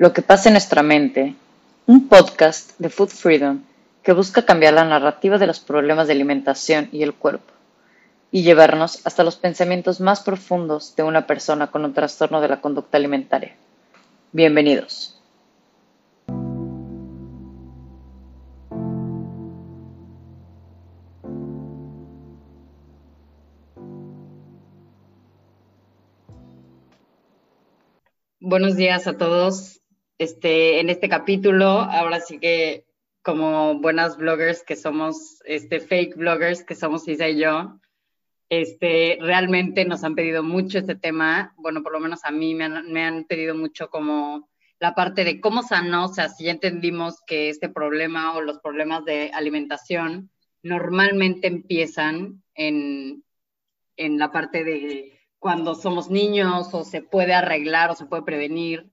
Lo 0.00 0.14
que 0.14 0.22
pasa 0.22 0.48
en 0.48 0.54
nuestra 0.54 0.82
mente, 0.82 1.34
un 1.84 2.08
podcast 2.08 2.70
de 2.78 2.88
Food 2.88 3.10
Freedom 3.10 3.60
que 4.02 4.14
busca 4.14 4.46
cambiar 4.46 4.72
la 4.72 4.84
narrativa 4.86 5.36
de 5.36 5.46
los 5.46 5.60
problemas 5.60 6.06
de 6.06 6.14
alimentación 6.14 6.88
y 6.90 7.02
el 7.02 7.12
cuerpo 7.12 7.52
y 8.30 8.42
llevarnos 8.42 9.06
hasta 9.06 9.24
los 9.24 9.36
pensamientos 9.36 10.00
más 10.00 10.20
profundos 10.22 10.96
de 10.96 11.02
una 11.02 11.26
persona 11.26 11.66
con 11.66 11.84
un 11.84 11.92
trastorno 11.92 12.40
de 12.40 12.48
la 12.48 12.62
conducta 12.62 12.96
alimentaria. 12.96 13.54
Bienvenidos. 14.32 15.20
Buenos 28.40 28.76
días 28.76 29.06
a 29.06 29.18
todos. 29.18 29.79
Este, 30.20 30.80
en 30.80 30.90
este 30.90 31.08
capítulo, 31.08 31.66
ahora 31.66 32.20
sí 32.20 32.38
que 32.38 32.84
como 33.22 33.80
buenas 33.80 34.18
bloggers 34.18 34.62
que 34.62 34.76
somos, 34.76 35.40
este, 35.46 35.80
fake 35.80 36.14
bloggers 36.14 36.62
que 36.62 36.74
somos 36.74 37.08
Isa 37.08 37.26
y 37.30 37.40
yo, 37.40 37.80
este, 38.50 39.16
realmente 39.22 39.86
nos 39.86 40.04
han 40.04 40.14
pedido 40.14 40.42
mucho 40.42 40.76
este 40.76 40.94
tema. 40.94 41.54
Bueno, 41.56 41.82
por 41.82 41.92
lo 41.92 42.00
menos 42.00 42.20
a 42.24 42.32
mí 42.32 42.54
me 42.54 42.64
han, 42.64 42.92
me 42.92 43.02
han 43.02 43.24
pedido 43.24 43.54
mucho 43.54 43.88
como 43.88 44.50
la 44.78 44.94
parte 44.94 45.24
de 45.24 45.40
cómo 45.40 45.62
sanó, 45.62 46.04
o 46.04 46.08
sea, 46.08 46.28
si 46.28 46.44
ya 46.44 46.50
entendimos 46.50 47.22
que 47.26 47.48
este 47.48 47.70
problema 47.70 48.34
o 48.34 48.42
los 48.42 48.58
problemas 48.58 49.06
de 49.06 49.30
alimentación 49.32 50.30
normalmente 50.62 51.46
empiezan 51.46 52.42
en, 52.54 53.24
en 53.96 54.18
la 54.18 54.30
parte 54.30 54.64
de 54.64 55.18
cuando 55.38 55.74
somos 55.74 56.10
niños 56.10 56.74
o 56.74 56.84
se 56.84 57.00
puede 57.00 57.32
arreglar 57.32 57.88
o 57.88 57.94
se 57.94 58.04
puede 58.04 58.22
prevenir 58.22 58.89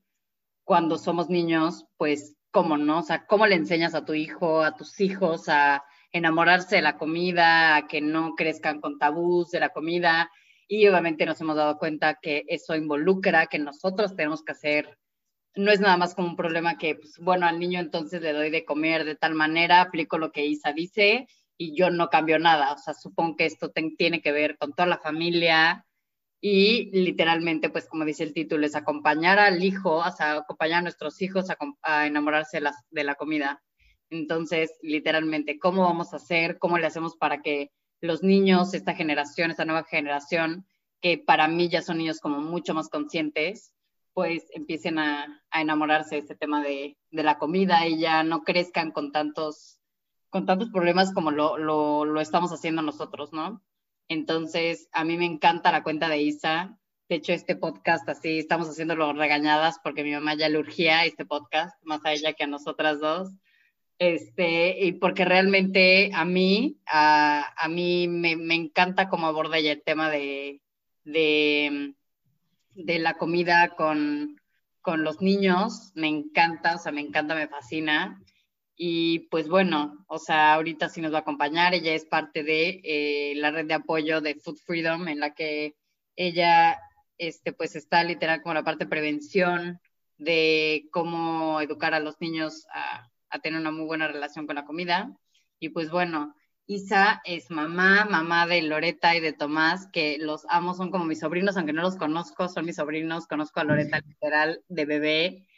cuando 0.68 0.98
somos 0.98 1.30
niños, 1.30 1.86
pues 1.96 2.36
cómo 2.50 2.76
no, 2.76 2.98
o 2.98 3.02
sea, 3.02 3.24
cómo 3.24 3.46
le 3.46 3.54
enseñas 3.54 3.94
a 3.94 4.04
tu 4.04 4.12
hijo, 4.12 4.60
a 4.60 4.76
tus 4.76 5.00
hijos 5.00 5.48
a 5.48 5.82
enamorarse 6.12 6.76
de 6.76 6.82
la 6.82 6.98
comida, 6.98 7.74
a 7.74 7.86
que 7.88 8.02
no 8.02 8.34
crezcan 8.34 8.82
con 8.82 8.98
tabús 8.98 9.50
de 9.50 9.60
la 9.60 9.70
comida 9.70 10.30
y 10.68 10.86
obviamente 10.86 11.24
nos 11.24 11.40
hemos 11.40 11.56
dado 11.56 11.78
cuenta 11.78 12.18
que 12.20 12.44
eso 12.48 12.76
involucra 12.76 13.46
que 13.46 13.58
nosotros 13.58 14.14
tenemos 14.14 14.42
que 14.44 14.52
hacer 14.52 14.98
no 15.54 15.72
es 15.72 15.80
nada 15.80 15.96
más 15.96 16.14
como 16.14 16.28
un 16.28 16.36
problema 16.36 16.76
que, 16.76 16.96
pues, 16.96 17.14
bueno, 17.18 17.46
al 17.46 17.58
niño 17.58 17.80
entonces 17.80 18.20
le 18.20 18.34
doy 18.34 18.50
de 18.50 18.66
comer 18.66 19.06
de 19.06 19.16
tal 19.16 19.34
manera, 19.34 19.80
aplico 19.80 20.18
lo 20.18 20.32
que 20.32 20.44
Isa 20.44 20.74
dice 20.74 21.26
y 21.56 21.74
yo 21.74 21.90
no 21.90 22.10
cambio 22.10 22.38
nada. 22.38 22.74
O 22.74 22.78
sea, 22.78 22.92
supongo 22.92 23.36
que 23.36 23.46
esto 23.46 23.72
tiene 23.96 24.20
que 24.20 24.32
ver 24.32 24.58
con 24.58 24.74
toda 24.74 24.86
la 24.86 24.98
familia, 24.98 25.86
y 26.40 26.90
literalmente, 26.92 27.68
pues 27.68 27.88
como 27.88 28.04
dice 28.04 28.22
el 28.22 28.32
título, 28.32 28.64
es 28.64 28.76
acompañar 28.76 29.38
al 29.38 29.62
hijo, 29.62 29.96
o 29.96 30.02
acompañar 30.02 30.78
a 30.78 30.82
nuestros 30.82 31.20
hijos 31.20 31.46
a, 31.82 32.06
enamorarse 32.06 32.60
de 32.90 33.04
la, 33.04 33.14
comida. 33.16 33.62
Entonces, 34.10 34.70
literalmente, 34.80 35.58
¿cómo 35.58 35.82
vamos 35.82 36.12
a 36.12 36.16
hacer? 36.16 36.58
¿Cómo 36.58 36.78
le 36.78 36.86
hacemos 36.86 37.16
para 37.16 37.42
que 37.42 37.72
los 38.00 38.22
niños, 38.22 38.72
esta 38.74 38.94
generación, 38.94 39.50
esta 39.50 39.64
nueva 39.64 39.84
generación, 39.84 40.64
que 41.00 41.18
para 41.18 41.48
mí 41.48 41.68
ya 41.68 41.82
son 41.82 41.98
niños 41.98 42.20
como 42.20 42.40
mucho 42.40 42.72
más 42.72 42.88
conscientes, 42.88 43.72
pues 44.14 44.46
empiecen 44.52 44.98
a, 45.00 45.42
enamorarse 45.52 46.16
de 46.16 46.20
este 46.20 46.36
tema 46.36 46.62
de, 46.62 46.96
la 47.10 47.38
comida 47.38 47.86
y 47.88 47.98
ya 47.98 48.22
no 48.22 48.42
crezcan 48.44 48.92
con 48.92 49.10
tantos, 49.10 49.80
con 50.30 50.46
tantos 50.46 50.70
problemas 50.70 51.12
como 51.12 51.32
lo, 51.32 51.58
lo 51.58 52.20
estamos 52.20 52.52
haciendo 52.52 52.82
nosotros, 52.82 53.32
¿no? 53.32 53.60
Entonces, 54.08 54.88
a 54.92 55.04
mí 55.04 55.16
me 55.16 55.26
encanta 55.26 55.72
la 55.72 55.82
cuenta 55.82 56.08
de 56.08 56.22
Isa. 56.22 56.78
De 57.08 57.16
hecho, 57.16 57.32
este 57.32 57.56
podcast 57.56 58.08
así, 58.08 58.38
estamos 58.38 58.68
haciéndolo 58.68 59.12
regañadas 59.12 59.78
porque 59.82 60.02
mi 60.02 60.12
mamá 60.12 60.34
ya 60.34 60.48
le 60.48 60.58
urgía 60.58 61.04
este 61.04 61.26
podcast, 61.26 61.76
más 61.84 62.04
a 62.04 62.12
ella 62.12 62.32
que 62.32 62.44
a 62.44 62.48
nosotras 62.48 63.00
dos. 63.00 63.30
Este, 63.98 64.84
y 64.84 64.92
porque 64.92 65.24
realmente 65.24 66.10
a 66.14 66.24
mí, 66.24 66.78
a, 66.86 67.66
mí 67.68 68.08
me, 68.08 68.54
encanta 68.54 69.08
cómo 69.08 69.26
aborda 69.26 69.58
el 69.58 69.82
tema 69.82 70.08
de, 70.10 70.62
de, 71.04 71.94
de 72.74 72.98
la 73.00 73.14
comida 73.14 73.70
con, 73.76 74.40
con 74.80 75.02
los 75.02 75.20
niños. 75.20 75.92
Me 75.94 76.08
encanta, 76.08 76.76
o 76.76 76.78
sea, 76.78 76.92
me 76.92 77.00
encanta, 77.00 77.34
me 77.34 77.48
fascina. 77.48 78.22
Y 78.80 79.28
pues 79.30 79.48
bueno, 79.48 80.04
o 80.06 80.18
sea, 80.18 80.54
ahorita 80.54 80.88
sí 80.88 81.00
nos 81.00 81.12
va 81.12 81.18
a 81.18 81.20
acompañar. 81.22 81.74
Ella 81.74 81.94
es 81.94 82.04
parte 82.04 82.44
de 82.44 82.80
eh, 82.84 83.34
la 83.34 83.50
red 83.50 83.66
de 83.66 83.74
apoyo 83.74 84.20
de 84.20 84.36
Food 84.36 84.58
Freedom, 84.64 85.08
en 85.08 85.18
la 85.18 85.34
que 85.34 85.74
ella, 86.14 86.78
este, 87.18 87.52
pues 87.52 87.74
está 87.74 88.04
literal 88.04 88.40
como 88.40 88.54
la 88.54 88.62
parte 88.62 88.84
de 88.84 88.90
prevención 88.90 89.80
de 90.16 90.88
cómo 90.92 91.60
educar 91.60 91.92
a 91.92 91.98
los 91.98 92.20
niños 92.20 92.66
a, 92.72 93.10
a 93.30 93.38
tener 93.40 93.60
una 93.60 93.72
muy 93.72 93.84
buena 93.84 94.06
relación 94.06 94.46
con 94.46 94.54
la 94.54 94.64
comida. 94.64 95.12
Y 95.58 95.70
pues 95.70 95.90
bueno, 95.90 96.36
Isa 96.66 97.20
es 97.24 97.50
mamá, 97.50 98.06
mamá 98.08 98.46
de 98.46 98.62
Loreta 98.62 99.16
y 99.16 99.20
de 99.20 99.32
Tomás, 99.32 99.88
que 99.92 100.18
los 100.18 100.46
amo, 100.50 100.74
son 100.74 100.92
como 100.92 101.04
mis 101.04 101.18
sobrinos, 101.18 101.56
aunque 101.56 101.72
no 101.72 101.82
los 101.82 101.96
conozco, 101.96 102.48
son 102.48 102.64
mis 102.64 102.76
sobrinos, 102.76 103.26
conozco 103.26 103.58
a 103.58 103.64
Loreta 103.64 103.98
literal 104.06 104.62
de 104.68 104.84
bebé 104.84 105.48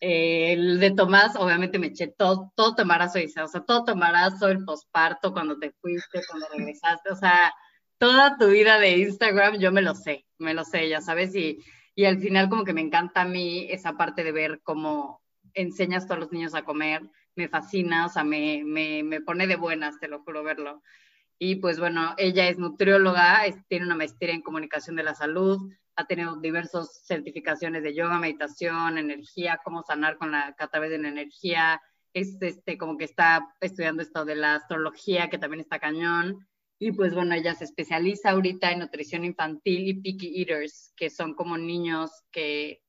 el 0.00 0.78
de 0.80 0.92
Tomás, 0.92 1.36
obviamente 1.36 1.78
me 1.78 1.88
eché 1.88 2.08
todo, 2.08 2.52
todo 2.54 2.74
tu 2.74 2.82
embarazo, 2.82 3.18
o 3.18 3.48
sea, 3.48 3.60
todo 3.64 3.84
tu 3.84 3.92
embarazo, 3.92 4.48
el 4.48 4.64
posparto, 4.64 5.32
cuando 5.32 5.58
te 5.58 5.72
fuiste, 5.80 6.20
cuando 6.28 6.46
regresaste, 6.56 7.10
o 7.10 7.16
sea, 7.16 7.52
toda 7.98 8.36
tu 8.38 8.48
vida 8.48 8.78
de 8.78 8.98
Instagram, 8.98 9.58
yo 9.58 9.72
me 9.72 9.82
lo 9.82 9.94
sé, 9.94 10.26
me 10.38 10.54
lo 10.54 10.64
sé, 10.64 10.88
ya 10.88 11.00
sabes, 11.00 11.34
y, 11.34 11.58
y 11.94 12.04
al 12.04 12.20
final 12.20 12.48
como 12.48 12.64
que 12.64 12.72
me 12.72 12.80
encanta 12.80 13.22
a 13.22 13.24
mí 13.24 13.66
esa 13.70 13.96
parte 13.96 14.22
de 14.22 14.32
ver 14.32 14.60
cómo 14.62 15.20
enseñas 15.54 16.04
a 16.04 16.06
todos 16.08 16.20
los 16.20 16.32
niños 16.32 16.54
a 16.54 16.64
comer, 16.64 17.02
me 17.34 17.48
fascina, 17.48 18.06
o 18.06 18.08
sea, 18.08 18.24
me, 18.24 18.62
me, 18.64 19.02
me 19.02 19.20
pone 19.20 19.46
de 19.46 19.56
buenas, 19.56 19.98
te 19.98 20.08
lo 20.08 20.22
juro 20.22 20.42
verlo. 20.42 20.82
Y 21.38 21.56
pues 21.56 21.78
bueno, 21.78 22.14
ella 22.18 22.48
es 22.48 22.58
nutrióloga, 22.58 23.42
tiene 23.68 23.86
una 23.86 23.94
maestría 23.94 24.34
en 24.34 24.42
comunicación 24.42 24.96
de 24.96 25.04
la 25.04 25.14
salud, 25.14 25.70
ha 25.98 26.06
tenido 26.06 26.36
diversas 26.36 27.02
certificaciones 27.06 27.82
de 27.82 27.94
yoga, 27.94 28.18
meditación, 28.18 28.98
energía, 28.98 29.60
cómo 29.64 29.82
sanar 29.82 30.16
con 30.16 30.30
la, 30.30 30.54
a 30.56 30.68
través 30.68 30.90
de 30.90 30.98
la 30.98 31.08
energía. 31.08 31.82
Es 32.12 32.36
este, 32.40 32.78
como 32.78 32.96
que 32.96 33.04
está 33.04 33.48
estudiando 33.60 34.02
esto 34.02 34.24
de 34.24 34.36
la 34.36 34.54
astrología, 34.54 35.28
que 35.28 35.38
también 35.38 35.60
está 35.60 35.80
cañón. 35.80 36.46
Y 36.78 36.92
pues 36.92 37.14
bueno, 37.14 37.34
ella 37.34 37.54
se 37.56 37.64
especializa 37.64 38.30
ahorita 38.30 38.70
en 38.70 38.78
nutrición 38.78 39.24
infantil 39.24 39.88
y 39.88 39.94
picky 39.94 40.40
eaters, 40.40 40.92
que 40.96 41.10
son 41.10 41.34
como 41.34 41.58
niños 41.58 42.12
que, 42.30 42.80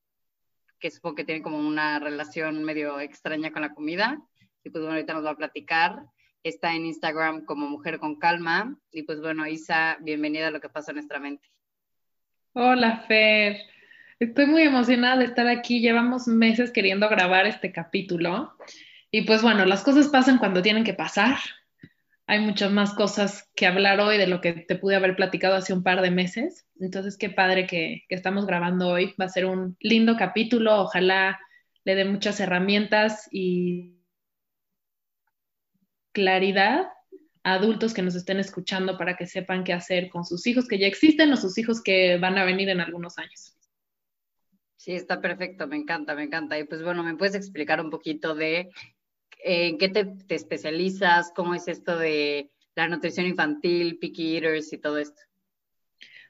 que 0.78 0.92
supongo 0.92 1.16
que 1.16 1.24
tienen 1.24 1.42
como 1.42 1.58
una 1.58 1.98
relación 1.98 2.62
medio 2.62 3.00
extraña 3.00 3.50
con 3.50 3.62
la 3.62 3.74
comida. 3.74 4.22
Y 4.62 4.70
pues 4.70 4.82
bueno, 4.82 4.94
ahorita 4.94 5.14
nos 5.14 5.24
va 5.24 5.30
a 5.30 5.36
platicar. 5.36 6.04
Está 6.42 6.74
en 6.74 6.86
Instagram 6.86 7.44
como 7.44 7.68
Mujer 7.68 7.98
con 7.98 8.18
Calma. 8.18 8.78
Y 8.92 9.02
pues 9.02 9.20
bueno, 9.20 9.46
Isa, 9.46 9.98
bienvenida 10.00 10.48
a 10.48 10.50
lo 10.50 10.60
que 10.60 10.70
pasa 10.70 10.90
en 10.90 10.96
nuestra 10.96 11.18
mente. 11.18 11.46
Hola, 12.54 13.04
Fer. 13.06 13.58
Estoy 14.18 14.46
muy 14.46 14.62
emocionada 14.62 15.18
de 15.18 15.26
estar 15.26 15.46
aquí. 15.48 15.80
Llevamos 15.80 16.26
meses 16.28 16.70
queriendo 16.70 17.10
grabar 17.10 17.46
este 17.46 17.72
capítulo. 17.72 18.54
Y 19.10 19.22
pues 19.22 19.42
bueno, 19.42 19.66
las 19.66 19.82
cosas 19.82 20.08
pasan 20.08 20.38
cuando 20.38 20.62
tienen 20.62 20.82
que 20.82 20.94
pasar. 20.94 21.36
Hay 22.26 22.40
muchas 22.40 22.72
más 22.72 22.94
cosas 22.94 23.50
que 23.54 23.66
hablar 23.66 24.00
hoy 24.00 24.16
de 24.16 24.26
lo 24.26 24.40
que 24.40 24.52
te 24.52 24.76
pude 24.76 24.96
haber 24.96 25.16
platicado 25.16 25.56
hace 25.56 25.74
un 25.74 25.82
par 25.82 26.00
de 26.00 26.10
meses. 26.10 26.66
Entonces, 26.80 27.18
qué 27.18 27.28
padre 27.28 27.66
que, 27.66 28.04
que 28.08 28.14
estamos 28.14 28.46
grabando 28.46 28.88
hoy. 28.88 29.14
Va 29.20 29.26
a 29.26 29.30
ser 29.30 29.44
un 29.44 29.76
lindo 29.80 30.16
capítulo. 30.16 30.80
Ojalá 30.80 31.38
le 31.84 31.96
dé 31.96 32.06
muchas 32.06 32.40
herramientas 32.40 33.28
y 33.30 33.99
claridad 36.12 36.88
adultos 37.42 37.94
que 37.94 38.02
nos 38.02 38.14
estén 38.14 38.38
escuchando 38.38 38.98
para 38.98 39.16
que 39.16 39.26
sepan 39.26 39.64
qué 39.64 39.72
hacer 39.72 40.10
con 40.10 40.24
sus 40.24 40.46
hijos 40.46 40.68
que 40.68 40.78
ya 40.78 40.86
existen 40.86 41.32
o 41.32 41.36
sus 41.36 41.56
hijos 41.58 41.82
que 41.82 42.18
van 42.18 42.38
a 42.38 42.44
venir 42.44 42.68
en 42.68 42.80
algunos 42.80 43.18
años. 43.18 43.56
Sí, 44.76 44.92
está 44.92 45.20
perfecto, 45.20 45.66
me 45.66 45.76
encanta, 45.76 46.14
me 46.14 46.24
encanta. 46.24 46.58
Y 46.58 46.64
pues 46.64 46.82
bueno, 46.82 47.02
¿me 47.02 47.16
puedes 47.16 47.34
explicar 47.34 47.80
un 47.80 47.90
poquito 47.90 48.34
de 48.34 48.70
en 49.44 49.78
qué 49.78 49.88
te, 49.88 50.04
te, 50.04 50.34
especializas? 50.34 51.32
¿Cómo 51.34 51.54
es 51.54 51.68
esto 51.68 51.98
de 51.98 52.50
la 52.74 52.88
nutrición 52.88 53.26
infantil, 53.26 53.98
picky 53.98 54.36
eaters 54.36 54.72
y 54.72 54.78
todo 54.78 54.98
esto? 54.98 55.20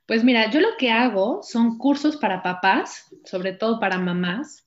Pues 0.07 0.25
mira, 0.25 0.51
yo 0.51 0.61
lo 0.61 0.77
que 0.77 0.91
hago 0.91 1.41
son 1.43 1.79
cursos 1.79 2.17
para 2.17 2.43
papás, 2.43 3.15
sobre 3.25 3.53
todo 3.53 3.79
para 3.79 3.99
mamás, 3.99 4.67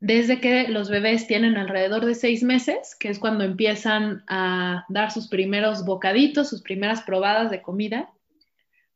desde 0.00 0.40
que 0.40 0.68
los 0.68 0.90
bebés 0.90 1.26
tienen 1.26 1.56
alrededor 1.56 2.04
de 2.06 2.14
seis 2.14 2.42
meses, 2.42 2.96
que 2.98 3.08
es 3.08 3.18
cuando 3.18 3.44
empiezan 3.44 4.22
a 4.28 4.84
dar 4.88 5.10
sus 5.10 5.28
primeros 5.28 5.84
bocaditos, 5.84 6.48
sus 6.48 6.62
primeras 6.62 7.02
probadas 7.02 7.50
de 7.50 7.62
comida, 7.62 8.10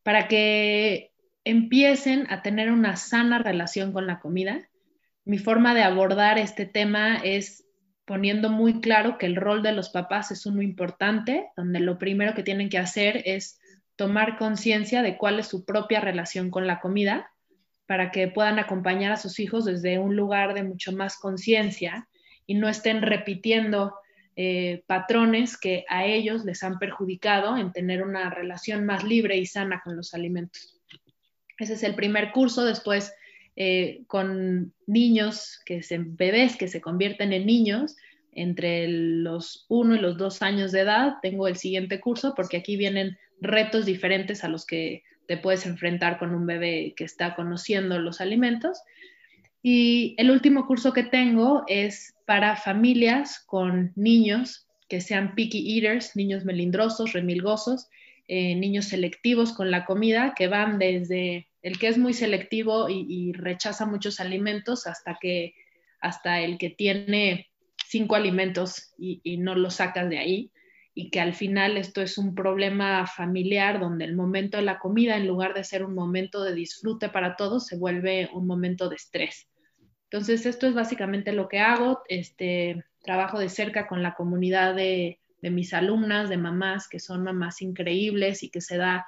para 0.04 0.28
que 0.28 1.12
empiecen 1.44 2.26
a 2.30 2.42
tener 2.42 2.70
una 2.70 2.96
sana 2.96 3.38
relación 3.38 3.92
con 3.92 4.06
la 4.06 4.20
comida. 4.20 4.68
Mi 5.24 5.38
forma 5.38 5.74
de 5.74 5.82
abordar 5.82 6.38
este 6.38 6.66
tema 6.66 7.16
es 7.16 7.64
poniendo 8.04 8.48
muy 8.48 8.80
claro 8.80 9.18
que 9.18 9.26
el 9.26 9.36
rol 9.36 9.62
de 9.62 9.72
los 9.72 9.90
papás 9.90 10.30
es 10.30 10.46
uno 10.46 10.62
importante, 10.62 11.48
donde 11.56 11.80
lo 11.80 11.98
primero 11.98 12.34
que 12.34 12.42
tienen 12.42 12.68
que 12.68 12.78
hacer 12.78 13.22
es 13.24 13.60
tomar 13.96 14.38
conciencia 14.38 15.02
de 15.02 15.16
cuál 15.16 15.40
es 15.40 15.48
su 15.48 15.64
propia 15.64 16.00
relación 16.00 16.50
con 16.50 16.66
la 16.66 16.80
comida 16.80 17.32
para 17.86 18.10
que 18.10 18.28
puedan 18.28 18.58
acompañar 18.58 19.12
a 19.12 19.16
sus 19.16 19.38
hijos 19.38 19.64
desde 19.64 19.98
un 19.98 20.16
lugar 20.16 20.54
de 20.54 20.62
mucho 20.62 20.92
más 20.92 21.18
conciencia 21.18 22.08
y 22.46 22.54
no 22.54 22.68
estén 22.68 23.02
repitiendo 23.02 23.94
eh, 24.34 24.82
patrones 24.86 25.58
que 25.58 25.84
a 25.88 26.06
ellos 26.06 26.44
les 26.44 26.62
han 26.62 26.78
perjudicado 26.78 27.56
en 27.58 27.70
tener 27.72 28.02
una 28.02 28.30
relación 28.30 28.86
más 28.86 29.04
libre 29.04 29.36
y 29.36 29.46
sana 29.46 29.82
con 29.84 29.96
los 29.96 30.14
alimentos. 30.14 30.80
Ese 31.58 31.74
es 31.74 31.82
el 31.82 31.94
primer 31.94 32.32
curso. 32.32 32.64
Después, 32.64 33.12
eh, 33.56 34.04
con 34.06 34.72
niños, 34.86 35.60
que 35.66 35.82
se, 35.82 35.98
bebés 35.98 36.56
que 36.56 36.68
se 36.68 36.80
convierten 36.80 37.32
en 37.32 37.46
niños, 37.46 37.96
entre 38.32 38.88
los 38.88 39.66
1 39.68 39.96
y 39.96 39.98
los 39.98 40.16
2 40.16 40.40
años 40.40 40.72
de 40.72 40.80
edad, 40.80 41.16
tengo 41.20 41.46
el 41.46 41.56
siguiente 41.56 42.00
curso 42.00 42.32
porque 42.34 42.56
aquí 42.56 42.76
vienen 42.76 43.18
retos 43.40 43.84
diferentes 43.84 44.44
a 44.44 44.48
los 44.48 44.64
que 44.64 45.02
te 45.32 45.38
puedes 45.38 45.64
enfrentar 45.64 46.18
con 46.18 46.34
un 46.34 46.44
bebé 46.44 46.92
que 46.94 47.04
está 47.04 47.34
conociendo 47.34 47.98
los 47.98 48.20
alimentos. 48.20 48.82
Y 49.62 50.14
el 50.18 50.30
último 50.30 50.66
curso 50.66 50.92
que 50.92 51.04
tengo 51.04 51.64
es 51.68 52.14
para 52.26 52.54
familias 52.54 53.42
con 53.46 53.92
niños 53.96 54.68
que 54.90 55.00
sean 55.00 55.34
picky 55.34 55.74
eaters, 55.74 56.16
niños 56.16 56.44
melindrosos, 56.44 57.14
remilgosos, 57.14 57.88
eh, 58.28 58.56
niños 58.56 58.88
selectivos 58.88 59.54
con 59.54 59.70
la 59.70 59.86
comida, 59.86 60.34
que 60.36 60.48
van 60.48 60.78
desde 60.78 61.48
el 61.62 61.78
que 61.78 61.88
es 61.88 61.96
muy 61.96 62.12
selectivo 62.12 62.90
y, 62.90 63.32
rechaza 63.32 63.86
muchos 63.86 64.20
alimentos 64.20 64.86
hasta 64.86 65.16
que 65.18 65.54
hasta 65.98 66.42
el 66.42 66.58
que 66.58 66.68
tiene 66.68 67.48
cinco 67.86 68.16
alimentos 68.16 68.92
y, 68.98 69.22
y 69.24 69.38
no 69.38 69.54
los 69.54 69.76
sacas 69.76 70.10
de 70.10 70.18
ahí 70.18 70.51
y 70.94 71.10
que 71.10 71.20
al 71.20 71.34
final 71.34 71.76
esto 71.76 72.02
es 72.02 72.18
un 72.18 72.34
problema 72.34 73.06
familiar 73.06 73.80
donde 73.80 74.04
el 74.04 74.14
momento 74.14 74.58
de 74.58 74.64
la 74.64 74.78
comida, 74.78 75.16
en 75.16 75.26
lugar 75.26 75.54
de 75.54 75.64
ser 75.64 75.84
un 75.84 75.94
momento 75.94 76.42
de 76.42 76.54
disfrute 76.54 77.08
para 77.08 77.36
todos, 77.36 77.66
se 77.66 77.78
vuelve 77.78 78.28
un 78.32 78.46
momento 78.46 78.88
de 78.88 78.96
estrés. 78.96 79.48
Entonces, 80.10 80.44
esto 80.44 80.66
es 80.66 80.74
básicamente 80.74 81.32
lo 81.32 81.48
que 81.48 81.60
hago. 81.60 82.02
Este, 82.08 82.84
trabajo 83.02 83.38
de 83.38 83.48
cerca 83.48 83.86
con 83.86 84.02
la 84.02 84.14
comunidad 84.14 84.74
de, 84.74 85.20
de 85.40 85.50
mis 85.50 85.72
alumnas, 85.72 86.28
de 86.28 86.36
mamás, 86.36 86.88
que 86.88 87.00
son 87.00 87.24
mamás 87.24 87.62
increíbles 87.62 88.42
y 88.42 88.50
que 88.50 88.60
se 88.60 88.76
da 88.76 89.06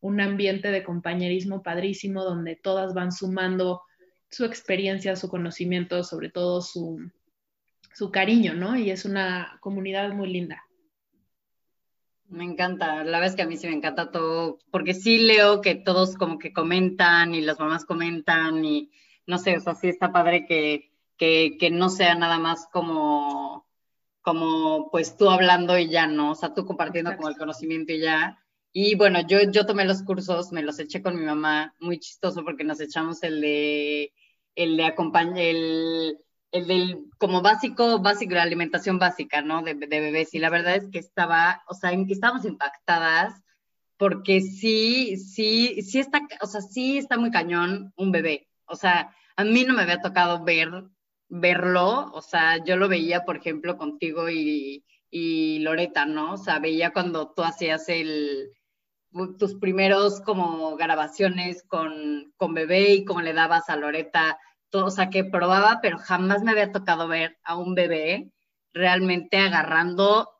un 0.00 0.20
ambiente 0.20 0.70
de 0.70 0.84
compañerismo 0.84 1.62
padrísimo 1.62 2.24
donde 2.24 2.56
todas 2.56 2.94
van 2.94 3.10
sumando 3.10 3.82
su 4.30 4.44
experiencia, 4.44 5.16
su 5.16 5.28
conocimiento, 5.28 6.04
sobre 6.04 6.30
todo 6.30 6.60
su, 6.60 7.10
su 7.94 8.10
cariño, 8.10 8.54
¿no? 8.54 8.76
Y 8.76 8.90
es 8.90 9.04
una 9.04 9.58
comunidad 9.60 10.12
muy 10.12 10.32
linda. 10.32 10.63
Me 12.28 12.44
encanta, 12.44 13.04
la 13.04 13.18
verdad 13.18 13.26
es 13.26 13.36
que 13.36 13.42
a 13.42 13.46
mí 13.46 13.56
sí 13.56 13.66
me 13.66 13.74
encanta 13.74 14.10
todo, 14.10 14.58
porque 14.70 14.94
sí 14.94 15.18
leo 15.18 15.60
que 15.60 15.74
todos 15.74 16.16
como 16.16 16.38
que 16.38 16.52
comentan 16.52 17.34
y 17.34 17.40
las 17.42 17.58
mamás 17.58 17.84
comentan 17.84 18.64
y 18.64 18.90
no 19.26 19.38
sé, 19.38 19.56
o 19.56 19.60
sea, 19.60 19.74
sí 19.74 19.88
está 19.88 20.12
padre 20.12 20.46
que, 20.46 20.90
que, 21.16 21.56
que 21.58 21.70
no 21.70 21.90
sea 21.90 22.14
nada 22.14 22.38
más 22.38 22.66
como, 22.72 23.66
como 24.22 24.90
pues 24.90 25.16
tú 25.16 25.28
hablando 25.30 25.78
y 25.78 25.88
ya, 25.88 26.06
¿no? 26.06 26.32
O 26.32 26.34
sea, 26.34 26.54
tú 26.54 26.64
compartiendo 26.66 27.14
como 27.16 27.28
el 27.28 27.36
conocimiento 27.36 27.92
y 27.92 28.00
ya. 28.00 28.38
Y 28.72 28.96
bueno, 28.96 29.20
yo, 29.26 29.38
yo 29.50 29.66
tomé 29.66 29.84
los 29.84 30.02
cursos, 30.02 30.50
me 30.50 30.62
los 30.62 30.78
eché 30.80 31.02
con 31.02 31.16
mi 31.16 31.24
mamá, 31.24 31.74
muy 31.78 31.98
chistoso 32.00 32.42
porque 32.44 32.64
nos 32.64 32.80
echamos 32.80 33.22
el 33.22 33.40
de, 33.40 34.12
el 34.56 34.76
de 34.76 34.84
acompañar, 34.84 35.38
el, 35.38 36.18
el 36.54 36.68
del 36.68 37.10
como 37.18 37.42
básico, 37.42 37.98
básico, 37.98 38.34
la 38.34 38.42
alimentación 38.42 39.00
básica, 39.00 39.42
¿no? 39.42 39.62
De, 39.62 39.74
de, 39.74 39.86
bebés. 39.86 40.32
Y 40.34 40.38
la 40.38 40.50
verdad 40.50 40.76
es 40.76 40.88
que 40.88 41.00
estaba, 41.00 41.62
o 41.68 41.74
sea, 41.74 41.90
en 41.92 42.06
que 42.06 42.12
estábamos 42.12 42.44
impactadas 42.44 43.42
porque 43.96 44.40
sí, 44.40 45.16
sí, 45.16 45.82
sí 45.82 45.98
está, 45.98 46.22
o 46.40 46.46
sea, 46.46 46.60
sí 46.60 46.98
está 46.98 47.18
muy 47.18 47.32
cañón 47.32 47.92
un 47.96 48.12
bebé. 48.12 48.48
O 48.66 48.76
sea, 48.76 49.12
a 49.36 49.44
mí 49.44 49.64
no 49.64 49.74
me 49.74 49.82
había 49.82 50.00
tocado 50.00 50.44
ver, 50.44 50.70
verlo, 51.28 52.12
o 52.12 52.22
sea, 52.22 52.64
yo 52.64 52.76
lo 52.76 52.88
veía, 52.88 53.24
por 53.24 53.36
ejemplo, 53.36 53.76
contigo 53.76 54.30
y, 54.30 54.84
y 55.10 55.58
Loreta, 55.58 56.06
¿no? 56.06 56.34
O 56.34 56.36
sea, 56.36 56.60
veía 56.60 56.92
cuando 56.92 57.32
tú 57.34 57.42
hacías 57.42 57.88
el, 57.88 58.52
tus 59.38 59.56
primeros 59.56 60.20
como 60.20 60.76
grabaciones 60.76 61.64
con, 61.66 62.32
con 62.36 62.54
bebé 62.54 62.92
y 62.94 63.04
cómo 63.04 63.22
le 63.22 63.32
dabas 63.32 63.68
a 63.68 63.76
Loreta, 63.76 64.38
o 64.74 64.90
sea, 64.90 65.10
que 65.10 65.24
probaba, 65.24 65.80
pero 65.82 65.98
jamás 65.98 66.42
me 66.42 66.52
había 66.52 66.72
tocado 66.72 67.08
ver 67.08 67.38
a 67.44 67.56
un 67.56 67.74
bebé 67.74 68.30
realmente 68.72 69.38
agarrando 69.38 70.30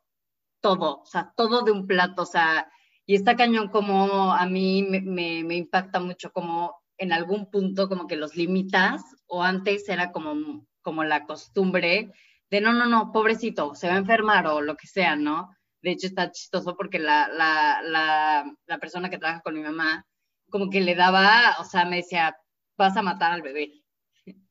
todo, 0.60 1.02
o 1.02 1.06
sea, 1.06 1.32
todo 1.36 1.62
de 1.62 1.72
un 1.72 1.86
plato, 1.86 2.22
o 2.22 2.26
sea, 2.26 2.70
y 3.06 3.14
está 3.14 3.36
cañón 3.36 3.68
como 3.68 4.32
a 4.32 4.46
mí 4.46 4.82
me, 4.82 5.00
me, 5.02 5.44
me 5.44 5.56
impacta 5.56 6.00
mucho 6.00 6.32
como 6.32 6.74
en 6.98 7.12
algún 7.12 7.50
punto 7.50 7.88
como 7.88 8.06
que 8.06 8.16
los 8.16 8.34
limitas 8.36 9.02
o 9.26 9.42
antes 9.42 9.88
era 9.88 10.12
como, 10.12 10.66
como 10.82 11.04
la 11.04 11.26
costumbre 11.26 12.12
de 12.50 12.60
no, 12.60 12.72
no, 12.72 12.86
no, 12.86 13.12
pobrecito, 13.12 13.74
se 13.74 13.88
va 13.88 13.94
a 13.94 13.98
enfermar 13.98 14.46
o 14.46 14.60
lo 14.62 14.76
que 14.76 14.86
sea, 14.86 15.16
¿no? 15.16 15.54
De 15.82 15.90
hecho 15.92 16.06
está 16.06 16.30
chistoso 16.30 16.76
porque 16.76 16.98
la, 16.98 17.28
la, 17.28 17.82
la, 17.82 18.56
la 18.66 18.78
persona 18.78 19.10
que 19.10 19.18
trabaja 19.18 19.42
con 19.42 19.54
mi 19.54 19.60
mamá 19.60 20.06
como 20.50 20.70
que 20.70 20.80
le 20.80 20.94
daba, 20.94 21.56
o 21.58 21.64
sea, 21.64 21.84
me 21.84 21.96
decía, 21.96 22.36
vas 22.76 22.96
a 22.96 23.02
matar 23.02 23.32
al 23.32 23.42
bebé, 23.42 23.83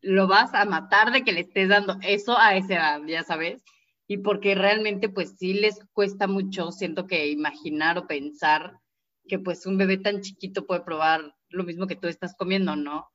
lo 0.02 0.28
vas 0.28 0.54
a 0.54 0.66
matar 0.66 1.12
de 1.12 1.24
que 1.24 1.32
le 1.32 1.42
estés 1.42 1.70
dando 1.70 1.98
eso 2.02 2.38
a 2.38 2.56
esa 2.56 2.74
edad, 2.74 3.02
ya 3.08 3.24
sabes, 3.24 3.64
y 4.08 4.18
porque 4.18 4.56
realmente 4.56 5.10
pues 5.10 5.36
sí 5.38 5.54
les 5.54 5.80
cuesta 5.94 6.28
mucho, 6.28 6.72
siento 6.72 7.08
que 7.08 7.28
imaginar 7.28 7.98
o 7.98 8.08
pensar 8.08 8.80
que 9.28 9.40
pues 9.40 9.66
un 9.66 9.78
bebé 9.78 9.98
tan 9.98 10.22
chiquito 10.22 10.66
puede 10.66 10.82
probar 10.82 11.34
lo 11.50 11.64
mismo 11.64 11.88
que 11.88 11.96
tú 11.96 12.08
estás 12.08 12.36
comiendo, 12.36 12.76
¿no? 12.76 13.10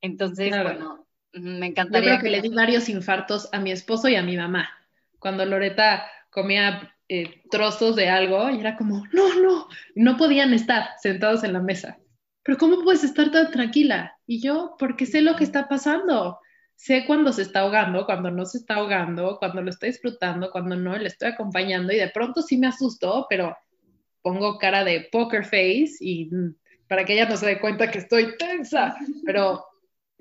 Entonces, 0.00 0.50
bueno, 0.50 1.06
me 1.32 1.66
encantaría. 1.66 2.14
Yo 2.14 2.20
creo 2.20 2.24
que, 2.24 2.36
le 2.36 2.48
di 2.48 2.54
varios 2.54 2.88
infartos 2.88 3.48
a 3.52 3.60
mi 3.60 3.70
esposo 3.70 4.08
y 4.08 4.16
a 4.16 4.22
mi 4.22 4.36
mamá. 4.36 4.70
Cuando 5.18 5.44
Loreta 5.44 6.06
comía 6.30 6.94
eh, 7.08 7.42
trozos 7.50 7.96
de 7.96 8.08
algo 8.08 8.48
y 8.50 8.60
era 8.60 8.76
como, 8.76 9.04
no, 9.12 9.34
no, 9.42 9.68
no 9.94 10.16
podían 10.16 10.54
estar 10.54 10.90
sentados 11.02 11.44
en 11.44 11.52
la 11.52 11.60
mesa. 11.60 11.98
Pero 12.42 12.58
¿cómo 12.58 12.82
puedes 12.82 13.04
estar 13.04 13.30
tan 13.30 13.50
tranquila? 13.50 14.16
Y 14.26 14.40
yo, 14.40 14.74
porque 14.78 15.06
sé 15.06 15.20
lo 15.20 15.36
que 15.36 15.44
está 15.44 15.68
pasando. 15.68 16.38
Sé 16.74 17.04
cuando 17.06 17.32
se 17.32 17.42
está 17.42 17.60
ahogando, 17.60 18.06
cuando 18.06 18.30
no 18.30 18.46
se 18.46 18.58
está 18.58 18.76
ahogando, 18.76 19.36
cuando 19.38 19.60
lo 19.60 19.70
estoy 19.70 19.90
disfrutando, 19.90 20.50
cuando 20.50 20.76
no, 20.76 20.96
le 20.96 21.08
estoy 21.08 21.28
acompañando 21.28 21.92
y 21.92 21.96
de 21.96 22.08
pronto 22.08 22.40
sí 22.40 22.56
me 22.56 22.68
asustó, 22.68 23.26
pero 23.28 23.54
pongo 24.22 24.58
cara 24.58 24.82
de 24.84 25.08
poker 25.12 25.44
face 25.44 25.92
y 26.00 26.30
para 26.88 27.04
que 27.04 27.12
ella 27.12 27.28
no 27.28 27.36
se 27.36 27.46
dé 27.46 27.60
cuenta 27.60 27.90
que 27.90 27.98
estoy 27.98 28.36
tensa, 28.38 28.96
pero 29.26 29.64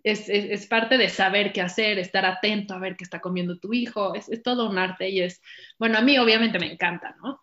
es, 0.03 0.27
es, 0.29 0.45
es, 0.49 0.67
parte 0.67 0.97
de 0.97 1.09
saber 1.09 1.53
qué 1.53 1.61
hacer, 1.61 1.97
estar 1.97 2.25
atento 2.25 2.73
a 2.73 2.79
ver 2.79 2.95
qué 2.95 3.03
está 3.03 3.19
comiendo 3.21 3.57
tu 3.57 3.73
hijo, 3.73 4.13
es, 4.13 4.29
es, 4.29 4.43
todo 4.43 4.69
un 4.69 4.77
arte 4.77 5.09
y 5.09 5.21
es, 5.21 5.41
bueno, 5.77 5.97
a 5.97 6.01
mí 6.01 6.17
obviamente 6.17 6.59
me 6.59 6.71
encanta, 6.71 7.15
¿no? 7.21 7.41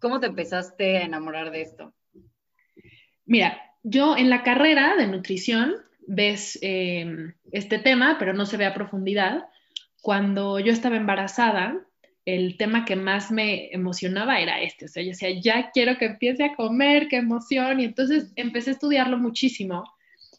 ¿Cómo 0.00 0.20
te 0.20 0.26
empezaste 0.26 0.98
a 0.98 1.02
enamorar 1.02 1.50
de 1.50 1.62
esto? 1.62 1.94
Mira, 3.26 3.60
yo 3.82 4.16
en 4.16 4.30
la 4.30 4.42
carrera 4.42 4.96
de 4.96 5.06
nutrición 5.06 5.74
ves 6.06 6.58
eh, 6.62 7.34
este 7.52 7.78
tema, 7.78 8.16
pero 8.18 8.32
no 8.32 8.46
se 8.46 8.56
ve 8.56 8.66
a 8.66 8.74
profundidad. 8.74 9.46
Cuando 10.02 10.58
yo 10.58 10.72
estaba 10.72 10.96
embarazada, 10.96 11.78
el 12.24 12.56
tema 12.56 12.84
que 12.84 12.96
más 12.96 13.30
me 13.30 13.72
emocionaba 13.72 14.40
era 14.40 14.60
este, 14.60 14.86
o 14.86 14.88
sea, 14.88 15.02
yo 15.02 15.10
decía, 15.10 15.28
ya 15.40 15.70
quiero 15.72 15.98
que 15.98 16.06
empiece 16.06 16.44
a 16.44 16.54
comer, 16.54 17.08
qué 17.08 17.16
emoción, 17.16 17.80
y 17.80 17.84
entonces 17.84 18.32
empecé 18.36 18.70
a 18.70 18.72
estudiarlo 18.74 19.18
muchísimo 19.18 19.84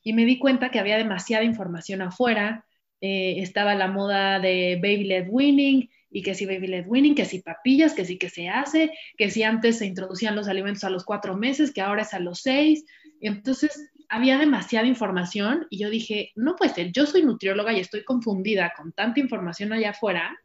y 0.04 0.14
me 0.14 0.26
di 0.26 0.40
cuenta 0.40 0.70
que 0.70 0.80
había 0.80 0.98
demasiada 0.98 1.44
información 1.44 2.02
afuera, 2.02 2.66
eh, 3.02 3.36
estaba 3.40 3.76
la 3.76 3.88
moda 3.88 4.40
de 4.40 4.80
baby 4.82 5.04
led 5.06 5.28
winning, 5.30 5.90
y 6.10 6.22
que 6.22 6.36
si 6.36 6.46
baby 6.46 6.68
led 6.68 6.86
winning, 6.88 7.16
que 7.16 7.26
si 7.26 7.42
papillas, 7.42 7.94
que 7.94 8.06
si 8.06 8.18
que 8.18 8.30
se 8.30 8.50
hace, 8.50 8.92
que 9.18 9.30
si 9.30 9.44
antes 9.44 9.80
se 9.80 9.86
introducían 9.86 10.36
los 10.36 10.48
alimentos 10.48 10.84
a 10.84 10.90
los 10.90 11.04
cuatro 11.04 11.36
meses, 11.36 11.74
que 11.74 11.82
ahora 11.82 12.04
es 12.04 12.14
a 12.14 12.20
los 12.20 12.42
seis, 12.42 12.86
entonces 13.22 13.92
había 14.10 14.38
demasiada 14.38 14.88
información 14.88 15.68
y 15.70 15.80
yo 15.80 15.90
dije, 15.90 16.32
no 16.36 16.56
puede 16.56 16.74
ser, 16.74 16.92
yo 16.92 17.06
soy 17.06 17.24
nutrióloga 17.24 17.74
y 17.74 17.80
estoy 17.80 18.04
confundida 18.04 18.74
con 18.78 18.92
tanta 18.92 19.20
información 19.20 19.74
allá 19.74 19.92
afuera, 19.92 20.38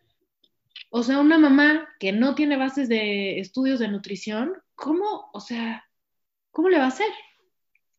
o 0.90 1.02
sea, 1.02 1.20
una 1.20 1.38
mamá 1.38 1.88
que 2.00 2.12
no 2.12 2.34
tiene 2.34 2.56
bases 2.56 2.88
de 2.88 3.38
estudios 3.38 3.78
de 3.78 3.88
nutrición, 3.88 4.54
¿cómo, 4.74 5.30
o 5.32 5.40
sea, 5.40 5.84
cómo 6.50 6.68
le 6.68 6.78
va 6.78 6.84
a 6.84 6.88
hacer? 6.88 7.06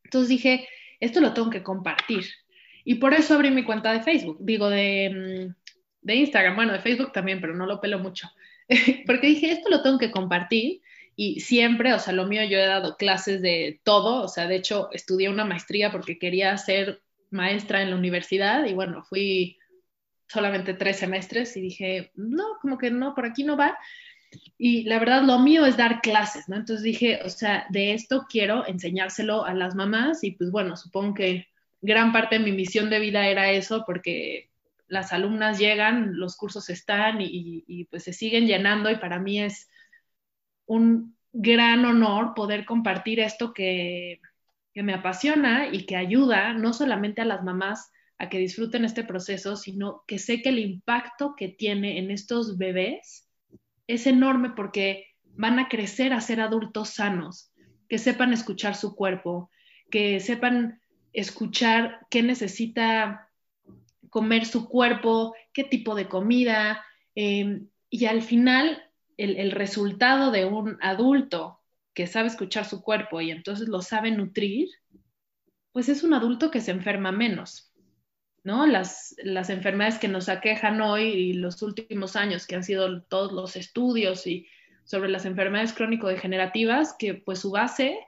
Entonces 0.03 0.29
dije, 0.29 0.67
esto 0.99 1.21
lo 1.21 1.33
tengo 1.33 1.49
que 1.49 1.63
compartir. 1.63 2.25
Y 2.83 2.95
por 2.95 3.13
eso 3.13 3.35
abrí 3.35 3.51
mi 3.51 3.63
cuenta 3.63 3.93
de 3.93 4.01
Facebook, 4.01 4.37
digo, 4.41 4.69
de, 4.69 5.53
mm, 5.53 5.60
de 6.01 6.15
Instagram, 6.15 6.55
bueno, 6.55 6.73
de 6.73 6.79
Facebook 6.79 7.11
también, 7.11 7.41
pero 7.41 7.55
no 7.55 7.65
lo 7.65 7.79
pelo 7.79 7.99
mucho. 7.99 8.29
Porque 9.05 9.27
dije, 9.27 9.51
esto 9.51 9.69
lo 9.69 9.81
tengo 9.81 9.97
que 9.97 10.11
compartir 10.11 10.81
y 11.15 11.41
siempre, 11.41 11.93
o 11.93 11.99
sea, 11.99 12.13
lo 12.13 12.25
mío 12.25 12.43
yo 12.43 12.57
he 12.57 12.65
dado 12.65 12.95
clases 12.97 13.41
de 13.41 13.79
todo, 13.83 14.23
o 14.23 14.27
sea, 14.27 14.47
de 14.47 14.55
hecho 14.55 14.89
estudié 14.91 15.29
una 15.29 15.45
maestría 15.45 15.91
porque 15.91 16.17
quería 16.17 16.57
ser 16.57 17.01
maestra 17.29 17.81
en 17.81 17.91
la 17.91 17.95
universidad 17.95 18.65
y 18.65 18.73
bueno, 18.73 19.03
fui 19.03 19.57
solamente 20.27 20.73
tres 20.73 20.97
semestres 20.97 21.55
y 21.57 21.61
dije, 21.61 22.11
no, 22.15 22.57
como 22.61 22.77
que 22.77 22.89
no, 22.89 23.13
por 23.13 23.25
aquí 23.25 23.43
no 23.43 23.57
va. 23.57 23.77
Y 24.57 24.83
la 24.85 24.97
verdad, 24.97 25.23
lo 25.23 25.39
mío 25.39 25.65
es 25.65 25.75
dar 25.75 25.99
clases, 26.01 26.47
¿no? 26.47 26.55
Entonces 26.55 26.83
dije, 26.83 27.19
o 27.25 27.29
sea, 27.29 27.65
de 27.69 27.93
esto 27.93 28.25
quiero 28.29 28.65
enseñárselo 28.65 29.43
a 29.43 29.53
las 29.53 29.75
mamás 29.75 30.23
y 30.23 30.31
pues 30.31 30.51
bueno, 30.51 30.77
supongo 30.77 31.15
que 31.15 31.47
gran 31.81 32.13
parte 32.13 32.39
de 32.39 32.45
mi 32.45 32.53
misión 32.53 32.89
de 32.89 32.99
vida 32.99 33.27
era 33.27 33.51
eso, 33.51 33.83
porque 33.85 34.50
las 34.91 35.13
alumnas 35.13 35.57
llegan, 35.57 36.17
los 36.19 36.35
cursos 36.35 36.69
están 36.69 37.19
y, 37.21 37.87
pues 37.89 38.03
se 38.03 38.11
siguen 38.11 38.45
llenando 38.45 38.91
y 38.91 38.97
para 38.97 39.19
mí 39.19 39.41
es 39.41 39.69
un 40.65 41.15
gran 41.31 41.85
honor 41.85 42.33
poder 42.33 42.65
compartir 42.65 43.21
esto 43.21 43.53
que, 43.53 44.19
que 44.73 44.83
me 44.83 44.93
apasiona 44.93 45.69
y 45.71 45.85
que 45.85 45.95
ayuda 45.95 46.53
no 46.53 46.73
solamente 46.73 47.21
a 47.21 47.25
las 47.25 47.41
mamás 47.41 47.89
a 48.17 48.27
que 48.27 48.37
disfruten 48.37 48.83
este 48.83 49.05
proceso, 49.05 49.55
sino 49.55 50.03
que 50.07 50.19
sé 50.19 50.41
que 50.41 50.49
el 50.49 50.59
impacto 50.59 51.35
que 51.37 51.47
tiene 51.47 51.97
en 51.97 52.11
estos 52.11 52.57
bebés 52.57 53.29
es 53.87 54.05
enorme 54.07 54.49
porque 54.49 55.05
van 55.23 55.57
a 55.57 55.69
crecer 55.69 56.11
a 56.11 56.19
ser 56.19 56.41
adultos 56.41 56.89
sanos, 56.89 57.53
que 57.87 57.97
sepan 57.97 58.33
escuchar 58.33 58.75
su 58.75 58.93
cuerpo, 58.93 59.49
que 59.89 60.19
sepan 60.19 60.81
escuchar 61.13 62.05
qué 62.09 62.23
necesita 62.23 63.30
comer 64.11 64.45
su 64.45 64.69
cuerpo, 64.69 65.33
qué 65.53 65.63
tipo 65.63 65.95
de 65.95 66.07
comida, 66.07 66.85
em, 67.15 67.67
y 67.89 68.05
al 68.05 68.21
final 68.21 68.83
el, 69.17 69.37
el 69.37 69.51
resultado 69.51 70.29
de 70.29 70.45
un 70.45 70.77
adulto 70.81 71.59
que 71.95 72.05
sabe 72.05 72.27
escuchar 72.27 72.65
su 72.65 72.83
cuerpo 72.83 73.19
y 73.21 73.31
entonces 73.31 73.67
lo 73.67 73.81
sabe 73.81 74.11
nutrir, 74.11 74.69
pues 75.71 75.89
es 75.89 76.03
un 76.03 76.13
adulto 76.13 76.51
que 76.51 76.61
se 76.61 76.71
enferma 76.71 77.11
menos. 77.11 77.71
¿no? 78.43 78.65
Las, 78.65 79.15
las 79.23 79.49
enfermedades 79.49 79.99
que 79.99 80.07
nos 80.07 80.29
aquejan 80.29 80.81
hoy 80.81 81.03
y 81.03 81.33
los 81.33 81.61
últimos 81.61 82.15
años, 82.15 82.47
que 82.47 82.55
han 82.55 82.63
sido 82.63 83.03
todos 83.03 83.31
los 83.31 83.55
estudios 83.55 84.25
y 84.27 84.47
sobre 84.83 85.09
las 85.09 85.25
enfermedades 85.25 85.73
crónico-degenerativas, 85.73 86.95
que 86.97 87.13
pues 87.13 87.39
su 87.39 87.51
base, 87.51 87.99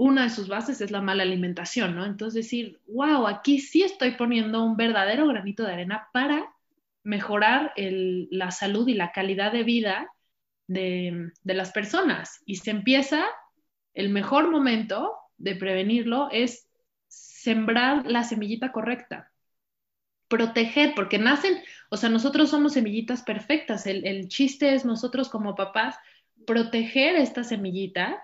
una 0.00 0.22
de 0.22 0.30
sus 0.30 0.48
bases 0.48 0.80
es 0.80 0.90
la 0.90 1.02
mala 1.02 1.24
alimentación, 1.24 1.94
¿no? 1.94 2.06
Entonces 2.06 2.44
decir, 2.44 2.80
wow, 2.86 3.26
aquí 3.26 3.58
sí 3.58 3.82
estoy 3.82 4.12
poniendo 4.12 4.64
un 4.64 4.74
verdadero 4.74 5.26
granito 5.26 5.62
de 5.62 5.74
arena 5.74 6.08
para 6.14 6.54
mejorar 7.02 7.74
la 7.76 8.50
salud 8.50 8.88
y 8.88 8.94
la 8.94 9.12
calidad 9.12 9.52
de 9.52 9.62
vida 9.62 10.10
de, 10.66 11.30
las 11.44 11.72
personas. 11.72 12.40
Y 12.46 12.56
se 12.56 12.70
empieza, 12.70 13.26
el 13.92 14.08
mejor 14.08 14.50
momento 14.50 15.16
de 15.36 15.54
prevenirlo 15.54 16.30
es 16.32 16.66
sembrar 17.08 18.06
la 18.06 18.24
semillita 18.24 18.72
correcta 18.72 19.30
proteger, 20.28 20.94
porque 20.94 21.18
nacen, 21.18 21.60
o 21.90 21.96
sea, 21.96 22.08
nosotros 22.08 22.50
somos 22.50 22.74
semillitas 22.74 23.22
perfectas. 23.22 23.84
El, 23.84 24.28
chiste 24.28 24.74
es 24.74 24.84
nosotros 24.84 25.28
como 25.28 25.56
papás 25.56 25.96
proteger 26.46 27.16
esta 27.16 27.42
semillita 27.42 28.22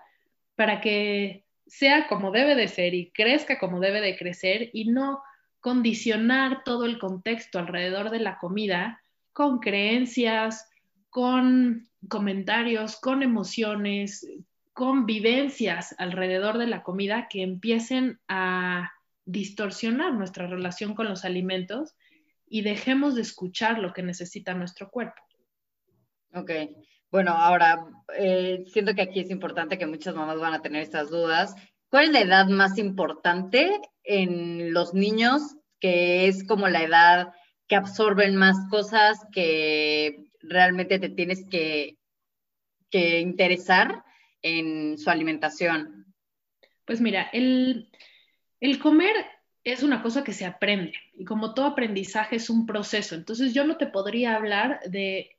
para 0.55 0.81
que 0.81 1.46
sea 1.67 2.07
como 2.07 2.31
debe 2.31 2.55
de 2.55 2.69
ser 2.69 2.95
y 2.95 3.11
crezca 3.11 3.59
como 3.59 3.81
debe 3.81 4.01
de 4.01 4.17
crecer 4.17 4.71
y 4.73 4.87
no 4.87 5.23
condicionar 5.61 6.63
todo 6.65 6.85
el 6.85 6.99
contexto 6.99 7.59
alrededor 7.59 8.11
de 8.11 8.21
la 8.21 8.39
comida 8.39 9.03
con 9.33 9.59
creencias, 9.59 10.69
con 11.11 11.89
comentarios, 12.09 12.97
con 12.97 13.23
emociones, 13.23 14.27
con 14.73 15.07
vivencias 15.07 15.95
alrededor 15.99 16.59
de 16.59 16.67
la 16.67 16.83
comida 16.83 17.29
que 17.29 17.43
empiecen 17.43 18.21
a 18.29 18.93
distorsionar 19.25 20.13
nuestra 20.13 20.47
relación 20.47 20.95
con 20.95 21.09
los 21.09 21.25
alimentos 21.25 21.97
y 22.49 22.63
dejemos 22.63 23.15
de 23.15 23.23
escuchar 23.23 23.79
lo 23.79 23.93
que 23.93 24.03
necesita 24.03 24.55
nuestro 24.55 24.89
cuerpo. 24.89 25.21
Ok, 26.33 26.51
bueno, 27.11 27.33
ahora 27.33 27.87
eh, 28.17 28.65
siento 28.67 28.95
que 28.95 29.03
aquí 29.03 29.21
es 29.21 29.31
importante 29.31 29.79
que 29.79 29.87
muchas 29.87 30.15
mamás 30.15 30.39
van 30.39 30.55
a 30.55 30.63
tener 30.63 30.83
estas 30.83 31.11
dudas. 31.11 31.55
¿Cuál 31.89 32.07
es 32.07 32.11
la 32.13 32.21
edad 32.21 32.47
más 32.49 32.79
importante 32.79 33.81
en 34.03 34.73
los 34.73 34.95
niños 34.95 35.57
que 35.81 36.27
es 36.27 36.47
como 36.47 36.69
la 36.69 36.83
edad 36.83 37.33
que 37.69 37.77
absorben 37.77 38.37
más 38.37 38.57
cosas 38.71 39.19
que 39.33 40.31
realmente 40.41 40.99
te 40.99 41.09
tienes 41.09 41.45
que, 41.49 41.97
que 42.91 43.21
interesar 43.21 44.05
en 44.43 44.99
su 44.99 45.11
alimentación? 45.11 46.15
Pues 46.85 47.01
mira, 47.01 47.29
el, 47.33 47.91
el 48.61 48.79
comer 48.79 49.15
es 49.65 49.83
una 49.83 50.03
cosa 50.03 50.23
que 50.23 50.33
se 50.33 50.47
aprende 50.47 50.95
y 51.15 51.25
como 51.25 51.55
todo 51.55 51.67
aprendizaje 51.67 52.37
es 52.37 52.51
un 52.51 52.67
proceso. 52.67 53.15
Entonces 53.15 53.53
yo 53.53 53.65
no 53.65 53.77
te 53.77 53.87
podría 53.87 54.37
hablar 54.37 54.81
de 54.89 55.37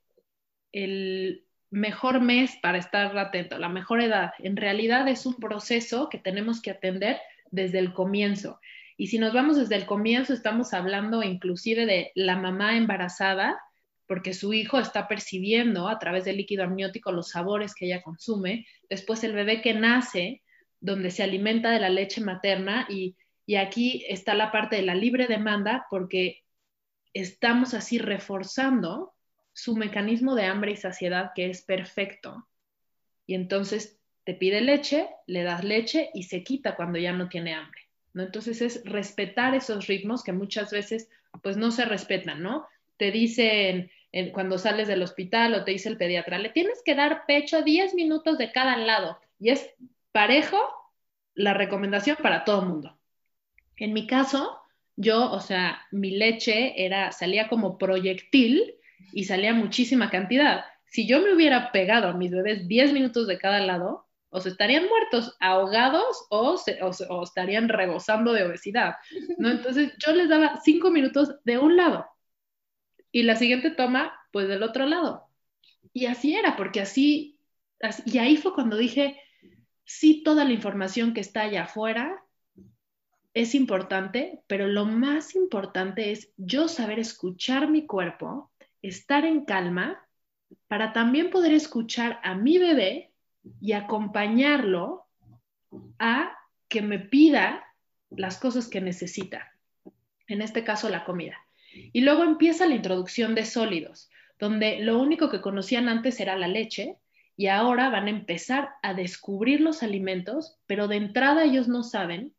el 0.74 1.47
mejor 1.70 2.22
mes 2.22 2.58
para 2.62 2.78
estar 2.78 3.18
atento, 3.18 3.58
la 3.58 3.70
mejor 3.70 4.02
edad. 4.02 4.32
En 4.40 4.56
realidad 4.56 5.08
es 5.08 5.26
un 5.26 5.36
proceso 5.36 6.10
que 6.10 6.18
tenemos 6.18 6.62
que 6.62 6.72
atender 6.72 7.20
desde 7.52 7.80
el 7.80 7.94
comienzo. 7.94 8.60
Y 8.98 9.08
si 9.08 9.20
nos 9.20 9.34
vamos 9.34 9.58
desde 9.58 9.76
el 9.76 9.86
comienzo, 9.86 10.34
estamos 10.34 10.74
hablando 10.74 11.22
inclusive 11.22 11.86
de 11.86 12.12
la 12.16 12.36
mamá 12.36 12.78
embarazada, 12.78 13.60
porque 14.08 14.34
su 14.34 14.54
hijo 14.54 14.80
está 14.80 15.08
percibiendo 15.08 15.88
a 15.88 16.00
través 16.00 16.26
del 16.26 16.38
líquido 16.38 16.64
amniótico 16.64 17.12
los 17.12 17.30
sabores 17.30 17.76
que 17.76 17.86
ella 17.86 18.02
consume. 18.02 18.66
Después 18.90 19.24
el 19.24 19.34
bebé 19.34 19.62
que 19.62 19.74
nace 19.74 20.42
donde 20.80 21.12
se 21.12 21.24
alimenta 21.24 21.72
de 21.72 21.80
la 21.80 21.90
leche 21.90 22.22
materna 22.22 22.88
y, 22.90 23.16
aquí 23.58 24.04
está 24.10 24.34
la 24.34 24.52
parte 24.52 24.76
de 24.76 24.82
la 24.82 24.94
libre 24.94 25.28
demanda 25.28 25.86
porque 25.90 26.44
estamos 27.14 27.74
así 27.74 27.98
reforzando 27.98 29.14
su 29.58 29.76
mecanismo 29.76 30.36
de 30.36 30.46
hambre 30.46 30.72
y 30.74 30.76
saciedad 30.76 31.32
que 31.34 31.50
es 31.50 31.64
perfecto. 31.64 32.48
Y 33.26 33.34
entonces 33.34 34.00
te 34.24 34.36
pide 34.36 34.62
leche, 34.62 35.10
le 35.26 35.42
das 35.42 35.64
leche 35.64 36.12
y 36.14 36.24
se 36.24 36.44
quita 36.44 36.76
cuando 36.76 37.00
ya 37.00 37.12
no 37.12 37.28
tiene 37.28 37.56
hambre. 37.56 37.82
¿no? 38.14 38.22
Entonces 38.22 38.62
es 38.62 38.84
respetar 38.86 39.56
esos 39.56 39.88
ritmos 39.88 40.24
que 40.24 40.32
muchas 40.32 40.70
veces 40.70 41.10
pues 41.42 41.58
no 41.58 41.72
se 41.72 41.86
respetan, 41.86 42.44
¿no? 42.44 42.68
Te 42.98 43.10
dicen 43.10 43.90
cuando 44.32 44.60
sales 44.60 44.88
del 44.88 45.02
hospital 45.02 45.56
o 45.56 45.64
te 45.64 45.72
dice 45.72 45.90
el 45.90 45.98
pediatra, 45.98 46.38
le 46.38 46.50
tienes 46.50 46.84
que 46.86 46.94
dar 46.94 47.26
pecho 47.26 47.64
10 47.64 47.96
minutos 47.96 48.38
de 48.38 48.52
cada 48.52 48.78
lado. 48.78 49.20
Y 49.40 49.50
es 49.50 49.72
parejo 50.12 50.60
la 51.34 51.56
recomendación 51.56 52.18
para 52.22 52.46
todo 52.46 52.62
mundo. 52.62 52.96
En 53.76 53.94
mi 53.94 54.06
caso, 54.06 54.62
yo, 54.96 55.32
o 55.32 55.40
sea, 55.40 55.82
mi 55.92 56.12
leche 56.12 56.86
era, 56.86 57.12
salía 57.12 57.48
como 57.48 57.80
proyectil 57.80 58.77
y 59.12 59.26
salía 59.26 59.54
muchísima 59.54 60.10
cantidad. 60.10 60.66
Si 60.86 61.08
yo 61.08 61.22
me 61.22 61.34
hubiera 61.34 61.72
pegado 61.72 62.08
a 62.08 62.14
mis 62.14 62.32
bebés 62.32 62.68
10 62.68 62.94
minutos 62.94 63.28
de 63.28 63.38
cada 63.38 63.60
lado, 63.60 64.06
o 64.30 64.42
se 64.42 64.50
estarían 64.50 64.88
muertos, 64.88 65.36
ahogados 65.40 66.28
o, 66.30 66.56
o, 67.10 67.24
estarían 67.24 67.70
rebosando 67.70 68.34
de 68.34 68.44
obesidad, 68.44 68.96
¿no? 69.38 69.50
Entonces 69.50 69.94
yo 70.06 70.14
les 70.14 70.30
daba 70.30 70.60
5 70.64 70.92
minutos 70.92 71.36
de 71.46 71.58
un 71.58 71.78
lado 71.78 72.06
y 73.12 73.24
la 73.24 73.36
siguiente 73.36 73.72
toma, 73.72 74.14
pues 74.32 74.48
del 74.48 74.64
otro 74.64 74.86
lado. 74.86 75.30
Y 75.94 76.06
así 76.06 76.36
era, 76.36 76.56
porque 76.56 76.82
así, 76.82 77.40
así 77.82 78.04
y 78.06 78.18
ahí 78.20 78.38
fue 78.38 78.54
cuando 78.54 78.78
dije, 78.78 79.20
sí 79.86 80.24
toda 80.24 80.46
la 80.46 80.52
información 80.52 81.14
que 81.14 81.22
está 81.22 81.42
allá 81.42 81.64
afuera 81.64 82.24
es 83.34 83.56
importante, 83.56 84.42
pero 84.48 84.68
lo 84.68 84.86
más 84.86 85.36
importante 85.36 86.12
es 86.12 86.32
yo 86.38 86.68
saber 86.68 87.00
escuchar 87.00 87.70
mi 87.70 87.86
cuerpo, 87.86 88.52
estar 88.82 89.26
en 89.26 89.46
calma, 89.46 90.08
para 90.68 90.94
también 90.94 91.30
poder 91.30 91.54
escuchar 91.54 92.20
a 92.24 92.36
mi 92.36 92.58
bebé 92.58 93.12
y 93.60 93.74
acompañarlo 93.74 95.06
a 96.00 96.38
que 96.68 96.82
me 96.82 97.00
pida 97.00 97.66
las 98.10 98.40
cosas 98.40 98.68
que 98.68 98.82
necesita, 98.82 99.54
en 100.28 100.42
este 100.42 100.64
caso 100.64 100.90
la 100.90 101.06
comida. 101.06 101.38
Y 101.94 102.02
luego 102.02 102.24
empieza 102.24 102.66
la 102.66 102.76
introducción 102.76 103.36
de 103.36 103.46
sólidos, 103.46 104.10
donde 104.40 104.80
lo 104.80 105.00
único 105.00 105.30
que 105.30 105.42
conocían 105.42 105.90
antes 105.90 106.20
era 106.20 106.36
la 106.36 106.48
leche 106.48 106.98
y 107.36 107.48
ahora 107.48 107.90
van 107.90 108.08
a 108.08 108.12
empezar 108.12 108.70
a 108.82 108.94
descubrir 108.94 109.62
los 109.62 109.84
alimentos, 109.84 110.58
pero 110.66 110.88
de 110.88 110.98
entrada 110.98 111.44
ellos 111.44 111.68
no 111.68 111.84
saben 111.84 112.34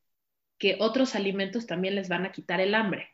que 0.58 0.76
otros 0.80 1.14
alimentos 1.14 1.66
también 1.66 1.94
les 1.94 2.08
van 2.08 2.26
a 2.26 2.32
quitar 2.32 2.60
el 2.60 2.74
hambre. 2.74 3.10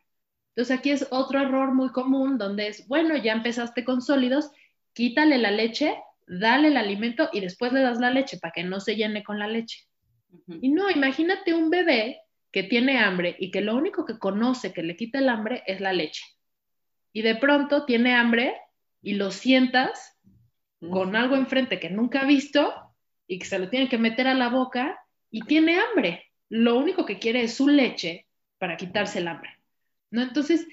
Entonces 0.55 0.79
aquí 0.79 0.91
es 0.91 1.09
otro 1.11 1.41
error 1.41 1.75
muy 1.75 1.91
común 1.91 2.39
donde 2.39 2.69
es, 2.69 2.87
bueno, 2.87 3.17
ya 3.17 3.33
empezaste 3.33 3.85
con 3.85 4.01
sólidos, 4.01 4.51
quítale 4.93 5.39
la 5.39 5.51
leche, 5.51 5.97
dale 6.29 6.69
el 6.69 6.77
alimento 6.77 7.29
y 7.33 7.41
después 7.41 7.73
le 7.73 7.81
das 7.81 7.99
la 7.99 8.11
leche 8.11 8.39
para 8.39 8.53
que 8.53 8.63
no 8.63 8.79
se 8.79 8.95
llene 8.95 9.25
con 9.25 9.41
la 9.41 9.49
leche. 9.49 9.85
Y 10.61 10.69
no, 10.69 10.91
imagínate 10.91 11.55
un 11.55 11.71
bebé 11.71 12.21
que 12.53 12.63
tiene 12.63 12.99
hambre 12.99 13.35
y 13.39 13.51
que 13.51 13.63
lo 13.63 13.75
único 13.75 14.05
que 14.05 14.19
conoce 14.19 14.73
que 14.73 14.85
le 14.85 14.97
quita 14.97 15.19
el 15.19 15.29
hambre 15.29 15.65
es 15.67 15.81
la 15.81 15.93
leche. 15.93 16.23
Y 17.13 17.23
de 17.23 17.35
pronto 17.35 17.85
tiene 17.85 18.15
hambre 18.15 18.55
y 19.03 19.15
lo 19.15 19.33
sientas 19.33 20.17
con 20.79 21.17
algo 21.17 21.35
enfrente 21.35 21.81
que 21.81 21.91
nunca 21.91 22.21
ha 22.21 22.27
visto 22.27 22.73
y 23.27 23.41
que 23.41 23.45
se 23.45 23.59
lo 23.59 23.71
tiene 23.71 23.89
que 23.89 23.99
meter 23.99 24.29
a 24.29 24.35
la 24.35 24.51
boca 24.51 25.01
y 25.31 25.43
tiene 25.43 25.81
hambre. 25.81 26.31
Lo 26.49 26.79
único 26.79 27.05
que 27.05 27.19
quiere 27.19 27.43
es 27.43 27.55
su 27.55 27.69
leche 27.69 28.29
para 28.59 28.77
quitarse 28.77 29.19
el 29.19 29.29
hambre. 29.29 29.51
Entonces, 30.23 30.67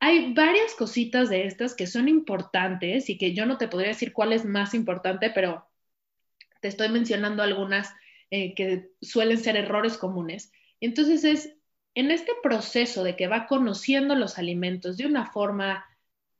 hay 0.00 0.32
varias 0.32 0.74
cositas 0.74 1.28
de 1.28 1.46
estas 1.46 1.74
que 1.74 1.86
son 1.86 2.08
importantes 2.08 3.10
y 3.10 3.18
que 3.18 3.34
yo 3.34 3.44
no 3.44 3.58
te 3.58 3.68
podría 3.68 3.88
decir 3.88 4.12
cuál 4.12 4.32
es 4.32 4.44
más 4.44 4.72
importante, 4.74 5.30
pero 5.30 5.68
te 6.60 6.68
estoy 6.68 6.88
mencionando 6.88 7.42
algunas 7.42 7.94
eh, 8.30 8.54
que 8.54 8.90
suelen 9.02 9.38
ser 9.38 9.56
errores 9.56 9.98
comunes. 9.98 10.52
Entonces 10.80 11.24
es 11.24 11.54
en 11.94 12.10
este 12.10 12.32
proceso 12.42 13.04
de 13.04 13.16
que 13.16 13.26
va 13.26 13.46
conociendo 13.46 14.14
los 14.14 14.38
alimentos 14.38 14.96
de 14.96 15.06
una 15.06 15.26
forma 15.26 15.84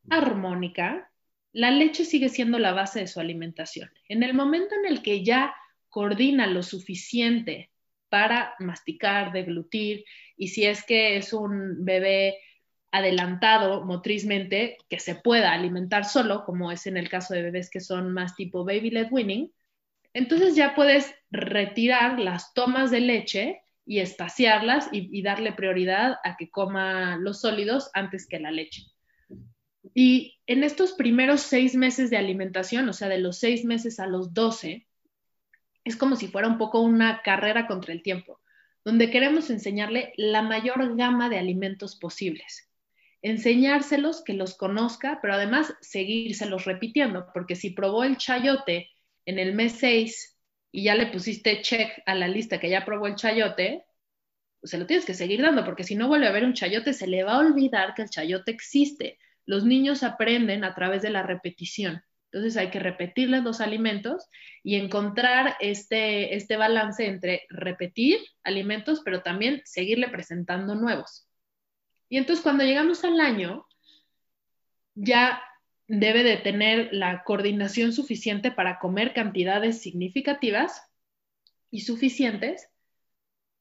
armónica, 0.08 1.10
la 1.52 1.70
leche 1.70 2.04
sigue 2.04 2.28
siendo 2.28 2.58
la 2.58 2.72
base 2.72 3.00
de 3.00 3.08
su 3.08 3.20
alimentación. 3.20 3.90
En 4.08 4.22
el 4.22 4.34
momento 4.34 4.74
en 4.74 4.90
el 4.90 5.02
que 5.02 5.24
ya 5.24 5.54
coordina 5.88 6.46
lo 6.46 6.62
suficiente 6.62 7.69
para 8.10 8.54
masticar, 8.58 9.32
deglutir, 9.32 10.04
y 10.36 10.48
si 10.48 10.66
es 10.66 10.84
que 10.84 11.16
es 11.16 11.32
un 11.32 11.84
bebé 11.84 12.36
adelantado 12.92 13.84
motrizmente, 13.84 14.76
que 14.88 14.98
se 14.98 15.14
pueda 15.14 15.52
alimentar 15.52 16.04
solo, 16.04 16.44
como 16.44 16.72
es 16.72 16.86
en 16.86 16.96
el 16.96 17.08
caso 17.08 17.34
de 17.34 17.42
bebés 17.42 17.70
que 17.70 17.80
son 17.80 18.12
más 18.12 18.34
tipo 18.34 18.64
baby 18.64 18.90
led 18.90 19.08
weaning, 19.10 19.52
entonces 20.12 20.56
ya 20.56 20.74
puedes 20.74 21.14
retirar 21.30 22.18
las 22.18 22.52
tomas 22.52 22.90
de 22.90 23.00
leche 23.00 23.62
y 23.86 24.00
espaciarlas 24.00 24.88
y, 24.92 25.22
darle 25.22 25.52
prioridad 25.52 26.16
a 26.24 26.36
que 26.36 26.50
coma 26.50 27.16
los 27.16 27.40
sólidos 27.40 27.90
antes 27.94 28.26
que 28.26 28.40
la 28.40 28.50
leche. 28.50 28.82
Y 29.94 30.38
en 30.46 30.62
estos 30.64 30.92
primeros 30.92 31.40
seis 31.40 31.74
meses 31.74 32.10
de 32.10 32.16
alimentación, 32.16 32.88
o 32.88 32.92
sea, 32.92 33.08
de 33.08 33.18
los 33.18 33.38
seis 33.38 33.64
meses 33.64 33.98
a 33.98 34.06
los 34.06 34.34
doce, 34.34 34.86
es 35.84 35.96
como 35.96 36.16
si 36.16 36.28
fuera 36.28 36.48
un 36.48 36.58
poco 36.58 36.80
una 36.80 37.22
carrera 37.22 37.66
contra 37.66 37.92
el 37.92 38.02
tiempo, 38.02 38.40
donde 38.84 39.10
queremos 39.10 39.50
enseñarle 39.50 40.12
la 40.16 40.42
mayor 40.42 40.96
gama 40.96 41.28
de 41.28 41.38
alimentos 41.38 41.96
posibles. 41.96 42.70
Enseñárselos, 43.22 44.22
que 44.24 44.32
los 44.32 44.56
conozca, 44.56 45.18
pero 45.20 45.34
además 45.34 45.74
seguírselos 45.80 46.64
repitiendo, 46.64 47.26
porque 47.34 47.54
si 47.54 47.70
probó 47.70 48.04
el 48.04 48.16
chayote 48.16 48.90
en 49.26 49.38
el 49.38 49.54
mes 49.54 49.72
6 49.72 50.38
y 50.72 50.84
ya 50.84 50.94
le 50.94 51.06
pusiste 51.06 51.60
check 51.60 52.02
a 52.06 52.14
la 52.14 52.28
lista 52.28 52.58
que 52.58 52.70
ya 52.70 52.84
probó 52.84 53.06
el 53.06 53.16
chayote, 53.16 53.84
pues 54.60 54.70
se 54.70 54.78
lo 54.78 54.86
tienes 54.86 55.04
que 55.04 55.14
seguir 55.14 55.42
dando, 55.42 55.64
porque 55.64 55.84
si 55.84 55.96
no 55.96 56.08
vuelve 56.08 56.26
a 56.26 56.32
ver 56.32 56.44
un 56.44 56.54
chayote, 56.54 56.92
se 56.92 57.06
le 57.06 57.24
va 57.24 57.34
a 57.34 57.38
olvidar 57.38 57.94
que 57.94 58.02
el 58.02 58.10
chayote 58.10 58.50
existe. 58.50 59.18
Los 59.44 59.64
niños 59.64 60.02
aprenden 60.02 60.64
a 60.64 60.74
través 60.74 61.02
de 61.02 61.10
la 61.10 61.22
repetición. 61.22 62.02
Entonces 62.32 62.56
hay 62.56 62.70
que 62.70 62.78
repetirles 62.78 63.42
los 63.42 63.60
alimentos 63.60 64.28
y 64.62 64.76
encontrar 64.76 65.56
este, 65.58 66.36
este 66.36 66.56
balance 66.56 67.06
entre 67.06 67.42
repetir 67.48 68.20
alimentos, 68.44 69.02
pero 69.04 69.22
también 69.22 69.62
seguirle 69.64 70.08
presentando 70.08 70.76
nuevos. 70.76 71.26
Y 72.08 72.18
entonces 72.18 72.42
cuando 72.42 72.64
llegamos 72.64 73.02
al 73.04 73.20
año, 73.20 73.66
ya 74.94 75.42
debe 75.88 76.22
de 76.22 76.36
tener 76.36 76.90
la 76.92 77.24
coordinación 77.24 77.92
suficiente 77.92 78.52
para 78.52 78.78
comer 78.78 79.12
cantidades 79.12 79.82
significativas 79.82 80.88
y 81.68 81.80
suficientes, 81.80 82.68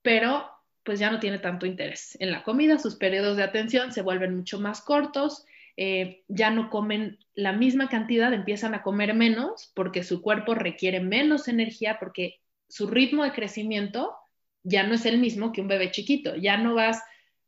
pero 0.04 0.48
pues 0.84 1.00
ya 1.00 1.10
no 1.10 1.20
tiene 1.20 1.40
tanto 1.40 1.66
interés 1.66 2.18
en 2.20 2.32
la 2.32 2.44
comida, 2.44 2.78
sus 2.78 2.96
periodos 2.96 3.36
de 3.36 3.44
atención 3.44 3.92
se 3.92 4.04
vuelven 4.04 4.36
mucho 4.36 4.60
más 4.60 4.82
cortos, 4.82 5.46
eh, 5.82 6.26
ya 6.28 6.52
no 6.52 6.70
comen 6.70 7.20
la 7.36 7.54
misma 7.54 7.88
cantidad, 7.88 8.34
empiezan 8.34 8.74
a 8.74 8.82
comer 8.82 9.14
menos 9.14 9.72
porque 9.74 10.04
su 10.04 10.22
cuerpo 10.22 10.54
requiere 10.54 11.00
menos 11.00 11.48
energía, 11.48 12.00
porque 12.02 12.42
su 12.68 12.88
ritmo 12.88 13.24
de 13.24 13.32
crecimiento 13.32 14.14
ya 14.62 14.84
no 14.84 14.96
es 14.96 15.06
el 15.06 15.20
mismo 15.20 15.54
que 15.54 15.62
un 15.62 15.70
bebé 15.70 15.90
chiquito, 15.92 16.36
ya 16.36 16.58
no 16.58 16.76
vas 16.76 17.02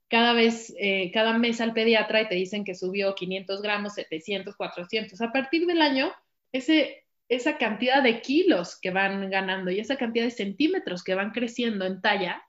cada 0.07 0.31
vez, 0.31 0.73
eh, 0.79 1.11
cada 1.13 1.38
mes 1.38 1.59
al 1.59 1.73
pediatra 1.73 2.21
y 2.21 2.29
te 2.29 2.35
dicen 2.35 2.63
que 2.63 2.73
subió 2.73 3.15
500 3.15 3.61
gramos, 3.61 3.95
700, 3.95 4.55
400. 4.55 5.19
A 5.19 5.33
partir 5.33 5.65
del 5.65 5.81
año, 5.81 6.09
esa 6.53 7.58
cantidad 7.58 8.01
de 8.01 8.21
kilos 8.21 8.79
que 8.79 8.91
van 8.91 9.29
ganando 9.29 9.71
y 9.71 9.82
esa 9.82 9.97
cantidad 9.97 10.23
de 10.23 10.32
centímetros 10.32 11.03
que 11.03 11.15
van 11.15 11.32
creciendo 11.32 11.84
en 11.84 11.99
talla 11.99 12.41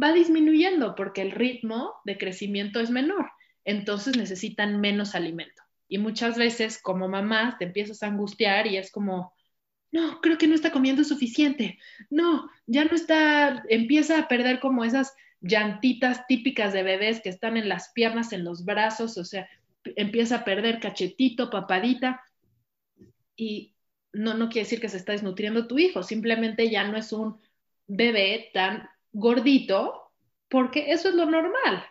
va 0.00 0.12
disminuyendo 0.12 0.94
porque 0.94 1.22
el 1.22 1.32
ritmo 1.32 1.92
de 2.04 2.18
crecimiento 2.18 2.78
es 2.78 2.90
menor. 2.90 3.32
Entonces 3.64 4.16
necesitan 4.16 4.80
menos 4.80 5.14
alimento. 5.14 5.62
Y 5.88 5.98
muchas 5.98 6.38
veces 6.38 6.80
como 6.80 7.08
mamá 7.08 7.56
te 7.58 7.66
empiezas 7.66 8.02
a 8.02 8.06
angustiar 8.06 8.66
y 8.66 8.76
es 8.76 8.90
como, 8.90 9.34
no, 9.90 10.20
creo 10.20 10.38
que 10.38 10.46
no 10.46 10.54
está 10.54 10.72
comiendo 10.72 11.04
suficiente. 11.04 11.78
No, 12.08 12.50
ya 12.66 12.84
no 12.84 12.94
está, 12.94 13.62
empieza 13.68 14.18
a 14.18 14.28
perder 14.28 14.58
como 14.58 14.84
esas 14.84 15.14
llantitas 15.40 16.26
típicas 16.26 16.72
de 16.72 16.82
bebés 16.82 17.20
que 17.20 17.28
están 17.28 17.56
en 17.56 17.68
las 17.68 17.90
piernas, 17.90 18.32
en 18.32 18.44
los 18.44 18.64
brazos, 18.64 19.18
o 19.18 19.24
sea, 19.24 19.48
empieza 19.84 20.36
a 20.36 20.44
perder 20.44 20.80
cachetito, 20.80 21.50
papadita, 21.50 22.22
y 23.36 23.74
no, 24.12 24.34
no 24.34 24.48
quiere 24.48 24.64
decir 24.64 24.80
que 24.80 24.88
se 24.88 24.96
está 24.96 25.12
desnutriendo 25.12 25.66
tu 25.66 25.78
hijo, 25.78 26.02
simplemente 26.02 26.70
ya 26.70 26.84
no 26.84 26.96
es 26.96 27.12
un 27.12 27.40
bebé 27.86 28.50
tan 28.54 28.88
gordito, 29.12 30.12
porque 30.48 30.92
eso 30.92 31.08
es 31.08 31.14
lo 31.14 31.26
normal, 31.26 31.84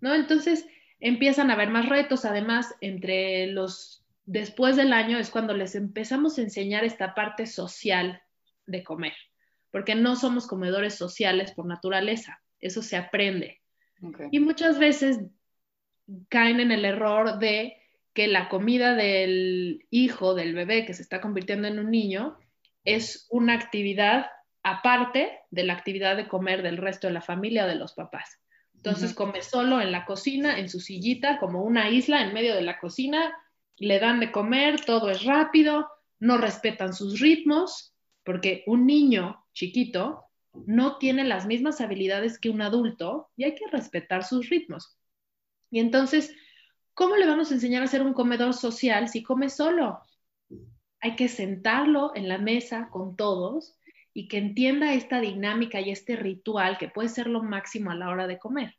¿no? 0.00 0.14
Entonces 0.14 0.66
empiezan 1.00 1.50
a 1.50 1.54
haber 1.54 1.70
más 1.70 1.88
retos, 1.88 2.24
además, 2.24 2.74
entre 2.80 3.48
los, 3.48 4.04
después 4.24 4.76
del 4.76 4.92
año 4.92 5.18
es 5.18 5.30
cuando 5.30 5.54
les 5.54 5.74
empezamos 5.74 6.38
a 6.38 6.42
enseñar 6.42 6.84
esta 6.84 7.14
parte 7.14 7.46
social 7.46 8.22
de 8.66 8.82
comer, 8.82 9.14
porque 9.70 9.94
no 9.94 10.16
somos 10.16 10.46
comedores 10.46 10.94
sociales 10.94 11.52
por 11.52 11.66
naturaleza 11.66 12.40
eso 12.60 12.82
se 12.82 12.96
aprende. 12.96 13.60
Y 14.30 14.40
muchas 14.40 14.78
veces 14.78 15.20
caen 16.28 16.60
en 16.60 16.70
el 16.70 16.84
error 16.84 17.38
de 17.38 17.76
que 18.12 18.28
la 18.28 18.48
comida 18.48 18.94
del 18.94 19.86
hijo, 19.90 20.34
del 20.34 20.54
bebé 20.54 20.84
que 20.84 20.94
se 20.94 21.02
está 21.02 21.20
convirtiendo 21.20 21.68
en 21.68 21.78
un 21.78 21.90
niño, 21.90 22.38
es 22.84 23.26
una 23.30 23.54
actividad 23.54 24.26
aparte 24.62 25.38
de 25.50 25.64
la 25.64 25.74
actividad 25.74 26.16
de 26.16 26.28
comer 26.28 26.62
del 26.62 26.76
resto 26.76 27.06
de 27.06 27.12
la 27.12 27.20
familia 27.20 27.64
o 27.64 27.68
de 27.68 27.76
los 27.76 27.94
papás. 27.94 28.40
Entonces 28.76 29.14
come 29.14 29.42
solo 29.42 29.80
en 29.80 29.90
la 29.90 30.04
cocina, 30.04 30.58
en 30.58 30.68
su 30.68 30.80
sillita, 30.80 31.38
como 31.38 31.62
una 31.62 31.90
isla 31.90 32.22
en 32.22 32.32
medio 32.32 32.54
de 32.54 32.62
la 32.62 32.78
cocina, 32.78 33.34
le 33.76 33.98
dan 33.98 34.20
de 34.20 34.30
comer, 34.30 34.84
todo 34.84 35.10
es 35.10 35.24
rápido, 35.24 35.88
no 36.18 36.38
respetan 36.38 36.94
sus 36.94 37.20
ritmos, 37.20 37.94
porque 38.24 38.62
un 38.66 38.86
niño 38.86 39.44
chiquito 39.52 40.24
no 40.66 40.98
tiene 40.98 41.24
las 41.24 41.46
mismas 41.46 41.80
habilidades 41.80 42.38
que 42.38 42.48
un 42.48 42.62
adulto 42.62 43.30
y 43.36 43.44
hay 43.44 43.54
que 43.54 43.66
respetar 43.70 44.24
sus 44.24 44.48
ritmos. 44.48 44.96
Y 45.70 45.80
entonces, 45.80 46.34
¿cómo 46.94 47.16
le 47.16 47.26
vamos 47.26 47.50
a 47.50 47.54
enseñar 47.54 47.82
a 47.82 47.88
ser 47.88 48.02
un 48.02 48.14
comedor 48.14 48.54
social 48.54 49.08
si 49.08 49.22
come 49.22 49.50
solo? 49.50 50.00
Hay 51.00 51.16
que 51.16 51.28
sentarlo 51.28 52.12
en 52.14 52.28
la 52.28 52.38
mesa 52.38 52.88
con 52.90 53.16
todos 53.16 53.76
y 54.16 54.28
que 54.28 54.38
entienda 54.38 54.94
esta 54.94 55.20
dinámica 55.20 55.78
y 55.78 55.90
este 55.90 56.16
ritual 56.16 56.78
que 56.78 56.88
puede 56.88 57.10
ser 57.10 57.26
lo 57.26 57.42
máximo 57.42 57.90
a 57.90 57.94
la 57.94 58.08
hora 58.08 58.26
de 58.26 58.38
comer. 58.38 58.74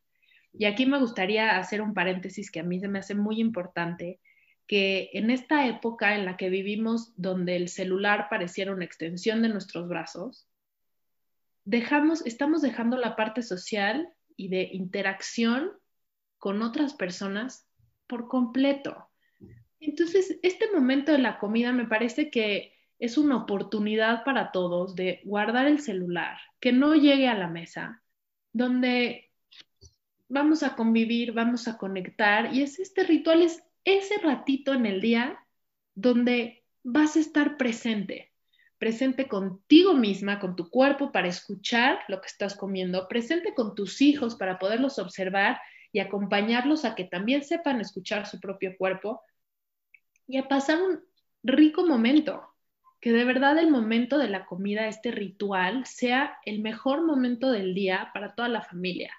Y 0.52 0.66
aquí 0.66 0.88
me 0.88 0.98
gustaría 0.98 1.60
hacer 1.60 1.80
un 1.84 1.94
paréntesis 1.94 2.50
que 2.50 2.60
a 2.60 2.64
mí 2.64 2.80
se 2.80 2.88
me 2.88 2.98
hace 2.98 3.14
muy 3.14 3.40
importante, 3.40 4.20
que 4.66 5.12
en 5.14 5.30
esta 5.30 5.68
época 5.68 6.16
en 6.16 6.26
la 6.26 6.38
que 6.38 6.50
vivimos, 6.50 7.14
donde 7.18 7.56
el 7.56 7.70
celular 7.70 8.30
pareciera 8.32 8.74
una 8.74 8.86
extensión 8.86 9.44
de 9.44 9.50
nuestros 9.50 9.88
brazos, 9.88 10.50
dejamos, 11.66 12.26
estamos 12.26 12.64
dejando 12.64 12.98
la 12.98 13.16
parte 13.16 13.44
social 13.44 14.10
y 14.36 14.48
de 14.48 14.68
interacción 14.74 15.70
con 16.40 16.64
otras 16.64 16.96
personas 16.96 17.68
por 18.08 18.28
completo. 18.28 19.08
Entonces, 19.80 20.40
este 20.42 20.66
momento 20.74 21.12
de 21.12 21.20
la 21.20 21.38
comida 21.38 21.74
me 21.74 21.86
parece 21.86 22.32
que 22.32 22.74
es 23.00 23.18
una 23.18 23.38
oportunidad 23.38 24.24
para 24.24 24.52
todos 24.52 24.96
de 24.96 25.22
guardar 25.24 25.68
el 25.68 25.80
celular, 25.80 26.38
que 26.60 26.72
no 26.72 26.96
llegue 26.96 27.28
a 27.28 27.38
la 27.38 27.48
mesa, 27.48 28.02
donde 28.54 29.32
vamos 30.30 30.64
a 30.64 30.76
convivir, 30.76 31.32
vamos 31.32 31.68
a 31.68 31.78
conectar 31.78 32.54
y 32.54 32.64
es 32.64 32.80
este 32.80 33.04
ritual, 33.04 33.44
es 33.44 33.64
ese 33.84 34.18
ratito 34.18 34.74
en 34.74 34.86
el 34.86 35.00
día 35.00 35.40
donde 35.96 36.64
vas 36.84 37.16
a 37.16 37.20
estar 37.20 37.58
presente, 37.58 38.32
presente 38.78 39.28
contigo 39.28 39.94
misma, 39.94 40.40
con 40.40 40.56
tu 40.56 40.70
cuerpo 40.70 41.12
para 41.12 41.28
escuchar 41.28 42.00
lo 42.08 42.20
que 42.20 42.28
estás 42.28 42.56
comiendo, 42.56 43.08
presente 43.08 43.54
con 43.54 43.76
tus 43.76 44.02
hijos 44.02 44.36
para 44.36 44.60
poderlos 44.60 45.00
observar 45.00 45.60
y 45.92 46.00
acompañarlos 46.00 46.86
a 46.86 46.96
que 46.96 47.06
también 47.06 47.44
sepan 47.44 47.80
escuchar 47.80 48.26
su 48.26 48.40
propio 48.40 48.76
cuerpo 48.78 49.22
y 50.28 50.38
a 50.38 50.48
pasar 50.48 50.82
un 50.82 51.00
rico 51.44 51.86
momento, 51.86 52.54
que 53.08 53.14
de 53.14 53.24
verdad 53.24 53.58
el 53.58 53.72
momento 53.72 54.18
de 54.18 54.28
la 54.28 54.46
comida, 54.46 54.90
este 54.90 55.12
ritual, 55.12 55.86
sea 55.86 56.40
el 56.44 56.60
mejor 56.60 57.06
momento 57.06 57.50
del 57.52 57.74
día 57.74 58.12
para 58.14 58.36
toda 58.36 58.50
la 58.50 58.62
familia. 58.62 59.14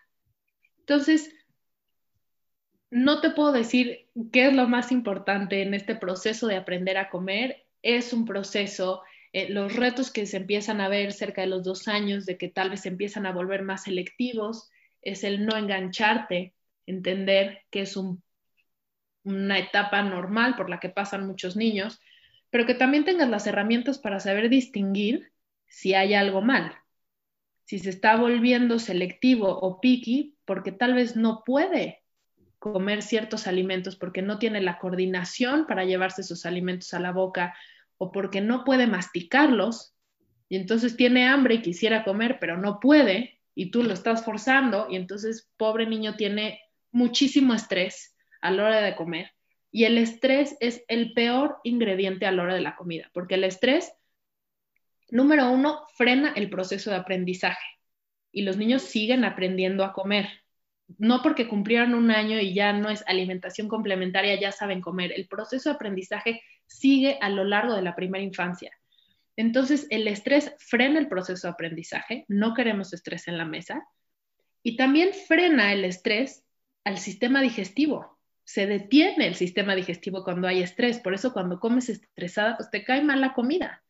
Entonces, 0.80 1.34
no 2.90 3.22
te 3.22 3.30
puedo 3.30 3.50
decir 3.50 4.10
qué 4.30 4.48
es 4.48 4.52
lo 4.52 4.68
más 4.68 4.92
importante 4.92 5.62
en 5.62 5.72
este 5.72 5.94
proceso 5.94 6.46
de 6.46 6.56
aprender 6.56 6.98
a 6.98 7.08
comer. 7.08 7.64
Es 7.80 8.12
un 8.12 8.26
proceso 8.26 9.00
eh, 9.32 9.48
los 9.48 9.74
retos 9.74 10.10
que 10.10 10.26
se 10.26 10.36
empiezan 10.36 10.82
a 10.82 10.90
ver 10.90 11.14
cerca 11.14 11.40
de 11.40 11.46
los 11.46 11.64
dos 11.64 11.88
años, 11.88 12.26
de 12.26 12.36
que 12.36 12.50
tal 12.50 12.68
vez 12.68 12.84
empiezan 12.84 13.24
a 13.24 13.32
volver 13.32 13.62
más 13.62 13.84
selectivos, 13.84 14.68
es 15.00 15.24
el 15.24 15.46
no 15.46 15.56
engancharte, 15.56 16.52
entender 16.84 17.62
que 17.70 17.80
es 17.80 17.96
una 19.24 19.58
etapa 19.58 20.02
normal 20.02 20.56
por 20.56 20.68
la 20.68 20.78
que 20.78 20.90
pasan 20.90 21.26
muchos 21.26 21.56
niños, 21.56 22.02
pero 22.50 22.66
que 22.66 22.74
también 22.74 23.04
tengas 23.04 23.28
las 23.28 23.46
herramientas 23.46 23.98
para 23.98 24.20
saber 24.20 24.48
distinguir 24.48 25.32
si 25.66 25.94
hay 25.94 26.14
algo 26.14 26.40
mal. 26.40 26.74
Si 27.64 27.78
se 27.78 27.90
está 27.90 28.16
volviendo 28.16 28.78
selectivo 28.78 29.48
o 29.48 29.80
picky, 29.80 30.36
porque 30.44 30.72
tal 30.72 30.94
vez 30.94 31.16
no 31.16 31.42
puede 31.44 32.02
comer 32.58 33.02
ciertos 33.02 33.46
alimentos 33.46 33.96
porque 33.96 34.22
no 34.22 34.38
tiene 34.38 34.60
la 34.60 34.78
coordinación 34.78 35.66
para 35.66 35.84
llevarse 35.84 36.22
esos 36.22 36.46
alimentos 36.46 36.92
a 36.94 37.00
la 37.00 37.12
boca 37.12 37.54
o 37.98 38.10
porque 38.10 38.40
no 38.40 38.64
puede 38.64 38.86
masticarlos 38.86 39.94
y 40.48 40.56
entonces 40.56 40.96
tiene 40.96 41.28
hambre 41.28 41.56
y 41.56 41.62
quisiera 41.62 42.04
comer 42.04 42.38
pero 42.40 42.56
no 42.56 42.80
puede 42.80 43.40
y 43.54 43.70
tú 43.70 43.82
lo 43.82 43.92
estás 43.92 44.24
forzando 44.24 44.88
y 44.90 44.96
entonces 44.96 45.48
pobre 45.56 45.86
niño 45.86 46.16
tiene 46.16 46.60
muchísimo 46.90 47.54
estrés 47.54 48.16
a 48.40 48.50
la 48.50 48.64
hora 48.64 48.80
de 48.80 48.96
comer 48.96 49.30
y 49.70 49.84
el 49.84 49.98
estrés 49.98 50.56
es 50.60 50.84
el 50.88 51.12
peor 51.12 51.58
ingrediente 51.62 52.26
a 52.26 52.32
la 52.32 52.42
hora 52.42 52.54
de 52.54 52.60
la 52.60 52.76
comida 52.76 53.10
porque 53.12 53.34
el 53.34 53.44
estrés 53.44 53.92
número 55.10 55.50
uno 55.50 55.86
frena 55.96 56.32
el 56.36 56.50
proceso 56.50 56.90
de 56.90 56.96
aprendizaje 56.96 57.66
y 58.32 58.42
los 58.42 58.56
niños 58.56 58.82
siguen 58.82 59.24
aprendiendo 59.24 59.84
a 59.84 59.92
comer 59.92 60.28
no 60.96 61.20
porque 61.22 61.48
cumplieron 61.48 61.94
un 61.94 62.10
año 62.10 62.40
y 62.40 62.54
ya 62.54 62.72
no 62.72 62.88
es 62.88 63.04
alimentación 63.06 63.68
complementaria, 63.68 64.40
ya 64.40 64.52
saben 64.52 64.80
comer. 64.80 65.12
El 65.14 65.28
proceso 65.28 65.68
de 65.68 65.74
aprendizaje 65.74 66.42
sigue 66.66 67.18
a 67.20 67.28
lo 67.28 67.44
largo 67.44 67.74
de 67.74 67.82
la 67.82 67.94
primera 67.94 68.24
infancia. 68.24 68.72
Entonces, 69.36 69.86
el 69.90 70.08
estrés 70.08 70.54
frena 70.58 70.98
el 70.98 71.08
proceso 71.08 71.46
de 71.46 71.52
aprendizaje, 71.52 72.24
no 72.28 72.54
queremos 72.54 72.92
estrés 72.92 73.28
en 73.28 73.38
la 73.38 73.44
mesa, 73.44 73.86
y 74.62 74.76
también 74.76 75.10
frena 75.12 75.72
el 75.72 75.84
estrés 75.84 76.44
al 76.84 76.98
sistema 76.98 77.40
digestivo. 77.42 78.17
Se 78.48 78.66
detiene 78.66 79.26
el 79.26 79.34
sistema 79.34 79.74
digestivo 79.74 80.24
cuando 80.24 80.48
hay 80.48 80.62
estrés, 80.62 81.00
por 81.00 81.12
eso 81.12 81.34
cuando 81.34 81.60
comes 81.60 81.90
estresada, 81.90 82.56
pues 82.56 82.70
te 82.70 82.82
cae 82.82 83.04
mal 83.04 83.20
la 83.20 83.34
comida. 83.34 83.84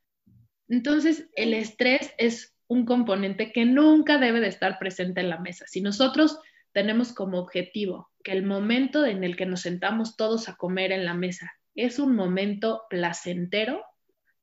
Entonces, 0.68 1.28
el 1.36 1.54
estrés 1.54 2.12
es 2.18 2.56
un 2.66 2.84
componente 2.84 3.52
que 3.52 3.64
nunca 3.64 4.18
debe 4.18 4.40
de 4.40 4.48
estar 4.48 4.80
presente 4.80 5.20
en 5.20 5.30
la 5.30 5.38
mesa. 5.38 5.64
Si 5.68 5.80
nosotros 5.80 6.40
tenemos 6.72 7.12
como 7.12 7.38
objetivo 7.38 8.10
que 8.24 8.32
el 8.32 8.44
momento 8.44 9.06
en 9.06 9.22
el 9.22 9.36
que 9.36 9.46
nos 9.46 9.60
sentamos 9.60 10.16
todos 10.16 10.48
a 10.48 10.56
comer 10.56 10.90
en 10.90 11.04
la 11.04 11.14
mesa 11.14 11.52
es 11.76 12.00
un 12.00 12.16
momento 12.16 12.82
placentero, 12.90 13.84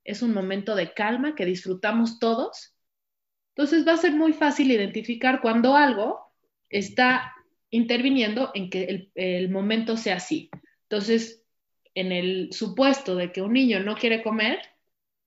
es 0.06 0.22
un 0.22 0.34
momento 0.34 0.76
de 0.76 0.94
calma 0.94 1.36
que 1.36 1.44
disfrutamos 1.44 2.20
todos, 2.20 2.74
entonces 3.54 3.86
va 3.86 3.92
a 3.92 3.98
ser 3.98 4.14
muy 4.14 4.32
fácil 4.32 4.72
identificar 4.72 5.42
cuando 5.42 5.76
algo 5.76 6.34
está 6.70 7.34
interviniendo 7.70 8.52
en 8.54 8.70
que 8.70 9.10
el, 9.16 9.50
momento 9.50 9.98
sea 9.98 10.18
así. 10.18 10.50
Entonces, 10.84 11.44
en 11.94 12.12
el 12.12 12.54
supuesto 12.54 13.16
de 13.16 13.32
que 13.32 13.42
un 13.42 13.54
niño 13.54 13.80
no 13.82 13.96
quiere 13.96 14.24
comer, 14.24 14.60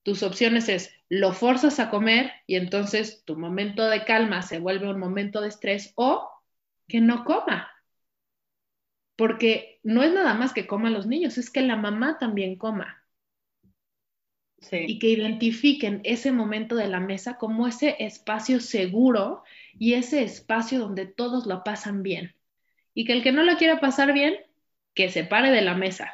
tus 0.03 0.23
opciones 0.23 0.69
es 0.69 0.93
lo 1.09 1.33
forzas 1.33 1.79
a 1.79 1.89
comer 1.89 2.31
y 2.47 2.55
entonces 2.55 3.23
tu 3.25 3.37
momento 3.37 3.87
de 3.89 4.05
calma 4.05 4.41
se 4.41 4.59
vuelve 4.59 4.89
un 4.89 4.99
momento 4.99 5.41
de 5.41 5.49
estrés 5.49 5.93
o 5.95 6.29
que 6.87 7.01
no 7.01 7.23
coma. 7.25 7.69
Porque 9.15 9.79
no 9.83 10.03
es 10.03 10.13
nada 10.13 10.33
más 10.33 10.53
que 10.53 10.67
coman 10.67 10.93
los 10.93 11.07
niños, 11.07 11.37
es 11.37 11.49
que 11.49 11.61
la 11.61 11.75
mamá 11.75 12.17
también 12.19 12.57
coma. 12.57 12.98
Y 14.71 14.99
que 14.99 15.07
identifiquen 15.07 16.01
ese 16.03 16.31
momento 16.31 16.75
de 16.75 16.87
la 16.87 16.99
mesa 16.99 17.37
como 17.37 17.67
ese 17.67 17.95
espacio 17.99 18.59
seguro 18.59 19.43
y 19.77 19.93
ese 19.93 20.21
espacio 20.23 20.79
donde 20.79 21.05
todos 21.05 21.45
lo 21.45 21.63
pasan 21.63 22.03
bien. 22.03 22.35
Y 22.93 23.05
que 23.05 23.13
el 23.13 23.23
que 23.23 23.31
no 23.31 23.43
lo 23.43 23.57
quiera 23.57 23.79
pasar 23.79 24.13
bien, 24.13 24.35
que 24.93 25.09
se 25.09 25.23
pare 25.23 25.51
de 25.51 25.61
la 25.61 25.75
mesa. 25.75 26.13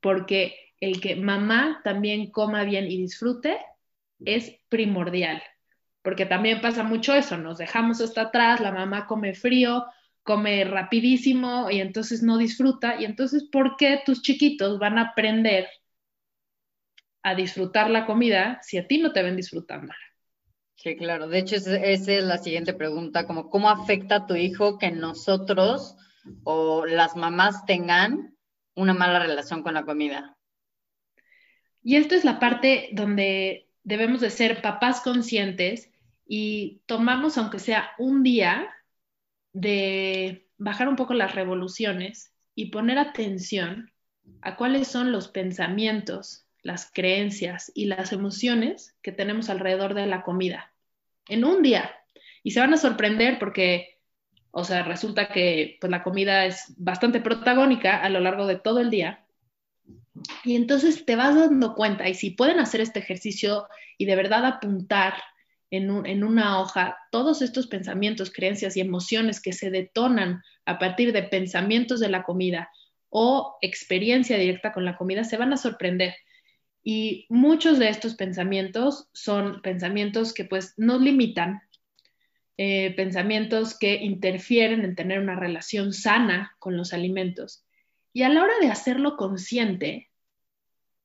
Porque 0.00 0.54
el 0.80 1.00
que 1.00 1.16
mamá 1.16 1.80
también 1.84 2.30
coma 2.30 2.64
bien 2.64 2.90
y 2.90 2.96
disfrute 2.96 3.58
es 4.24 4.56
primordial. 4.68 5.42
Porque 6.02 6.26
también 6.26 6.60
pasa 6.60 6.82
mucho 6.82 7.14
eso, 7.14 7.36
nos 7.36 7.58
dejamos 7.58 8.00
hasta 8.00 8.22
atrás, 8.22 8.60
la 8.60 8.72
mamá 8.72 9.06
come 9.06 9.34
frío, 9.34 9.84
come 10.22 10.64
rapidísimo 10.64 11.70
y 11.70 11.80
entonces 11.80 12.22
no 12.22 12.38
disfruta. 12.38 13.00
Y 13.00 13.04
entonces, 13.04 13.44
¿por 13.44 13.76
qué 13.76 14.00
tus 14.04 14.22
chiquitos 14.22 14.78
van 14.78 14.98
a 14.98 15.10
aprender 15.10 15.66
a 17.26 17.34
disfrutar 17.34 17.90
la 17.90 18.06
comida 18.06 18.60
si 18.62 18.78
a 18.78 18.86
ti 18.86 18.98
no 18.98 19.12
te 19.12 19.20
ven 19.20 19.34
disfrutándola? 19.34 19.98
Sí, 20.76 20.96
claro. 20.96 21.26
De 21.26 21.40
hecho, 21.40 21.56
esa 21.56 21.76
es 21.76 22.22
la 22.22 22.38
siguiente 22.38 22.72
pregunta, 22.72 23.26
como 23.26 23.50
cómo 23.50 23.68
afecta 23.68 24.14
a 24.14 24.26
tu 24.26 24.36
hijo 24.36 24.78
que 24.78 24.92
nosotros 24.92 25.96
o 26.44 26.86
las 26.86 27.16
mamás 27.16 27.66
tengan 27.66 28.36
una 28.76 28.94
mala 28.94 29.18
relación 29.18 29.64
con 29.64 29.74
la 29.74 29.84
comida. 29.84 30.36
Y 31.82 31.96
esto 31.96 32.14
es 32.14 32.24
la 32.24 32.38
parte 32.38 32.90
donde 32.92 33.70
debemos 33.82 34.20
de 34.20 34.30
ser 34.30 34.62
papás 34.62 35.00
conscientes 35.00 35.90
y 36.28 36.82
tomamos, 36.86 37.38
aunque 37.38 37.58
sea 37.58 37.90
un 37.98 38.22
día, 38.22 38.72
de 39.52 40.46
bajar 40.58 40.88
un 40.88 40.94
poco 40.94 41.12
las 41.12 41.34
revoluciones 41.34 42.32
y 42.54 42.66
poner 42.66 42.98
atención 42.98 43.90
a 44.42 44.54
cuáles 44.54 44.86
son 44.86 45.10
los 45.10 45.26
pensamientos, 45.26 46.45
las 46.66 46.90
creencias 46.92 47.70
y 47.74 47.86
las 47.86 48.12
emociones 48.12 48.96
que 49.00 49.12
tenemos 49.12 49.48
alrededor 49.48 49.94
de 49.94 50.06
la 50.06 50.22
comida 50.22 50.72
en 51.28 51.44
un 51.44 51.62
día. 51.62 51.94
Y 52.42 52.50
se 52.50 52.60
van 52.60 52.74
a 52.74 52.76
sorprender 52.76 53.38
porque, 53.38 54.00
o 54.50 54.64
sea, 54.64 54.82
resulta 54.82 55.28
que 55.28 55.78
pues, 55.80 55.90
la 55.90 56.02
comida 56.02 56.44
es 56.44 56.74
bastante 56.76 57.20
protagónica 57.20 58.02
a 58.02 58.08
lo 58.08 58.20
largo 58.20 58.46
de 58.46 58.56
todo 58.56 58.80
el 58.80 58.90
día. 58.90 59.24
Y 60.44 60.56
entonces 60.56 61.04
te 61.06 61.14
vas 61.14 61.36
dando 61.36 61.74
cuenta, 61.74 62.08
y 62.08 62.14
si 62.14 62.30
pueden 62.30 62.58
hacer 62.58 62.80
este 62.80 62.98
ejercicio 62.98 63.68
y 63.96 64.06
de 64.06 64.16
verdad 64.16 64.44
apuntar 64.44 65.14
en, 65.70 66.24
una 66.24 66.60
hoja 66.60 66.96
todos 67.10 67.42
estos 67.42 67.66
pensamientos, 67.66 68.32
creencias 68.32 68.76
y 68.76 68.80
emociones 68.80 69.40
que 69.40 69.52
se 69.52 69.70
detonan 69.70 70.42
a 70.64 70.78
partir 70.78 71.12
de 71.12 71.22
pensamientos 71.22 72.00
de 72.00 72.08
la 72.08 72.22
comida 72.22 72.70
o 73.08 73.56
experiencia 73.60 74.36
directa 74.36 74.72
con 74.72 74.84
la 74.84 74.96
comida, 74.96 75.22
se 75.22 75.36
van 75.36 75.52
a 75.52 75.56
sorprender. 75.56 76.14
Y 76.88 77.26
muchos 77.28 77.80
de 77.80 77.88
estos 77.88 78.14
pensamientos 78.14 79.08
son 79.12 79.60
pensamientos 79.60 80.32
que 80.32 80.44
pues 80.44 80.74
nos 80.76 81.00
limitan, 81.00 81.60
eh, 82.58 82.94
pensamientos 82.94 83.76
que 83.76 83.96
interfieren 83.96 84.84
en 84.84 84.94
tener 84.94 85.18
una 85.18 85.34
relación 85.34 85.92
sana 85.92 86.54
con 86.60 86.76
los 86.76 86.92
alimentos. 86.92 87.64
Y 88.12 88.22
a 88.22 88.28
la 88.28 88.44
hora 88.44 88.54
de 88.60 88.68
hacerlo 88.68 89.16
consciente, 89.16 90.10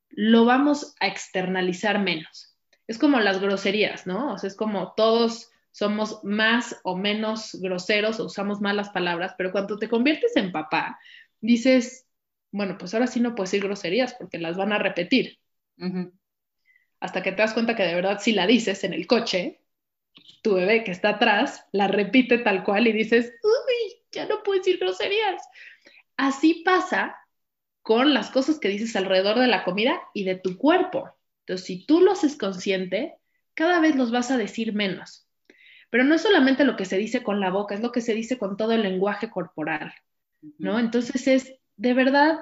lo 0.10 0.46
vamos 0.46 0.94
a 1.00 1.08
externalizar 1.08 2.00
menos 2.00 2.52
es 2.92 2.98
como 2.98 3.20
las 3.22 3.40
groserías, 3.40 4.06
¿no? 4.06 4.34
O 4.34 4.38
sea, 4.38 4.50
es 4.50 4.56
como 4.56 4.94
todos 4.96 5.50
somos 5.72 6.22
más 6.24 6.80
o 6.84 6.98
menos 6.98 7.58
groseros 7.62 8.20
o 8.20 8.26
usamos 8.26 8.60
malas 8.60 8.90
palabras, 8.90 9.34
pero 9.38 9.54
cuando 9.54 9.80
te 9.80 9.88
conviertes 9.88 10.36
en 10.36 10.52
papá, 10.52 11.00
dices, 11.40 12.06
bueno, 12.52 12.78
pues 12.78 12.94
ahora 12.94 13.08
sí 13.08 13.22
no 13.22 13.34
puedes 13.34 13.52
decir 13.52 13.66
groserías 13.66 14.14
porque 14.16 14.38
las 14.38 14.58
van 14.58 14.74
a 14.74 14.78
repetir. 14.78 15.40
Hasta 17.00 17.24
que 17.24 17.32
te 17.32 17.42
das 17.42 17.54
cuenta 17.54 17.76
que 17.76 17.84
de 17.84 17.96
verdad 17.96 18.20
si 18.20 18.32
la 18.32 18.46
dices 18.48 18.84
en 18.84 18.94
el 18.94 19.08
coche, 19.08 19.62
tu 20.42 20.56
bebé 20.56 20.84
que 20.84 20.92
está 20.92 21.10
atrás 21.10 21.66
la 21.72 21.88
repite 21.88 22.38
tal 22.40 22.64
cual 22.64 22.88
y 22.88 22.92
dices, 22.92 23.34
uy, 23.44 24.04
ya 24.12 24.28
no 24.28 24.44
puedes 24.44 24.64
decir 24.64 24.80
groserías. 24.80 25.42
Así 26.18 26.62
pasa 26.66 27.16
con 27.82 28.14
las 28.14 28.30
cosas 28.30 28.60
que 28.60 28.70
dices 28.70 28.96
alrededor 28.96 29.40
de 29.40 29.48
la 29.48 29.64
comida 29.64 30.00
y 30.14 30.24
de 30.24 30.36
tu 30.36 30.58
cuerpo. 30.58 31.10
Entonces, 31.42 31.66
si 31.66 31.86
tú 31.86 32.02
lo 32.02 32.12
haces 32.12 32.38
consciente, 32.38 33.18
cada 33.54 33.80
vez 33.80 33.96
los 33.96 34.12
vas 34.12 34.32
a 34.32 34.38
decir 34.38 34.74
menos. 34.74 35.28
Pero 35.90 36.04
no 36.04 36.16
es 36.16 36.22
solamente 36.22 36.64
lo 36.64 36.78
que 36.78 36.86
se 36.86 36.98
dice 36.98 37.24
con 37.24 37.40
la 37.40 37.50
boca, 37.50 37.76
es 37.76 37.82
lo 37.82 37.92
que 37.92 38.02
se 38.02 38.14
dice 38.14 38.38
con 38.38 38.56
todo 38.56 38.72
el 38.72 38.84
lenguaje 38.84 39.30
corporal, 39.30 39.94
¿no? 40.58 40.80
Entonces 40.80 41.28
es 41.28 41.54
de 41.76 41.94
verdad 41.94 42.40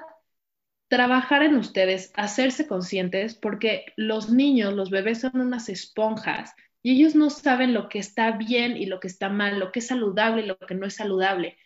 trabajar 0.90 1.44
en 1.44 1.54
ustedes, 1.54 2.12
hacerse 2.16 2.66
conscientes, 2.66 3.36
porque 3.36 3.86
los 3.96 4.30
niños, 4.30 4.74
los 4.74 4.90
bebés 4.90 5.20
son 5.20 5.40
unas 5.40 5.68
esponjas 5.68 6.52
y 6.82 6.96
ellos 6.96 7.14
no 7.14 7.30
saben 7.30 7.72
lo 7.72 7.88
que 7.88 8.00
está 8.00 8.32
bien 8.32 8.76
y 8.76 8.86
lo 8.86 8.98
que 8.98 9.06
está 9.06 9.28
mal, 9.28 9.60
lo 9.60 9.70
que 9.70 9.78
es 9.78 9.86
saludable 9.86 10.42
y 10.42 10.46
lo 10.46 10.58
que 10.58 10.74
no 10.74 10.86
es 10.86 10.96
saludable. 10.96 11.56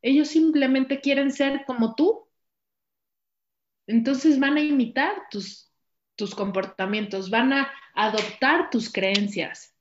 Ellos 0.00 0.28
simplemente 0.28 1.00
quieren 1.02 1.32
ser 1.32 1.64
como 1.66 1.94
tú. 1.94 2.26
Entonces 3.86 4.40
van 4.40 4.56
a 4.56 4.62
imitar 4.62 5.12
tus, 5.30 5.70
tus 6.16 6.34
comportamientos, 6.34 7.28
van 7.28 7.52
a 7.52 7.70
adoptar 7.94 8.70
tus 8.70 8.90
creencias. 8.90 9.76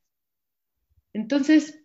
Entonces, 1.14 1.82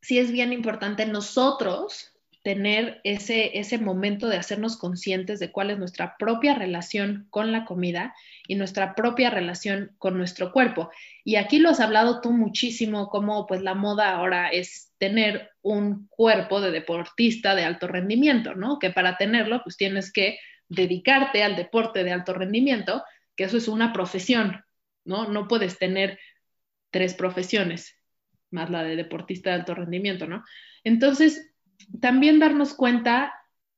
sí 0.00 0.18
es 0.18 0.32
bien 0.32 0.54
importante 0.54 1.04
nosotros 1.04 2.11
tener 2.42 3.00
ese, 3.04 3.58
ese 3.58 3.78
momento 3.78 4.28
de 4.28 4.36
hacernos 4.36 4.76
conscientes 4.76 5.38
de 5.38 5.52
cuál 5.52 5.70
es 5.70 5.78
nuestra 5.78 6.16
propia 6.18 6.54
relación 6.54 7.26
con 7.30 7.52
la 7.52 7.64
comida 7.64 8.14
y 8.48 8.56
nuestra 8.56 8.94
propia 8.94 9.30
relación 9.30 9.94
con 9.98 10.18
nuestro 10.18 10.52
cuerpo. 10.52 10.90
Y 11.24 11.36
aquí 11.36 11.60
lo 11.60 11.70
has 11.70 11.78
hablado 11.78 12.20
tú 12.20 12.32
muchísimo, 12.32 13.08
como 13.08 13.46
pues 13.46 13.62
la 13.62 13.74
moda 13.74 14.10
ahora 14.10 14.48
es 14.48 14.92
tener 14.98 15.50
un 15.62 16.08
cuerpo 16.08 16.60
de 16.60 16.72
deportista 16.72 17.54
de 17.54 17.64
alto 17.64 17.86
rendimiento, 17.86 18.54
¿no? 18.54 18.80
Que 18.80 18.90
para 18.90 19.16
tenerlo 19.16 19.62
pues 19.62 19.76
tienes 19.76 20.12
que 20.12 20.38
dedicarte 20.68 21.44
al 21.44 21.54
deporte 21.54 22.02
de 22.02 22.12
alto 22.12 22.34
rendimiento, 22.34 23.04
que 23.36 23.44
eso 23.44 23.56
es 23.56 23.68
una 23.68 23.92
profesión, 23.92 24.64
¿no? 25.04 25.28
No 25.28 25.46
puedes 25.46 25.78
tener 25.78 26.18
tres 26.90 27.14
profesiones, 27.14 27.96
más 28.50 28.68
la 28.68 28.82
de 28.82 28.96
deportista 28.96 29.50
de 29.50 29.56
alto 29.56 29.74
rendimiento, 29.74 30.26
¿no? 30.26 30.44
Entonces, 30.82 31.51
también 32.00 32.38
darnos 32.38 32.74
cuenta 32.74 33.32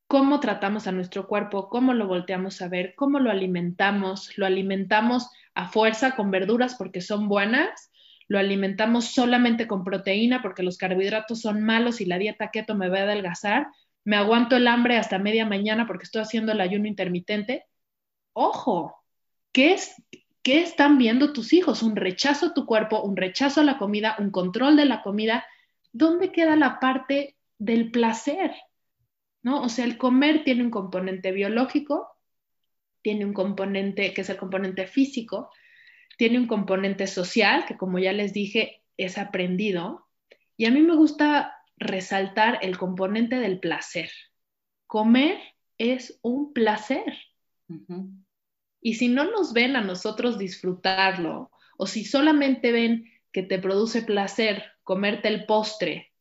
cómo 0.06 0.40
tratamos 0.40 0.86
a 0.86 0.92
nuestro 0.92 1.26
cuerpo, 1.26 1.68
cómo 1.68 1.94
lo 1.94 2.06
volteamos 2.06 2.62
a 2.62 2.68
ver, 2.68 2.94
cómo 2.94 3.18
lo 3.18 3.30
alimentamos. 3.30 4.36
Lo 4.38 4.46
alimentamos 4.46 5.28
a 5.54 5.68
fuerza 5.68 6.14
con 6.14 6.30
verduras 6.30 6.74
porque 6.76 7.00
son 7.00 7.28
buenas, 7.28 7.90
lo 8.28 8.38
alimentamos 8.38 9.06
solamente 9.06 9.66
con 9.66 9.84
proteína 9.84 10.42
porque 10.42 10.62
los 10.62 10.78
carbohidratos 10.78 11.40
son 11.40 11.62
malos 11.62 12.00
y 12.00 12.06
la 12.06 12.18
dieta 12.18 12.50
keto 12.50 12.74
me 12.74 12.88
va 12.88 12.98
a 12.98 13.02
adelgazar. 13.02 13.68
Me 14.04 14.16
aguanto 14.16 14.56
el 14.56 14.68
hambre 14.68 14.98
hasta 14.98 15.18
media 15.18 15.46
mañana 15.46 15.86
porque 15.86 16.04
estoy 16.04 16.22
haciendo 16.22 16.52
el 16.52 16.60
ayuno 16.60 16.86
intermitente. 16.86 17.64
Ojo, 18.32 19.02
¿qué, 19.52 19.72
es, 19.72 19.94
¿qué 20.42 20.62
están 20.62 20.98
viendo 20.98 21.32
tus 21.32 21.52
hijos? 21.52 21.82
Un 21.82 21.96
rechazo 21.96 22.46
a 22.46 22.54
tu 22.54 22.66
cuerpo, 22.66 23.02
un 23.02 23.16
rechazo 23.16 23.62
a 23.62 23.64
la 23.64 23.78
comida, 23.78 24.16
un 24.18 24.30
control 24.30 24.76
de 24.76 24.84
la 24.84 25.02
comida. 25.02 25.44
¿Dónde 25.92 26.32
queda 26.32 26.56
la 26.56 26.80
parte 26.80 27.33
del 27.58 27.90
placer? 27.90 28.52
¿No? 29.42 29.62
O 29.62 29.68
sea, 29.68 29.84
el 29.84 29.98
comer 29.98 30.44
tiene 30.44 30.62
un 30.62 30.70
componente 30.70 31.32
biológico, 31.32 32.08
tiene 33.02 33.24
un 33.24 33.34
componente 33.34 34.14
que 34.14 34.22
es 34.22 34.30
el 34.30 34.38
componente 34.38 34.86
físico, 34.86 35.50
tiene 36.16 36.38
un 36.38 36.46
componente 36.46 37.06
social, 37.06 37.66
que 37.66 37.76
como 37.76 37.98
ya 37.98 38.12
les 38.12 38.32
dije, 38.32 38.82
es 38.96 39.18
aprendido. 39.18 40.06
Y 40.56 40.66
a 40.66 40.70
mí 40.70 40.80
me 40.80 40.96
gusta 40.96 41.54
resaltar 41.76 42.58
el 42.62 42.78
componente 42.78 43.36
del 43.36 43.60
placer. 43.60 44.10
Comer 44.86 45.38
es 45.76 46.18
un 46.22 46.52
placer. 46.52 47.04
Y 48.80 48.94
si 48.94 49.08
no 49.08 49.24
nos 49.24 49.52
ven 49.52 49.76
a 49.76 49.80
nosotros 49.80 50.38
disfrutarlo, 50.38 51.50
o 51.76 51.86
si 51.86 52.04
solamente 52.04 52.72
ven 52.72 53.10
que 53.32 53.42
te 53.42 53.58
produce 53.58 54.02
placer 54.02 54.64
comerte 54.84 55.28
el 55.28 55.46
postre, 55.46 56.13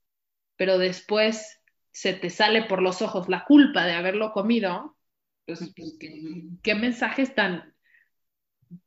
pero 0.63 0.77
después 0.77 1.59
se 1.91 2.13
te 2.13 2.29
sale 2.29 2.63
por 2.63 2.81
los 2.81 3.01
ojos 3.01 3.27
la 3.27 3.43
culpa 3.43 3.85
de 3.85 3.91
haberlo 3.91 4.31
comido, 4.31 4.95
pues, 5.45 5.59
pues 5.75 5.97
¿qué, 5.99 6.73
mensajes 6.73 7.35
tan, 7.35 7.75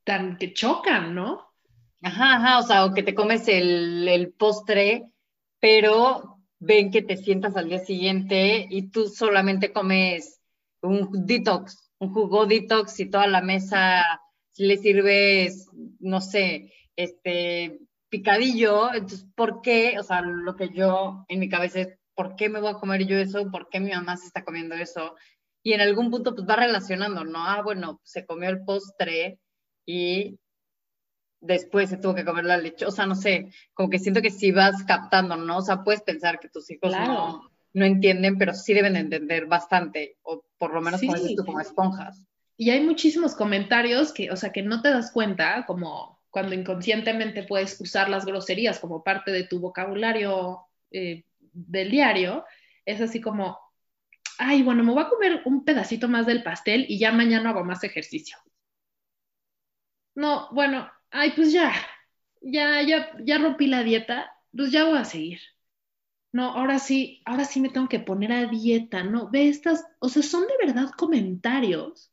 tan 0.03 0.39
que 0.39 0.55
chocan, 0.55 1.15
¿no? 1.15 1.53
Ajá, 2.01 2.37
ajá, 2.37 2.59
o 2.61 2.63
sea, 2.63 2.87
o 2.87 2.95
que 2.95 3.03
te 3.03 3.15
comes 3.15 3.47
el, 3.49 4.35
postre, 4.39 5.05
pero 5.61 6.39
ven 6.61 6.91
que 6.91 7.03
te 7.03 7.19
sientas 7.19 7.57
al 7.57 7.69
día 7.69 7.81
siguiente 7.81 8.67
y 8.71 8.89
tú 8.89 9.09
solamente 9.09 9.71
comes 9.71 10.41
un 10.81 11.27
detox, 11.27 11.93
un 11.99 12.11
jugo 12.15 12.47
detox 12.47 12.99
y 13.01 13.11
toda 13.11 13.27
la 13.27 13.43
mesa 13.43 14.03
le 14.57 14.79
sirves, 14.79 15.69
no 16.01 16.23
sé, 16.23 16.73
este 16.97 17.81
picadillo, 18.19 18.93
entonces, 18.93 19.27
¿por 19.35 19.63
qué? 19.63 19.99
O 19.99 20.03
sea, 20.03 20.21
lo 20.21 20.57
que 20.57 20.71
yo 20.71 21.25
en 21.29 21.41
mi 21.41 21.49
cabeza 21.49 21.81
es, 21.81 21.89
¿por 22.15 22.37
qué 22.37 22.49
me 22.49 22.61
voy 22.61 22.71
a 22.71 22.75
comer 22.75 23.07
yo 23.07 23.19
eso? 23.19 23.51
¿Por 23.51 23.69
qué 23.69 23.81
mi 23.81 23.91
mamá 23.91 24.17
se 24.17 24.27
está 24.27 24.45
comiendo 24.45 24.75
eso? 24.75 25.15
Y 25.63 25.73
en 25.73 25.81
algún 25.81 26.11
punto 26.11 26.35
pues 26.35 26.47
va 26.49 26.57
relacionando, 26.57 27.25
¿no? 27.25 27.39
Ah, 27.45 27.63
bueno, 27.63 28.01
se 28.05 28.25
comió 28.25 28.49
el 28.49 28.65
postre, 28.65 29.41
y 29.87 30.39
después 31.41 31.89
se 31.89 31.97
tuvo 31.97 32.15
que 32.15 32.25
comer 32.25 32.45
la 32.45 32.59
leche. 32.59 32.85
O 32.85 32.91
sea, 32.91 33.07
no 33.07 33.15
sé, 33.15 33.51
como 33.73 33.89
que 33.89 34.01
siento 34.01 34.21
que 34.21 34.31
sí 34.31 34.51
vas 34.51 34.83
captando, 34.85 35.37
¿no? 35.37 35.59
O 35.59 35.63
sea, 35.63 35.85
puedes 35.85 36.03
pensar 36.03 36.41
que 36.41 36.49
tus 36.49 36.69
hijos 36.71 36.93
no, 36.93 37.49
no, 37.73 37.85
entienden, 37.85 38.37
pero 38.37 38.53
sí 38.53 38.75
deben 38.75 38.97
entender 38.97 39.47
bastante, 39.47 40.19
o 40.23 40.45
por 40.59 40.75
lo 40.75 40.83
menos 40.83 41.01
tú, 41.01 41.45
como 41.45 41.61
esponjas. 41.61 42.27
Y 42.59 42.71
hay 42.71 42.81
muchísimos 42.81 43.35
comentarios 43.35 44.13
que, 44.13 44.31
o 44.31 44.37
sea, 44.37 44.51
que 44.51 44.63
no 44.63 44.83
te 44.83 44.91
das 44.91 45.13
cuenta, 45.13 45.65
como 45.67 46.16
cuando 46.37 46.55
inconscientemente 46.55 47.45
puedes 47.45 47.81
usar 47.81 48.11
las 48.11 48.27
groserías 48.27 48.79
como 48.79 49.03
parte 49.03 49.31
de 49.31 49.45
tu 49.45 49.59
vocabulario 49.59 50.67
eh, 50.91 51.25
del 51.41 51.91
diario, 51.91 52.45
es 52.85 53.01
así 53.01 53.23
como, 53.23 53.59
ay, 54.37 54.63
bueno, 54.63 54.85
me 54.85 54.93
voy 54.93 55.03
a 55.03 55.09
comer 55.09 55.41
un 55.47 55.65
pedacito 55.65 56.09
más 56.09 56.27
del 56.27 56.43
pastel 56.43 56.85
y 56.91 56.99
ya 56.99 57.11
mañana 57.11 57.51
hago 57.51 57.65
más 57.65 57.83
ejercicio 57.85 58.37
no, 60.17 60.49
bueno, 60.53 60.91
ay, 61.11 61.33
pues 61.37 61.53
ya, 61.53 61.73
ya, 62.41 62.83
ya, 62.83 63.17
ya 63.23 63.39
rompí 63.39 63.67
la 63.69 63.83
dieta, 63.83 64.33
pues 64.55 64.73
ya 64.73 64.85
voy 64.85 64.99
a 64.99 65.05
seguir. 65.05 65.41
No, 66.33 66.51
ahora 66.53 66.79
sí, 66.79 67.23
ahora 67.25 67.45
sí 67.45 67.61
me 67.61 67.69
tengo 67.71 67.89
que 67.89 68.01
poner 68.01 68.33
a 68.33 68.47
dieta, 68.47 69.05
¿no? 69.05 69.31
Ve 69.31 69.49
estas, 69.49 69.85
o 70.01 70.09
sea, 70.09 70.23
son 70.23 70.47
de 70.47 70.55
verdad 70.67 70.91
comentarios 70.97 72.13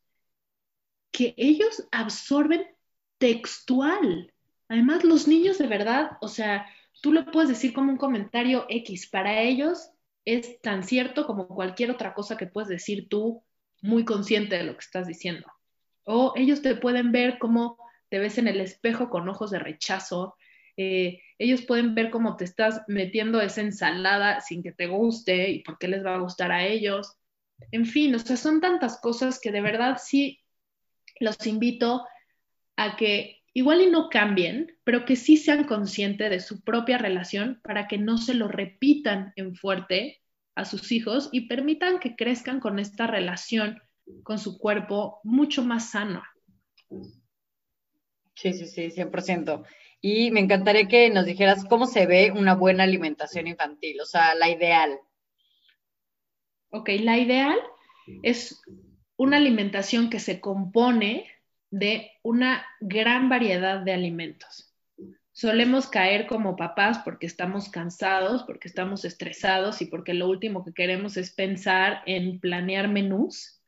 que 1.12 1.34
ellos 1.38 1.88
absorben 1.92 2.66
textual. 3.24 4.34
Además, 4.68 5.06
los 5.06 5.30
niños 5.30 5.58
de 5.58 5.68
verdad, 5.68 6.18
o 6.20 6.28
sea, 6.28 6.68
tú 7.02 7.14
lo 7.14 7.24
puedes 7.24 7.48
decir 7.48 7.74
como 7.74 7.90
un 7.90 7.98
comentario 7.98 8.66
X, 8.68 9.08
para 9.08 9.42
ellos 9.42 9.92
es 10.26 10.60
tan 10.60 10.84
cierto 10.84 11.26
como 11.26 11.48
cualquier 11.48 11.90
otra 11.90 12.14
cosa 12.14 12.36
que 12.36 12.48
puedes 12.48 12.68
decir 12.68 13.08
tú 13.08 13.42
muy 13.82 14.04
consciente 14.04 14.58
de 14.58 14.66
lo 14.66 14.74
que 14.74 14.82
estás 14.82 15.08
diciendo. 15.08 15.48
O 16.04 16.34
ellos 16.36 16.62
te 16.62 16.76
pueden 16.76 17.14
ver 17.14 17.40
como 17.40 17.78
te 18.10 18.20
ves 18.20 18.38
en 18.38 18.50
el 18.50 18.60
espejo 18.60 19.10
con 19.10 19.30
ojos 19.30 19.52
de 19.52 19.60
rechazo. 19.60 20.36
Eh, 20.76 21.22
ellos 21.38 21.62
pueden 21.62 21.96
ver 21.96 22.10
cómo 22.10 22.36
te 22.36 22.44
estás 22.44 22.82
metiendo 22.90 23.40
esa 23.40 23.62
ensalada 23.62 24.42
sin 24.42 24.62
que 24.62 24.74
te 24.74 24.88
guste 24.88 25.50
y 25.50 25.60
por 25.64 25.78
qué 25.78 25.88
les 25.88 26.06
va 26.06 26.16
a 26.16 26.20
gustar 26.20 26.52
a 26.52 26.66
ellos. 26.66 27.16
En 27.72 27.86
fin, 27.86 28.16
o 28.16 28.20
sea, 28.20 28.36
son 28.36 28.60
tantas 28.60 29.00
cosas 29.00 29.40
que 29.40 29.54
de 29.54 29.62
verdad 29.62 29.98
sí 29.98 30.42
los 31.22 31.48
invito 31.48 32.04
a 32.76 32.96
que 32.96 33.42
igual 33.54 33.82
y 33.82 33.90
no 33.90 34.10
cambien, 34.10 34.78
pero 34.84 35.06
que 35.06 35.16
sí 35.16 35.38
sean 35.38 35.66
conscientes 35.66 36.30
de 36.30 36.40
su 36.40 36.64
propia 36.64 36.98
relación 36.98 37.62
para 37.64 37.88
que 37.88 37.98
no 37.98 38.18
se 38.18 38.34
lo 38.34 38.48
repitan 38.48 39.34
en 39.36 39.56
fuerte 39.56 40.22
a 40.56 40.66
sus 40.66 40.92
hijos 40.92 41.30
y 41.32 41.48
permitan 41.48 42.00
que 42.00 42.16
crezcan 42.16 42.60
con 42.60 42.80
esta 42.80 43.08
relación 43.08 43.82
con 44.24 44.40
su 44.40 44.58
cuerpo 44.58 45.20
mucho 45.24 45.64
más 45.64 45.92
sana. 45.92 46.24
Sí, 48.36 48.54
sí, 48.54 48.68
sí, 48.68 48.92
100%. 48.92 49.64
Y 50.02 50.32
me 50.32 50.42
encantaría 50.42 50.88
que 50.88 51.10
nos 51.10 51.26
dijeras 51.26 51.64
cómo 51.66 51.86
se 51.86 52.06
ve 52.06 52.32
una 52.32 52.56
buena 52.56 52.84
alimentación 52.84 53.48
infantil, 53.48 54.02
o 54.02 54.06
sea, 54.06 54.36
la 54.36 54.50
ideal. 54.50 55.00
Ok, 56.72 56.90
la 57.00 57.18
ideal 57.18 57.58
es 58.22 58.62
una 59.16 59.38
alimentación 59.38 60.10
que 60.10 60.20
se 60.20 60.42
compone 60.42 61.33
de 61.74 62.12
una 62.22 62.66
gran 62.80 63.30
variedad 63.30 63.80
de 63.80 63.94
alimentos. 63.94 64.74
Solemos 65.32 65.88
caer 65.88 66.28
como 66.28 66.56
papás 66.56 67.00
porque 67.00 67.26
estamos 67.26 67.70
cansados, 67.70 68.44
porque 68.44 68.68
estamos 68.68 69.06
estresados 69.06 69.82
y 69.82 69.86
porque 69.86 70.14
lo 70.14 70.30
último 70.30 70.64
que 70.64 70.74
queremos 70.74 71.18
es 71.18 71.32
pensar 71.32 72.04
en 72.06 72.40
planear 72.40 72.88
menús. 72.88 73.60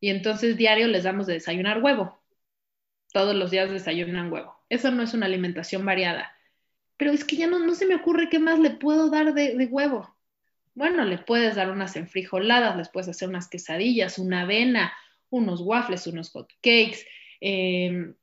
Y 0.00 0.10
entonces 0.10 0.56
diario 0.56 0.88
les 0.88 1.04
damos 1.04 1.26
de 1.26 1.34
desayunar 1.34 1.82
huevo 1.82 2.18
todos 3.16 3.34
los 3.34 3.50
días 3.50 3.70
desayunan 3.70 4.30
huevo. 4.30 4.54
Eso 4.68 4.90
no 4.90 5.02
es 5.02 5.14
una 5.14 5.24
alimentación 5.24 5.86
variada. 5.86 6.36
Pero 6.98 7.12
es 7.12 7.24
que 7.24 7.36
ya 7.36 7.46
no, 7.46 7.58
no 7.58 7.74
se 7.74 7.86
me 7.86 7.94
ocurre 7.94 8.28
qué 8.28 8.38
más 8.38 8.58
le 8.58 8.68
puedo 8.68 9.08
dar 9.08 9.32
de, 9.32 9.66
huevo. 9.70 10.14
Bueno, 10.74 11.02
le 11.06 11.16
puedes 11.16 11.54
dar 11.54 11.70
unas 11.70 11.96
enfrijoladas, 11.96 12.76
les 12.76 12.90
puedes 12.90 13.08
hacer 13.08 13.30
unas 13.30 13.48
quesadillas, 13.48 14.18
una 14.18 14.42
avena, 14.42 14.92
unos 15.30 15.62
waffles, 15.62 16.06
unos 16.06 16.28
hot 16.30 16.52
cakes, 16.62 17.06
em, 17.40 18.14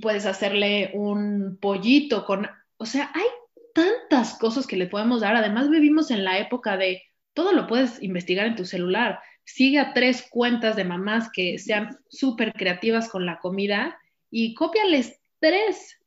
puedes 0.00 0.26
hacerle 0.26 0.90
un 0.94 1.58
pollito 1.60 2.24
con... 2.24 2.48
O 2.76 2.86
sea, 2.86 3.10
hay 3.14 3.26
tantas 3.74 4.38
cosas 4.38 4.66
que 4.66 4.76
le 4.76 4.86
podemos 4.86 5.20
dar. 5.20 5.36
Además, 5.36 5.68
vivimos 5.68 6.10
en 6.10 6.24
la 6.24 6.38
época 6.38 6.76
de 6.76 7.02
todo 7.34 7.52
lo 7.52 7.66
puedes 7.66 8.02
investigar 8.02 8.46
en 8.46 8.56
tu 8.56 8.64
celular. 8.64 9.20
Sigue 9.44 9.78
a 9.78 9.92
tres 9.92 10.26
cuentas 10.30 10.76
de 10.76 10.84
mamás 10.84 11.30
que 11.30 11.58
sean 11.58 11.98
súper 12.08 12.52
creativas 12.54 13.08
con 13.08 13.26
la 13.26 13.40
comida 13.40 13.98
y 14.30 14.54
cópiales 14.54 15.20
tres 15.40 15.98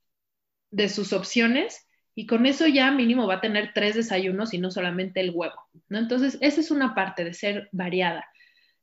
de 0.71 0.89
sus 0.89 1.13
opciones 1.13 1.87
y 2.15 2.25
con 2.25 2.45
eso 2.45 2.65
ya 2.65 2.89
mínimo 2.91 3.27
va 3.27 3.35
a 3.35 3.41
tener 3.41 3.73
tres 3.75 3.93
desayunos 3.95 4.53
y 4.53 4.57
no 4.57 4.71
solamente 4.71 5.19
el 5.19 5.31
huevo, 5.31 5.67
¿no? 5.87 5.99
Entonces, 5.99 6.37
esa 6.41 6.61
es 6.61 6.71
una 6.71 6.95
parte 6.95 7.23
de 7.23 7.33
ser 7.33 7.69
variada. 7.71 8.25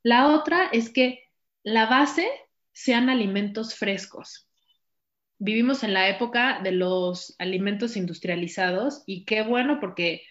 La 0.05 0.29
otra 0.29 0.69
es 0.73 0.91
que 0.91 1.25
la 1.65 1.87
base 1.87 2.29
sean 2.75 3.09
alimentos 3.09 3.75
frescos. 3.75 4.47
Vivimos 5.39 5.83
en 5.83 5.95
la 5.95 6.09
época 6.09 6.61
de 6.63 6.73
los 6.73 7.35
alimentos 7.39 7.97
industrializados 7.97 9.03
y 9.07 9.25
qué 9.25 9.43
bueno 9.43 9.81
porque 9.81 10.23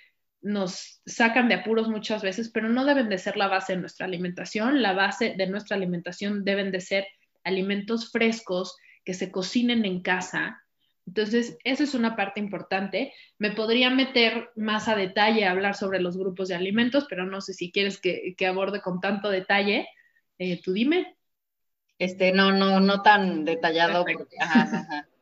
nos 0.42 1.02
sacan 1.06 1.48
de 1.48 1.56
apuros 1.56 1.88
muchas 1.88 2.22
veces, 2.22 2.50
pero 2.50 2.70
no 2.70 2.86
deben 2.86 3.10
de 3.10 3.18
ser 3.18 3.38
la 3.38 3.48
base 3.48 3.74
de 3.74 3.80
nuestra 3.80 4.06
alimentación. 4.06 4.82
La 4.82 4.94
base 4.94 5.34
de 5.38 5.48
nuestra 5.48 5.78
alimentación 5.78 6.44
deben 6.44 6.72
de 6.72 6.82
ser 6.82 7.08
alimentos 7.44 8.12
frescos 8.12 8.76
que 9.06 9.14
se 9.14 9.32
cocinen 9.32 9.86
en 9.86 10.02
casa. 10.02 10.62
Entonces, 11.06 11.58
esa 11.64 11.84
es 11.84 11.94
una 11.94 12.16
parte 12.16 12.40
importante. 12.40 13.14
Me 13.38 13.52
podría 13.52 13.90
meter 13.90 14.50
más 14.56 14.88
a 14.88 14.96
detalle 14.96 15.46
a 15.46 15.52
hablar 15.52 15.76
sobre 15.76 16.02
los 16.02 16.18
grupos 16.18 16.50
de 16.50 16.56
alimentos, 16.56 17.06
pero 17.10 17.26
no 17.26 17.42
sé 17.42 17.54
si 17.54 17.72
quieres 17.72 18.00
que, 18.00 18.36
aborde 18.46 18.82
con 18.82 19.00
tanto 19.00 19.30
detalle. 19.30 19.88
Eh, 20.38 20.62
tú 20.62 20.74
dime. 20.74 21.16
Este, 22.04 22.34
no, 22.34 22.52
no, 22.52 22.80
no 22.80 23.02
tan 23.02 23.46
detallado. 23.46 24.06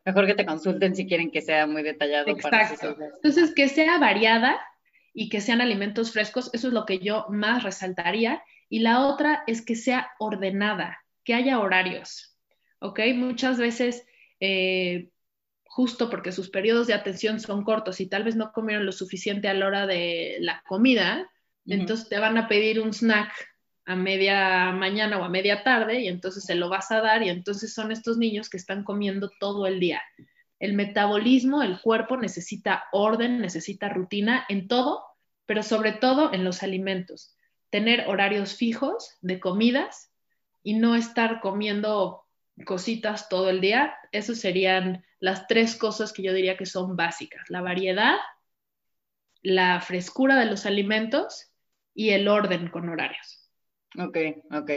Mejor 0.06 0.26
que 0.26 0.34
te 0.34 0.46
consulten 0.46 0.96
si 0.96 1.06
quieren 1.06 1.30
que 1.30 1.42
sea 1.42 1.68
muy 1.68 1.84
detallado. 1.84 2.30
Exacto. 2.30 2.98
Entonces, 3.16 3.54
que 3.56 3.70
sea 3.70 4.00
variada 4.00 4.60
y 5.14 5.30
que 5.30 5.42
sean 5.42 5.62
alimentos 5.62 6.12
frescos. 6.12 6.50
Eso 6.54 6.70
es 6.70 6.74
lo 6.74 6.86
que 6.86 7.00
yo 7.00 7.28
más 7.30 7.64
resaltaría. 7.64 8.42
Y 8.68 8.80
la 8.80 9.06
otra 9.06 9.44
es 9.46 9.64
que 9.64 9.76
sea 9.76 10.12
ordenada, 10.18 10.98
que 11.24 11.36
haya 11.36 11.60
horarios. 11.60 12.36
¿Ok? 12.80 13.00
Muchas 13.14 13.60
veces, 13.60 14.08
eh, 14.40 15.10
justo 15.66 16.10
porque 16.10 16.32
sus 16.32 16.50
periodos 16.50 16.88
de 16.88 16.96
atención 16.96 17.40
son 17.40 17.64
cortos 17.64 18.02
y 18.02 18.08
tal 18.08 18.24
vez 18.24 18.36
no 18.36 18.52
comieron 18.54 18.86
lo 18.86 18.92
suficiente 18.92 19.50
a 19.50 19.54
la 19.54 19.68
hora 19.68 19.86
de 19.86 20.38
la 20.40 20.64
comida, 20.68 21.30
entonces 21.66 22.10
te 22.10 22.18
van 22.18 22.38
a 22.38 22.48
pedir 22.48 22.82
un 22.82 22.92
snack 22.92 23.32
a 23.86 23.96
media 23.96 24.72
mañana 24.72 25.18
o 25.18 25.24
a 25.24 25.30
media 25.30 25.64
tarde 25.64 26.02
y 26.02 26.08
entonces 26.08 26.44
se 26.44 26.56
lo 26.56 26.70
vas 26.70 26.92
a 26.92 27.02
dar 27.02 27.24
y 27.24 27.30
entonces 27.30 27.74
son 27.74 27.92
estos 27.92 28.18
niños 28.18 28.50
que 28.50 28.58
están 28.58 28.84
comiendo 28.84 29.32
todo 29.40 29.66
el 29.66 29.80
día. 29.80 30.02
El 30.60 30.74
metabolismo, 30.74 31.64
el 31.64 31.80
cuerpo 31.82 32.18
necesita 32.18 32.86
orden, 32.92 33.40
necesita 33.40 33.90
rutina 33.90 34.46
en 34.48 34.68
todo, 34.68 35.04
pero 35.46 35.64
sobre 35.64 35.92
todo 35.94 36.34
en 36.34 36.44
los 36.44 36.62
alimentos. 36.62 37.36
Tener 37.72 38.08
horarios 38.08 38.56
fijos 38.56 39.18
de 39.22 39.40
comidas 39.40 40.12
y 40.62 40.76
no 40.76 40.96
estar 40.96 41.40
comiendo 41.42 42.26
cositas 42.66 43.28
todo 43.28 43.50
el 43.50 43.60
día. 43.60 43.96
Esas 44.12 44.40
serían 44.40 45.04
las 45.20 45.48
tres 45.48 45.76
cosas 45.76 46.14
que 46.14 46.22
yo 46.22 46.34
diría 46.34 46.58
que 46.58 46.68
son 46.68 46.96
básicas. 46.96 47.50
La 47.50 47.62
variedad, 47.62 48.18
la 49.42 49.82
frescura 49.82 50.36
de 50.38 50.46
los 50.46 50.66
alimentos 50.66 51.52
y 51.94 52.12
el 52.12 52.28
orden 52.28 52.68
con 52.70 52.88
horarios. 52.90 53.41
Ok, 53.98 54.18
ok. 54.52 54.72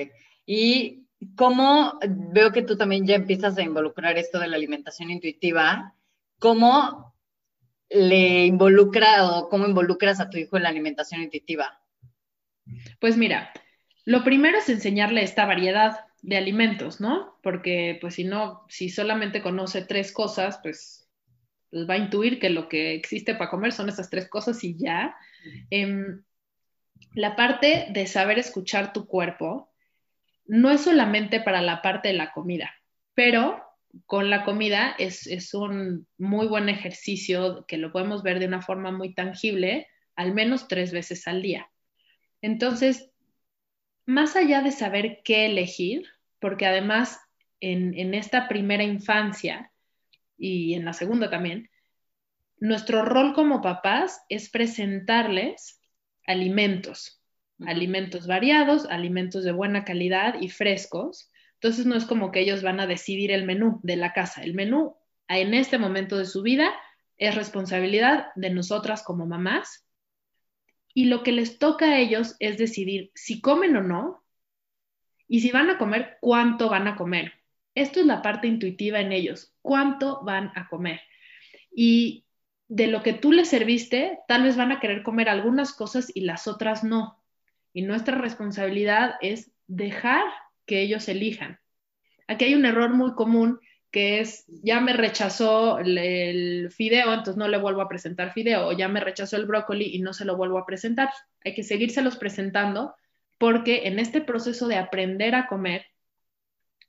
Y 0.47 1.07
cómo 1.37 1.99
veo 2.09 2.53
que 2.53 2.63
tú 2.63 2.77
también 2.77 3.07
ya 3.07 3.15
empiezas 3.15 3.57
a 3.57 3.63
involucrar 3.63 4.19
esto 4.19 4.39
de 4.39 4.49
la 4.49 4.57
alimentación 4.57 5.11
intuitiva, 5.11 5.95
¿cómo 6.39 7.15
le 7.89 8.47
involucra 8.47 9.29
o 9.29 9.49
cómo 9.49 9.67
involucras 9.67 10.21
a 10.21 10.31
tu 10.31 10.39
hijo 10.39 10.57
en 10.57 10.65
la 10.65 10.69
alimentación 10.69 11.23
intuitiva? 11.23 11.81
Pues 13.01 13.17
mira, 13.17 13.53
lo 14.05 14.25
primero 14.25 14.59
es 14.59 14.69
enseñarle 14.69 15.23
esta 15.23 15.47
variedad 15.47 16.01
de 16.23 16.37
alimentos, 16.37 17.01
¿no? 17.01 17.39
Porque 17.43 17.99
pues 18.01 18.15
si 18.15 18.25
no, 18.25 18.65
si 18.69 18.89
solamente 18.89 19.43
conoce 19.43 19.83
tres 19.83 20.13
cosas, 20.13 20.59
pues, 20.63 21.09
pues 21.71 21.89
va 21.89 21.95
a 21.95 21.99
intuir 21.99 22.39
que 22.39 22.51
lo 22.51 22.69
que 22.69 22.95
existe 22.95 23.35
para 23.35 23.51
comer 23.51 23.73
son 23.73 23.89
esas 23.89 24.11
tres 24.11 24.29
cosas 24.29 24.63
y 24.65 24.77
ya. 24.77 25.15
La 27.15 27.37
parte 27.37 27.87
de 27.91 28.07
saber 28.07 28.39
escuchar 28.39 28.93
tu 28.93 29.07
cuerpo 29.07 29.73
no 30.47 30.71
es 30.71 30.83
solamente 30.83 31.41
para 31.41 31.63
la 31.63 31.83
parte 31.83 32.09
de 32.09 32.15
la 32.15 32.33
comida, 32.33 32.75
pero 33.15 33.63
con 34.07 34.31
la 34.31 34.45
comida 34.45 34.95
es, 34.99 35.27
es, 35.27 35.55
un 35.55 36.07
muy 36.19 36.47
buen 36.47 36.69
ejercicio 36.69 37.65
que 37.67 37.79
lo 37.79 37.93
podemos 37.93 38.23
ver 38.23 38.41
de 38.41 38.47
una 38.47 38.61
forma 38.61 38.91
muy 38.91 39.15
tangible, 39.15 39.87
al 40.17 40.35
menos 40.35 40.69
tres 40.69 40.93
veces 40.93 41.27
al 41.29 41.43
día. 41.43 41.71
Entonces, 42.43 43.11
más 44.05 44.37
allá 44.37 44.63
de 44.63 44.73
saber 44.73 45.21
qué 45.25 45.47
elegir, 45.47 46.07
porque 46.41 46.67
además 46.67 47.21
en, 47.61 47.95
en 47.95 48.15
esta 48.15 48.49
primera 48.49 48.83
infancia 48.83 49.71
y 50.37 50.75
en 50.75 50.85
la 50.85 50.93
segunda 50.93 51.31
también, 51.31 51.71
nuestro 52.59 53.05
rol 53.05 53.33
como 53.33 53.63
papás 53.63 54.25
es 54.29 54.51
presentarles 54.51 55.81
alimentos, 56.27 57.23
alimentos 57.67 58.27
variados, 58.27 58.87
alimentos 58.87 59.45
de 59.45 59.53
buena 59.53 59.85
calidad 59.85 60.41
y 60.41 60.49
frescos. 60.49 61.31
Entonces 61.55 61.87
no 61.87 61.97
es 61.97 62.05
como 62.05 62.31
que 62.31 62.41
ellos 62.41 62.63
van 62.63 62.81
a 62.81 62.87
decidir 62.87 63.31
el 63.31 63.45
menú 63.45 63.81
de 63.83 63.97
la 63.97 64.13
casa. 64.13 64.43
El 64.43 64.55
menú 64.55 64.97
en 65.29 65.55
este 65.55 65.79
momento 65.79 66.19
de 66.19 66.27
su 66.27 66.43
vida 66.43 66.73
es 67.17 67.35
responsabilidad 67.35 68.27
de 68.35 68.51
nosotras 68.51 69.03
como 69.03 69.27
mamás. 69.27 69.87
Y 70.93 71.07
lo 71.07 71.23
que 71.23 71.33
les 71.33 71.59
toca 71.59 71.87
a 71.87 71.99
ellos 71.99 72.37
es 72.39 72.59
decidir 72.59 73.11
si 73.15 73.41
comen 73.41 73.77
o 73.77 73.83
no 73.83 74.25
y 75.27 75.41
si 75.41 75.51
van 75.51 75.71
a 75.71 75.79
comer, 75.79 76.19
cuánto 76.21 76.69
van 76.69 76.87
a 76.87 76.97
comer. 76.97 77.33
Esto 77.75 78.01
es 78.01 78.07
la 78.07 78.23
parte 78.23 78.47
intuitiva 78.47 79.01
en 79.01 79.11
ellos, 79.11 79.53
cuánto 79.63 80.23
van 80.23 80.53
a 80.55 80.69
comer. 80.69 81.01
Y 81.75 82.24
de 82.69 82.87
lo 82.87 83.03
que 83.03 83.13
tú 83.13 83.33
les 83.33 83.49
serviste, 83.49 84.19
tal 84.27 84.43
vez 84.43 84.57
van 84.57 84.73
a 84.73 84.81
querer 84.81 85.03
comer 85.03 85.29
algunas 85.29 85.73
cosas 85.73 86.11
y 86.15 86.23
las 86.23 86.47
otras 86.47 86.85
no. 86.85 87.23
Y 87.73 87.83
nuestra 87.83 88.17
responsabilidad 88.17 89.17
es 89.21 89.53
dejar 89.67 90.25
que 90.67 90.81
ellos 90.81 91.09
elijan. 91.09 91.59
Aquí 92.27 92.47
hay 92.47 92.55
un 92.55 92.65
error 92.65 92.91
muy 92.91 93.15
común 93.15 93.61
que 93.91 94.19
es, 94.19 94.45
ya 94.49 94.81
me 94.81 94.93
rechazó 94.93 95.79
el, 95.79 96.69
fideo, 96.73 97.13
entonces 97.13 97.37
no 97.37 97.47
le 97.47 97.59
vuelvo 97.59 97.81
a 97.81 97.89
presentar 97.89 98.33
fideo, 98.33 98.67
o 98.67 98.73
ya 98.73 98.89
me 98.89 98.99
rechazó 98.99 99.37
el 99.37 99.47
brócoli 99.47 99.95
y 99.95 100.01
no 100.01 100.13
se 100.13 100.25
lo 100.25 100.37
vuelvo 100.37 100.59
a 100.59 100.67
presentar. 100.67 101.11
Hay 101.45 101.55
que 101.55 101.63
seguírselos 101.63 102.17
presentando 102.17 102.97
porque 103.39 103.87
en 103.87 104.01
este 104.01 104.21
proceso 104.21 104.67
de 104.67 104.77
aprender 104.77 105.37
a 105.37 105.47
comer, 105.47 105.87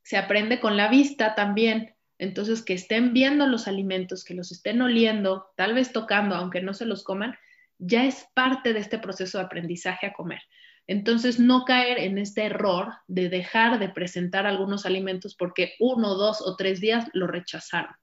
se 0.02 0.18
aprende 0.18 0.60
con 0.60 0.78
la 0.78 0.88
vista 0.88 1.36
también. 1.36 1.95
Entonces, 2.18 2.62
que 2.64 2.74
estén 2.74 3.14
viendo 3.14 3.48
los 3.48 3.68
alimentos, 3.68 4.24
que 4.24 4.34
los 4.34 4.52
estén 4.52 4.82
oliendo, 4.82 5.48
tal 5.56 5.74
vez 5.74 5.92
tocando, 5.92 6.36
aunque 6.36 6.62
no 6.62 6.74
se 6.74 6.86
los 6.86 7.04
coman, 7.04 7.36
ya 7.78 8.06
es 8.06 8.28
parte 8.34 8.74
de 8.74 8.80
este 8.80 9.00
proceso 9.00 9.38
de 9.38 9.46
aprendizaje 9.46 10.08
a 10.08 10.14
comer. 10.14 10.42
Entonces, 10.88 11.40
no 11.40 11.66
caer 11.66 11.98
en 12.00 12.18
este 12.18 12.46
error 12.46 12.94
de 13.08 13.30
dejar 13.30 13.80
de 13.80 13.90
presentar 13.90 14.46
algunos 14.46 14.86
alimentos 14.86 15.36
porque 15.36 15.74
uno, 15.80 16.16
dos 16.16 16.42
o 16.42 16.56
tres 16.56 16.80
días 16.80 17.10
lo 17.14 17.28
rechazaron. 17.28 17.96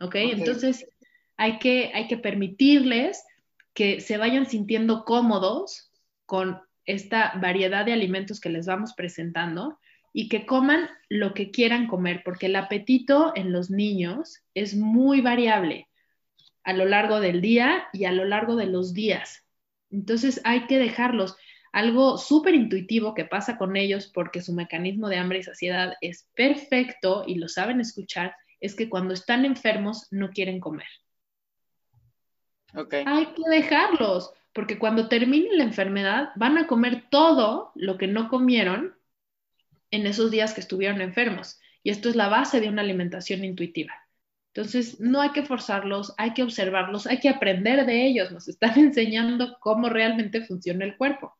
¿Ok? 0.00 0.14
Entonces, 0.16 0.86
hay 1.36 1.58
que, 1.58 1.90
hay 1.94 2.06
que 2.06 2.16
permitirles 2.16 3.22
que 3.74 4.00
se 4.00 4.16
vayan 4.16 4.46
sintiendo 4.46 5.04
cómodos 5.04 5.90
con 6.26 6.60
esta 6.84 7.32
variedad 7.40 7.84
de 7.84 7.92
alimentos 7.92 8.40
que 8.40 8.48
les 8.48 8.66
vamos 8.66 8.94
presentando 8.94 9.78
y 10.12 10.28
que 10.28 10.46
coman 10.46 10.88
lo 11.08 11.34
que 11.34 11.50
quieran 11.50 11.86
comer, 11.86 12.22
porque 12.24 12.46
el 12.46 12.56
apetito 12.56 13.32
en 13.34 13.52
los 13.52 13.70
niños 13.70 14.42
es 14.54 14.76
muy 14.76 15.20
variable 15.20 15.88
a 16.64 16.72
lo 16.72 16.84
largo 16.84 17.20
del 17.20 17.40
día 17.40 17.88
y 17.92 18.04
a 18.04 18.12
lo 18.12 18.24
largo 18.24 18.56
de 18.56 18.66
los 18.66 18.92
días. 18.92 19.44
Entonces 19.90 20.40
hay 20.44 20.66
que 20.66 20.78
dejarlos. 20.78 21.36
Algo 21.72 22.18
súper 22.18 22.54
intuitivo 22.54 23.14
que 23.14 23.24
pasa 23.24 23.56
con 23.56 23.76
ellos 23.76 24.10
porque 24.12 24.42
su 24.42 24.52
mecanismo 24.52 25.08
de 25.08 25.16
hambre 25.16 25.38
y 25.38 25.42
saciedad 25.42 25.94
es 26.00 26.28
perfecto 26.34 27.24
y 27.26 27.36
lo 27.36 27.48
saben 27.48 27.80
escuchar, 27.80 28.34
es 28.60 28.74
que 28.74 28.88
cuando 28.88 29.14
están 29.14 29.44
enfermos 29.44 30.06
no 30.10 30.30
quieren 30.30 30.60
comer. 30.60 30.86
Hay 32.74 33.26
que 33.26 33.50
dejarlos, 33.50 34.32
porque 34.52 34.78
cuando 34.78 35.08
termine 35.08 35.56
la 35.56 35.64
enfermedad 35.64 36.30
van 36.36 36.58
a 36.58 36.66
comer 36.66 37.04
todo 37.10 37.72
lo 37.74 37.98
que 37.98 38.06
no 38.06 38.28
comieron 38.28 38.94
en 39.92 40.06
esos 40.06 40.32
días 40.32 40.54
que 40.54 40.60
estuvieron 40.60 41.00
enfermos. 41.00 41.60
Y 41.84 41.90
esto 41.90 42.08
es 42.08 42.16
la 42.16 42.28
base 42.28 42.60
de 42.60 42.68
una 42.68 42.82
alimentación 42.82 43.44
intuitiva. 43.44 43.92
Entonces, 44.54 44.98
no 45.00 45.20
hay 45.20 45.30
que 45.30 45.44
forzarlos, 45.44 46.14
hay 46.18 46.34
que 46.34 46.42
observarlos, 46.42 47.06
hay 47.06 47.20
que 47.20 47.28
aprender 47.28 47.86
de 47.86 48.06
ellos. 48.06 48.32
Nos 48.32 48.48
están 48.48 48.78
enseñando 48.78 49.56
cómo 49.60 49.88
realmente 49.88 50.44
funciona 50.44 50.84
el 50.84 50.96
cuerpo. 50.96 51.36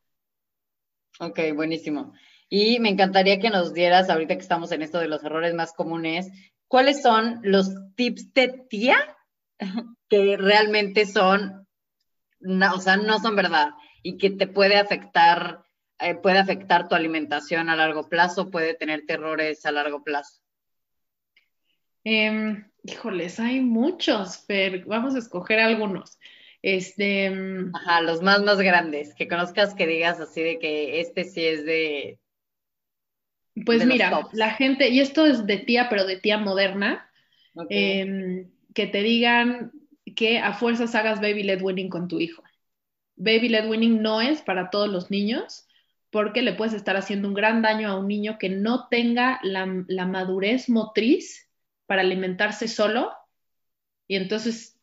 Ok, 1.19 1.39
buenísimo. 1.55 2.13
Y 2.49 2.79
me 2.79 2.89
encantaría 2.89 3.39
que 3.39 3.49
nos 3.49 3.73
dieras, 3.73 4.09
ahorita 4.09 4.35
que 4.35 4.41
estamos 4.41 4.71
en 4.71 4.83
esto 4.83 4.99
de 4.99 5.07
los 5.07 5.23
errores 5.23 5.53
más 5.53 5.73
comunes, 5.73 6.31
¿cuáles 6.67 7.01
son 7.01 7.39
los 7.43 7.71
tips 7.95 8.33
de 8.33 8.65
tía 8.69 8.97
que 10.09 10.37
realmente 10.37 11.05
son, 11.05 11.67
o 12.41 12.79
sea, 12.79 12.97
no 12.97 13.19
son 13.19 13.35
verdad 13.35 13.71
y 14.03 14.17
que 14.17 14.29
te 14.29 14.47
puede 14.47 14.77
afectar 14.77 15.63
eh, 15.99 16.15
puede 16.15 16.39
afectar 16.39 16.87
tu 16.87 16.95
alimentación 16.95 17.69
a 17.69 17.75
largo 17.75 18.09
plazo, 18.09 18.49
puede 18.49 18.73
tener 18.73 19.05
terrores 19.05 19.65
a 19.65 19.71
largo 19.71 20.03
plazo? 20.03 20.41
Em, 22.03 22.69
híjoles, 22.83 23.39
hay 23.39 23.61
muchos, 23.61 24.43
pero 24.47 24.83
vamos 24.87 25.15
a 25.15 25.19
escoger 25.19 25.59
algunos. 25.59 26.19
Este, 26.61 27.25
em, 27.25 27.73
Ajá, 27.75 28.01
los 28.01 28.21
más 28.21 28.43
más 28.43 28.59
grandes, 28.59 29.13
que 29.15 29.27
conozcas 29.27 29.75
que 29.75 29.87
digas 29.87 30.19
así 30.19 30.41
de 30.41 30.59
que 30.59 30.99
este 30.99 31.23
sí 31.23 31.45
es 31.45 31.65
de. 31.65 32.19
Pues 33.65 33.85
mira, 33.85 34.27
la 34.31 34.51
gente, 34.51 34.89
y 34.89 34.99
esto 34.99 35.25
es 35.25 35.45
de 35.45 35.57
tía, 35.57 35.87
pero 35.89 36.05
de 36.05 36.17
tía 36.17 36.37
moderna, 36.37 37.09
em, 37.69 38.49
que 38.73 38.87
te 38.87 39.03
digan 39.03 39.71
que 40.15 40.39
a 40.39 40.53
fuerzas 40.53 40.95
hagas 40.95 41.21
baby 41.21 41.43
led 41.43 41.61
winning 41.61 41.89
con 41.89 42.07
tu 42.07 42.19
hijo. 42.19 42.43
Baby 43.15 43.49
led 43.49 43.69
winning 43.69 44.01
no 44.01 44.21
es 44.21 44.41
para 44.41 44.69
todos 44.71 44.89
los 44.89 45.11
niños 45.11 45.67
porque 46.13 46.43
le 46.43 46.53
puedes 46.53 46.75
estar 46.75 46.95
haciendo 46.95 47.27
un 47.27 47.33
gran 47.33 47.63
daño 47.63 47.89
a 47.89 47.97
un 47.97 48.07
niño 48.07 48.37
que 48.39 48.47
no 48.47 48.87
tenga 48.87 49.39
la, 49.41 49.65
madurez 50.05 50.69
motriz 50.69 51.49
para 51.87 52.03
alimentarse 52.03 52.67
solo 52.67 53.11
y 54.07 54.15
entonces, 54.15 54.79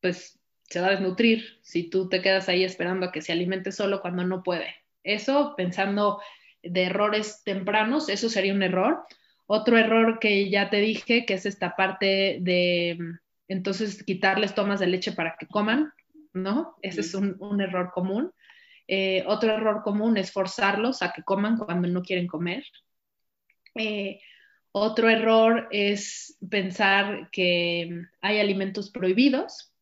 pues, 0.00 0.38
se 0.62 0.80
va 0.80 0.86
a 0.86 0.90
desnutrir 0.92 1.58
si 1.62 1.90
tú 1.90 2.08
te 2.08 2.22
quedas 2.22 2.48
ahí 2.48 2.62
esperando 2.62 3.06
a 3.06 3.12
que 3.12 3.22
se 3.22 3.32
alimente 3.32 3.72
solo 3.72 4.00
cuando 4.00 4.24
no 4.24 4.44
puede. 4.44 4.72
Eso, 5.02 5.54
pensando 5.56 6.20
de 6.62 6.84
errores 6.84 7.42
tempranos, 7.44 8.08
eso 8.08 8.28
sería 8.28 8.54
un 8.54 8.62
error. 8.62 9.02
Otro 9.46 9.76
error 9.76 10.20
que 10.20 10.48
ya 10.48 10.70
te 10.70 10.76
dije, 10.76 11.26
que 11.26 11.34
es 11.34 11.44
esta 11.44 11.74
parte 11.74 12.38
de, 12.40 12.98
entonces, 13.48 14.04
quitarles 14.04 14.54
tomas 14.54 14.78
de 14.78 14.86
leche 14.86 15.10
para 15.10 15.36
que 15.36 15.48
coman. 15.48 15.92
¿no? 16.32 16.76
Ese 16.82 17.00
es 17.00 17.14
un, 17.14 17.60
error 17.60 17.90
común. 17.92 18.32
Eh, 18.88 19.24
otro 19.26 19.52
error 19.52 19.82
común 19.82 20.16
es 20.16 20.32
forzarlos 20.32 21.02
a 21.02 21.12
que 21.12 21.22
coman 21.22 21.56
cuando 21.56 21.88
no 21.88 22.02
quieren 22.02 22.26
comer. 22.26 22.64
Eh, 23.74 24.20
otro 24.72 25.08
error 25.08 25.68
es 25.70 26.36
pensar 26.50 27.30
que 27.30 28.04
hay 28.20 28.40
alimentos 28.40 28.90
prohibidos. 28.90 29.72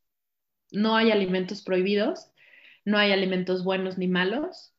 No 0.71 0.95
hay 0.95 1.11
alimentos 1.11 1.63
prohibidos, 1.63 2.31
no 2.85 2.97
hay 2.97 3.11
alimentos 3.11 3.63
buenos 3.63 3.97
ni 3.97 4.07
malos. 4.07 4.73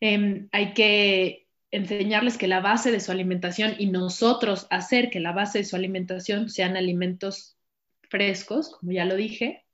Em, 0.00 0.48
hay 0.52 0.72
que 0.74 1.48
enseñarles 1.70 2.38
que 2.38 2.48
la 2.48 2.60
base 2.60 2.90
de 2.90 3.00
su 3.00 3.12
alimentación 3.12 3.74
y 3.78 3.86
nosotros 3.86 4.66
hacer 4.70 5.10
que 5.10 5.20
la 5.20 5.32
base 5.32 5.58
de 5.58 5.64
su 5.64 5.76
alimentación 5.76 6.48
sean 6.48 6.76
alimentos 6.76 7.56
frescos, 8.02 8.70
como 8.76 8.92
ya 8.92 9.04
lo 9.04 9.14
dije, 9.16 9.64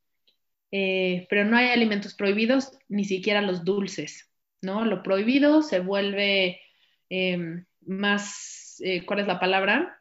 eh, 0.70 1.26
pero 1.30 1.44
no 1.44 1.56
hay 1.56 1.68
alimentos 1.68 2.14
prohibidos, 2.14 2.72
ni 2.88 3.04
siquiera 3.04 3.42
los 3.42 3.64
dulces, 3.64 4.30
¿no? 4.62 4.84
Lo 4.84 5.02
prohibido 5.02 5.62
se 5.62 5.80
vuelve 5.80 6.60
em, 7.08 7.64
más, 7.80 8.76
eh, 8.84 9.04
¿cuál 9.04 9.20
es 9.20 9.26
la 9.26 9.40
palabra? 9.40 9.92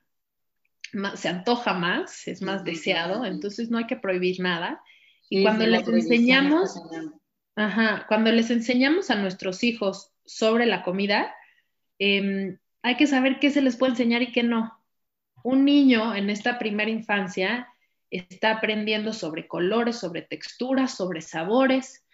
se 1.15 1.27
antoja 1.27 1.73
más, 1.73 2.25
es 2.25 2.41
más 2.41 2.63
deseado, 2.63 3.25
entonces 3.25 3.69
no 3.69 3.77
hay 3.77 3.85
que 3.85 3.97
prohibir 3.97 4.39
nada. 4.39 4.81
Y 5.29 5.43
cuando 5.43 5.67
les 5.67 5.85
enseñamos, 5.85 6.79
ajá, 7.57 8.05
cuando 8.07 8.31
les 8.31 8.49
enseñamos 8.49 9.09
a 9.09 9.15
nuestros 9.15 9.63
hijos 9.63 10.13
sobre 10.23 10.65
la 10.65 10.83
comida, 10.83 11.35
Em, 11.99 12.57
hay 12.81 12.97
que 12.97 13.07
saber 13.07 13.39
qué 13.39 13.51
se 13.51 13.61
les 13.61 13.77
puede 13.77 13.91
enseñar 13.91 14.21
y 14.21 14.31
qué 14.31 14.43
no. 14.43 14.83
Un 15.43 15.65
niño 15.65 16.15
en 16.15 16.29
esta 16.29 16.57
primera 16.59 16.89
infancia 16.89 17.67
está 18.09 18.51
aprendiendo 18.51 19.13
sobre 19.13 19.47
colores, 19.47 19.97
sobre 19.97 20.21
texturas, 20.21 20.95
sobre 20.95 21.21
sabores, 21.21 22.05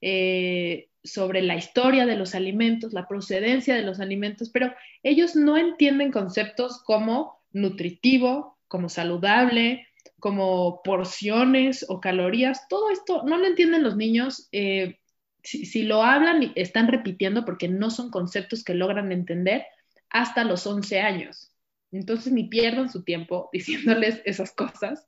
eh, 0.00 0.88
sobre 1.02 1.42
la 1.42 1.56
historia 1.56 2.06
de 2.06 2.16
los 2.16 2.34
alimentos, 2.34 2.92
la 2.92 3.08
procedencia 3.08 3.74
de 3.74 3.82
los 3.82 4.00
alimentos, 4.00 4.50
pero 4.50 4.74
ellos 5.02 5.36
no 5.36 5.56
entienden 5.56 6.12
conceptos 6.12 6.82
como 6.82 7.40
nutritivo, 7.52 8.58
como 8.68 8.88
saludable, 8.88 9.86
como 10.18 10.82
porciones 10.82 11.86
o 11.88 12.00
calorías. 12.00 12.68
Todo 12.68 12.90
esto 12.90 13.22
no 13.24 13.38
lo 13.38 13.46
entienden 13.46 13.82
los 13.82 13.96
niños. 13.96 14.48
Eh, 14.52 14.98
si, 15.42 15.84
lo 15.84 16.02
hablan, 16.02 16.52
están 16.56 16.88
repitiendo 16.88 17.44
porque 17.44 17.68
no 17.68 17.90
son 17.90 18.10
conceptos 18.10 18.64
que 18.64 18.74
logran 18.74 19.12
entender 19.12 19.64
hasta 20.10 20.44
los 20.44 20.66
11 20.66 21.00
años. 21.00 21.52
Entonces 21.92 22.32
ni 22.32 22.44
pierdan 22.44 22.90
su 22.90 23.04
tiempo 23.04 23.48
diciéndoles 23.52 24.20
esas 24.24 24.52
cosas. 24.52 25.06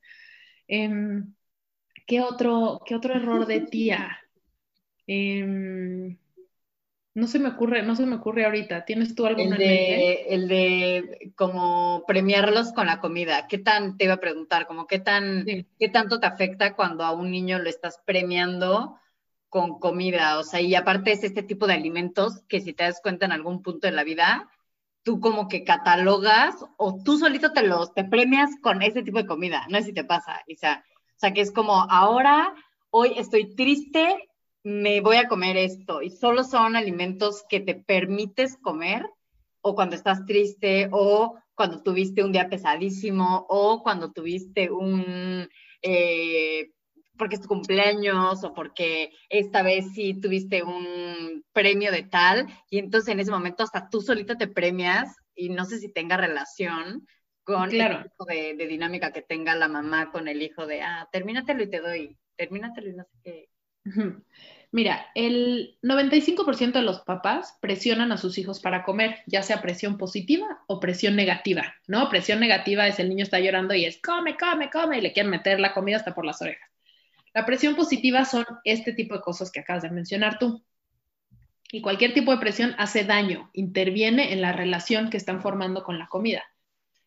Em, 0.68 1.34
¿qué, 2.06 2.20
otro, 2.20 2.80
¿Qué 2.86 2.94
otro 2.94 3.14
error 3.14 3.46
de 3.46 3.62
tía? 3.62 4.18
Em, 5.06 6.16
no 7.14 7.26
se 7.26 7.40
me 7.40 7.48
ocurre, 7.48 7.82
no 7.82 7.96
se 7.96 8.06
me 8.06 8.16
ocurre 8.16 8.44
ahorita. 8.44 8.84
¿Tienes 8.84 9.16
tú 9.16 9.26
alguna 9.26 9.56
el 9.56 9.58
de, 9.58 10.12
El 10.28 10.48
de 10.48 11.32
como 11.34 12.04
premiarlos 12.06 12.72
con 12.72 12.86
la 12.86 13.00
comida. 13.00 13.48
¿Qué 13.48 13.58
tan, 13.58 13.96
te 13.96 14.04
iba 14.04 14.14
a 14.14 14.20
preguntar, 14.20 14.68
como 14.68 14.86
qué 14.86 15.00
tan, 15.00 15.44
qué 15.44 15.88
tanto 15.88 16.20
te 16.20 16.26
afecta 16.26 16.76
cuando 16.76 17.02
a 17.02 17.12
un 17.12 17.32
niño 17.32 17.58
lo 17.58 17.68
estás 17.68 18.00
premiando 18.04 19.00
con 19.48 19.78
comida, 19.78 20.38
o 20.38 20.44
sea, 20.44 20.60
y 20.60 20.74
aparte 20.74 21.12
es 21.12 21.24
este 21.24 21.42
tipo 21.42 21.66
de 21.66 21.74
alimentos 21.74 22.42
que 22.48 22.60
si 22.60 22.72
te 22.72 22.84
das 22.84 23.00
cuenta 23.02 23.26
en 23.26 23.32
algún 23.32 23.62
punto 23.62 23.86
de 23.86 23.92
la 23.92 24.04
vida, 24.04 24.50
tú 25.08 25.20
como 25.20 25.48
que 25.48 25.64
catalogas 25.64 26.54
o 26.76 27.02
tú 27.02 27.16
solito 27.16 27.54
te 27.54 27.62
los, 27.62 27.94
te 27.94 28.04
premias 28.04 28.50
con 28.60 28.82
ese 28.82 29.02
tipo 29.02 29.16
de 29.16 29.24
comida, 29.26 29.66
no 29.70 29.78
sé 29.78 29.84
si 29.84 29.92
te 29.94 30.04
pasa, 30.04 30.44
o 30.46 30.58
sea, 30.58 30.84
o 30.84 31.18
sea, 31.18 31.32
que 31.32 31.40
es 31.40 31.50
como 31.50 31.72
ahora, 31.90 32.54
hoy 32.90 33.14
estoy 33.16 33.54
triste, 33.54 34.28
me 34.64 35.00
voy 35.00 35.16
a 35.16 35.26
comer 35.26 35.56
esto, 35.56 36.02
y 36.02 36.10
solo 36.10 36.44
son 36.44 36.76
alimentos 36.76 37.42
que 37.48 37.60
te 37.60 37.74
permites 37.74 38.58
comer, 38.58 39.08
o 39.62 39.74
cuando 39.74 39.96
estás 39.96 40.26
triste, 40.26 40.90
o 40.92 41.38
cuando 41.54 41.82
tuviste 41.82 42.22
un 42.22 42.32
día 42.32 42.50
pesadísimo, 42.50 43.46
o 43.48 43.82
cuando 43.82 44.12
tuviste 44.12 44.70
un... 44.70 45.48
Eh, 45.80 46.68
porque 47.18 47.34
es 47.34 47.42
tu 47.42 47.48
cumpleaños 47.48 48.42
o 48.44 48.54
porque 48.54 49.12
esta 49.28 49.62
vez 49.62 49.92
sí 49.94 50.14
tuviste 50.14 50.62
un 50.62 51.44
premio 51.52 51.92
de 51.92 52.04
tal 52.04 52.46
y 52.70 52.78
entonces 52.78 53.12
en 53.12 53.20
ese 53.20 53.30
momento 53.30 53.64
hasta 53.64 53.90
tú 53.90 54.00
solita 54.00 54.36
te 54.36 54.48
premias 54.48 55.16
y 55.34 55.50
no 55.50 55.64
sé 55.64 55.78
si 55.78 55.92
tenga 55.92 56.16
relación 56.16 57.06
con 57.44 57.74
el 57.74 58.02
tipo 58.02 58.24
de, 58.26 58.54
dinámica 58.66 59.12
que 59.12 59.22
tenga 59.22 59.54
la 59.54 59.68
mamá 59.68 60.10
con 60.10 60.28
el 60.28 60.42
hijo 60.42 60.66
de, 60.66 60.82
ah, 60.82 61.08
termínatelo 61.10 61.62
y 61.62 61.70
te 61.70 61.80
doy, 61.80 62.18
termínatelo 62.36 62.90
y 62.90 62.92
no 62.94 63.04
sé 63.04 63.18
qué. 63.22 63.48
Mira, 64.70 65.06
el 65.14 65.78
95% 65.82 66.72
de 66.72 66.82
los 66.82 67.00
papás 67.00 67.56
presionan 67.62 68.12
a 68.12 68.18
sus 68.18 68.36
hijos 68.36 68.60
para 68.60 68.84
comer, 68.84 69.20
ya 69.26 69.42
sea 69.42 69.62
presión 69.62 69.96
positiva 69.96 70.62
o 70.66 70.78
presión 70.78 71.16
negativa, 71.16 71.74
¿no? 71.86 72.10
Presión 72.10 72.38
negativa 72.38 72.86
es 72.86 72.98
el 72.98 73.08
niño 73.08 73.22
está 73.22 73.40
llorando 73.40 73.72
y 73.74 73.86
es 73.86 73.98
come, 74.02 74.36
come, 74.36 74.68
come 74.68 74.98
y 74.98 75.00
le 75.00 75.14
quieren 75.14 75.30
meter 75.30 75.58
la 75.58 75.72
comida 75.72 75.96
hasta 75.96 76.14
por 76.14 76.26
las 76.26 76.42
orejas. 76.42 76.67
La 77.38 77.46
presión 77.46 77.76
positiva 77.76 78.24
son 78.24 78.44
este 78.64 78.92
tipo 78.92 79.14
de 79.14 79.20
cosas 79.20 79.52
que 79.52 79.60
acabas 79.60 79.84
de 79.84 79.90
mencionar 79.90 80.40
tú. 80.40 80.60
Y 81.70 81.80
cualquier 81.82 82.12
tipo 82.12 82.32
de 82.32 82.38
presión 82.38 82.74
hace 82.78 83.04
daño, 83.04 83.48
interviene 83.52 84.32
en 84.32 84.40
la 84.40 84.50
relación 84.50 85.08
que 85.08 85.18
están 85.18 85.40
formando 85.40 85.84
con 85.84 86.00
la 86.00 86.08
comida. 86.08 86.42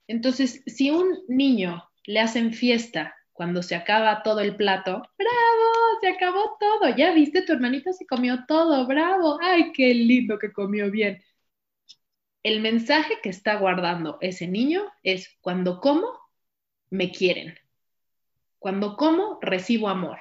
Entonces, 0.08 0.64
si 0.68 0.90
un 0.90 1.20
niño 1.28 1.84
le 2.06 2.22
hacen 2.22 2.54
fiesta 2.54 3.14
cuando 3.34 3.62
se 3.62 3.76
acaba 3.76 4.24
todo 4.24 4.40
el 4.40 4.56
plato, 4.56 5.02
bravo, 5.18 6.00
se 6.00 6.08
acabó 6.08 6.56
todo, 6.58 6.96
ya 6.96 7.12
viste, 7.12 7.42
tu 7.42 7.52
hermanita 7.52 7.92
se 7.92 8.06
comió 8.06 8.46
todo, 8.48 8.88
bravo, 8.88 9.38
ay, 9.42 9.74
qué 9.74 9.94
lindo 9.94 10.40
que 10.40 10.54
comió 10.54 10.90
bien. 10.90 11.22
El 12.42 12.62
mensaje 12.62 13.16
que 13.22 13.28
está 13.28 13.58
guardando 13.58 14.18
ese 14.22 14.48
niño 14.48 14.84
es, 15.04 15.28
cuando 15.42 15.82
como, 15.82 16.08
me 16.90 17.12
quieren. 17.12 17.61
Cuando 18.62 18.96
como, 18.96 19.40
recibo 19.42 19.90
amor. 19.90 20.20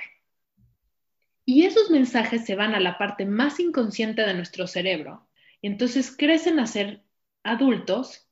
Y 1.45 1.67
esos 1.67 1.91
mensajes 1.91 2.47
se 2.47 2.57
van 2.57 2.75
a 2.75 2.81
la 2.81 2.97
parte 2.97 3.27
más 3.27 3.61
inconsciente 3.61 4.23
de 4.23 4.33
nuestro 4.33 4.67
cerebro. 4.67 5.29
Entonces 5.61 6.17
crecen 6.17 6.59
a 6.59 6.67
ser 6.67 7.05
adultos 7.43 8.27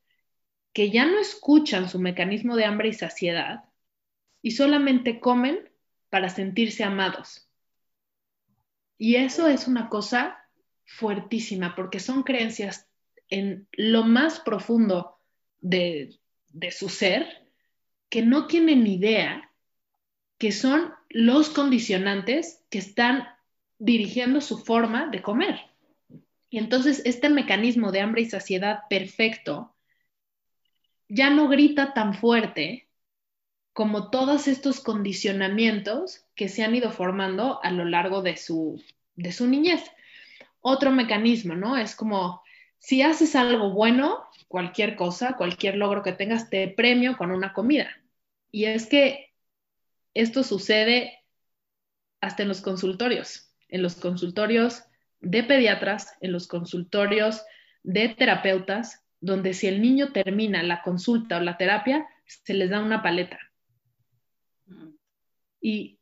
que 0.73 0.89
ya 0.89 1.05
no 1.05 1.19
escuchan 1.21 1.91
su 1.91 1.99
mecanismo 1.99 2.57
de 2.57 2.65
hambre 2.65 2.89
y 2.89 2.95
saciedad 2.95 3.65
y 4.41 4.53
solamente 4.53 5.21
comen 5.21 5.71
para 6.09 6.31
sentirse 6.31 6.85
amados. 6.85 7.47
Y 8.97 9.17
eso 9.17 9.47
es 9.47 9.69
una 9.69 9.91
cosa 9.91 10.39
fuertísima 10.87 11.77
porque 11.77 12.01
son 12.01 12.23
creencias 12.23 12.89
en 13.29 13.69
lo 13.73 14.05
más 14.05 14.41
profundo 14.41 15.19
de, 15.61 16.19
de 16.49 16.71
su 16.71 16.89
ser 16.89 17.27
que 18.09 18.23
no 18.23 18.47
tienen 18.47 18.87
idea 18.87 19.48
que 20.39 20.53
son 20.53 20.95
los 21.11 21.51
condicionantes 21.51 22.64
que 22.70 22.78
están 22.78 23.28
dirigiendo 23.78 24.41
su 24.41 24.59
forma 24.59 25.07
de 25.07 25.22
comer. 25.22 25.61
Y 26.51 26.59
entonces 26.59 27.03
este 27.05 27.28
mecanismo 27.28 27.93
de 27.93 28.01
hambre 28.01 28.22
y 28.22 28.30
saciedad 28.30 28.80
perfecto 28.89 29.74
ya 31.09 31.30
no 31.30 31.49
grita 31.49 31.95
tan 31.95 32.14
fuerte 32.14 32.89
como 33.72 34.11
todos 34.11 34.49
estos 34.49 34.80
condicionamientos 34.80 36.26
que 36.34 36.49
se 36.49 36.64
han 36.64 36.74
ido 36.74 36.91
formando 36.91 37.61
a 37.62 37.70
lo 37.70 37.84
largo 37.84 38.22
de 38.22 38.36
su, 38.36 38.82
de 39.14 39.32
su 39.32 39.47
niñez. 39.47 39.82
Otro 40.61 40.91
mecanismo, 40.91 41.55
¿no? 41.55 41.76
Es 41.76 41.95
como, 41.95 42.43
si 42.78 43.03
haces 43.03 43.36
algo 43.36 43.70
bueno, 43.70 44.24
cualquier 44.49 44.97
cosa, 44.97 45.34
cualquier 45.36 45.76
logro 45.76 46.03
que 46.03 46.12
tengas, 46.12 46.51
te 46.51 46.68
premio 46.68 47.16
con 47.16 47.30
una 47.30 47.53
comida. 47.53 47.89
Y 48.51 48.64
es 48.64 48.86
que 48.86 49.28
esto 50.21 50.43
sucede 50.43 51.21
hasta 52.21 52.43
en 52.43 52.49
los 52.49 52.61
consultorios, 52.61 53.55
en 53.69 53.83
los 53.83 53.95
consultorios 53.95 54.83
de 55.21 55.45
pediatras, 55.45 56.16
en 56.21 56.33
los 56.33 56.49
consultorios 56.49 57.45
de 57.85 58.09
terapeutas, 58.09 59.05
donde 59.21 59.55
si 59.55 59.69
el 59.69 59.81
niño 59.81 60.11
termina 60.12 60.64
la 60.64 60.83
consulta 60.83 61.37
o 61.37 61.41
la 61.41 61.57
terapia, 61.57 62.05
se 62.27 62.55
les 62.55 62.69
da 62.69 62.81
una 62.81 63.01
paleta. 63.01 63.39
¿Y 65.61 66.01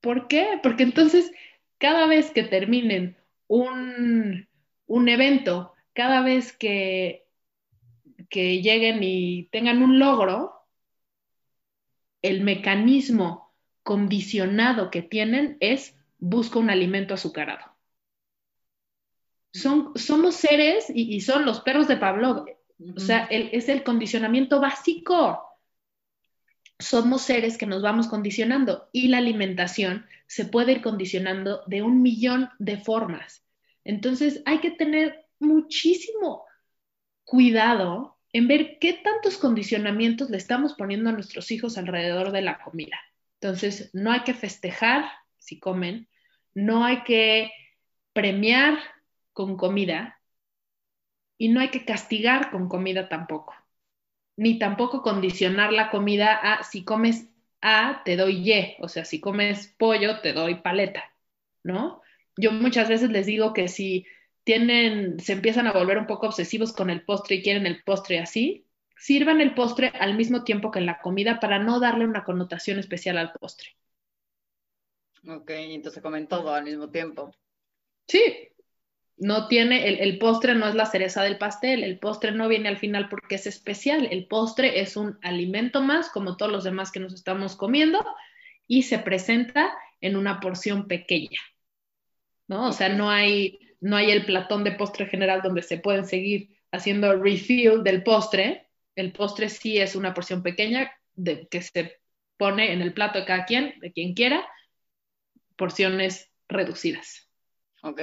por 0.00 0.28
qué? 0.28 0.60
Porque 0.62 0.84
entonces 0.84 1.32
cada 1.78 2.06
vez 2.06 2.30
que 2.30 2.44
terminen 2.44 3.16
un, 3.48 4.46
evento, 5.08 5.74
cada 5.92 6.22
vez 6.22 6.56
que, 6.56 7.26
que 8.30 8.62
lleguen 8.62 9.00
y 9.02 9.48
tengan 9.50 9.82
un 9.82 9.98
logro, 9.98 10.63
el 12.24 12.40
mecanismo 12.40 13.52
condicionado 13.82 14.90
que 14.90 15.02
tienen 15.02 15.58
es 15.60 15.94
busca 16.18 16.58
un 16.58 16.70
alimento 16.70 17.12
azucarado. 17.12 17.76
Son, 19.52 19.92
somos 19.94 20.34
seres 20.34 20.86
y, 20.92 21.20
son 21.20 21.44
los 21.44 21.60
perros 21.60 21.86
de 21.86 21.98
Pablo. 21.98 22.46
O 22.96 22.98
sea, 22.98 23.26
es 23.30 23.68
el 23.68 23.84
condicionamiento 23.84 24.58
básico. 24.58 25.38
somos 26.78 27.22
seres 27.22 27.58
que 27.58 27.66
nos 27.66 27.82
vamos 27.82 28.08
condicionando 28.08 28.88
y 28.90 29.08
la 29.08 29.18
alimentación 29.18 30.06
se 30.26 30.46
puede 30.46 30.72
ir 30.72 30.82
condicionando 30.82 31.62
de 31.66 31.82
un 31.82 32.00
millón 32.00 32.48
de 32.58 32.78
formas. 32.78 33.44
Entonces 33.84 34.42
hay 34.46 34.60
que 34.60 34.70
tener 34.70 35.26
muchísimo 35.38 36.44
cuidado 37.24 38.13
en 38.34 38.48
ver 38.48 38.78
qué 38.80 38.94
tantos 38.94 39.38
condicionamientos 39.38 40.28
le 40.28 40.36
estamos 40.36 40.74
poniendo 40.74 41.08
a 41.08 41.12
nuestros 41.12 41.52
hijos 41.52 41.78
alrededor 41.78 42.32
de 42.32 42.42
la 42.42 42.58
comida. 42.58 43.00
Entonces, 43.40 43.90
no 43.94 44.10
hay 44.10 44.24
que 44.24 44.34
festejar 44.34 45.04
si 45.38 45.60
comen, 45.60 46.08
no 46.52 46.84
hay 46.84 47.04
que 47.04 47.52
premiar 48.12 48.76
con 49.32 49.56
comida 49.56 50.20
y 51.38 51.48
no 51.48 51.60
hay 51.60 51.68
que 51.68 51.84
castigar 51.84 52.50
con 52.50 52.68
comida 52.68 53.08
tampoco, 53.08 53.54
ni 54.36 54.58
tampoco 54.58 55.02
condicionar 55.02 55.72
la 55.72 55.90
comida 55.90 56.34
a 56.34 56.64
si 56.64 56.84
comes 56.84 57.28
A, 57.60 58.02
te 58.04 58.16
doy 58.16 58.50
Y, 58.50 58.76
o 58.80 58.88
sea, 58.88 59.04
si 59.04 59.20
comes 59.20 59.68
pollo, 59.78 60.20
te 60.22 60.32
doy 60.32 60.56
paleta, 60.56 61.04
¿no? 61.62 62.02
Yo 62.36 62.50
muchas 62.50 62.88
veces 62.88 63.10
les 63.10 63.26
digo 63.26 63.52
que 63.52 63.68
si 63.68 64.06
tienen, 64.44 65.18
se 65.20 65.32
empiezan 65.32 65.66
a 65.66 65.72
volver 65.72 65.98
un 65.98 66.06
poco 66.06 66.26
obsesivos 66.26 66.72
con 66.72 66.90
el 66.90 67.04
postre 67.04 67.36
y 67.36 67.42
quieren 67.42 67.66
el 67.66 67.82
postre 67.82 68.18
así, 68.18 68.66
sirvan 68.96 69.40
el 69.40 69.54
postre 69.54 69.88
al 69.88 70.16
mismo 70.16 70.44
tiempo 70.44 70.70
que 70.70 70.80
la 70.80 71.00
comida 71.00 71.40
para 71.40 71.58
no 71.58 71.80
darle 71.80 72.04
una 72.04 72.24
connotación 72.24 72.78
especial 72.78 73.18
al 73.18 73.32
postre. 73.32 73.70
Ok, 75.26 75.50
entonces 75.50 76.02
comen 76.02 76.26
todo 76.26 76.52
al 76.52 76.64
mismo 76.64 76.90
tiempo. 76.90 77.34
Sí, 78.06 78.50
no 79.16 79.48
tiene, 79.48 79.88
el, 79.88 80.00
el, 80.00 80.18
postre 80.18 80.54
no 80.54 80.68
es 80.68 80.74
la 80.74 80.86
cereza 80.86 81.22
del 81.22 81.38
pastel, 81.38 81.82
el 81.82 81.98
postre 81.98 82.32
no 82.32 82.48
viene 82.48 82.68
al 82.68 82.76
final 82.76 83.08
porque 83.08 83.36
es 83.36 83.46
especial, 83.46 84.08
el 84.10 84.26
postre 84.26 84.80
es 84.80 84.96
un 84.96 85.18
alimento 85.22 85.80
más 85.80 86.10
como 86.10 86.36
todos 86.36 86.52
los 86.52 86.64
demás 86.64 86.92
que 86.92 87.00
nos 87.00 87.14
estamos 87.14 87.56
comiendo 87.56 88.04
y 88.66 88.82
se 88.82 88.98
presenta 88.98 89.72
en 90.00 90.16
una 90.16 90.40
porción 90.40 90.86
pequeña, 90.86 91.40
¿no? 92.48 92.68
O 92.68 92.72
sea, 92.72 92.90
no 92.90 93.08
hay, 93.08 93.58
no 93.84 93.96
hay 93.96 94.10
el 94.10 94.24
platón 94.24 94.64
de 94.64 94.72
postre 94.72 95.04
general 95.04 95.42
donde 95.42 95.60
se 95.60 95.76
pueden 95.76 96.06
seguir 96.06 96.56
haciendo 96.72 97.14
refill 97.16 97.82
del 97.82 98.02
postre, 98.02 98.70
el 98.96 99.12
postre 99.12 99.50
sí 99.50 99.78
es 99.78 99.94
una 99.94 100.14
porción 100.14 100.42
pequeña 100.42 100.90
de, 101.14 101.46
que 101.48 101.60
se 101.60 102.00
pone 102.38 102.72
en 102.72 102.80
el 102.80 102.94
plato 102.94 103.18
de 103.18 103.26
cada 103.26 103.44
quien, 103.44 103.78
de 103.80 103.92
quien 103.92 104.14
quiera, 104.14 104.42
porciones 105.56 106.30
reducidas. 106.48 107.28
Ok. 107.82 108.00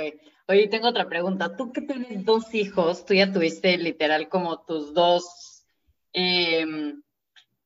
Oye, 0.47 0.67
tengo 0.67 0.89
otra 0.89 1.09
pregunta. 1.09 1.55
Tú 1.57 1.71
que 1.71 1.81
tienes 1.81 2.25
dos 2.25 2.53
hijos, 2.53 3.03
tú 3.03 3.15
ya 3.15 3.33
tuviste 3.33 3.75
literal 3.79 4.29
como 4.29 4.63
tus 4.63 4.93
dos 4.93 5.65
em, 6.13 7.01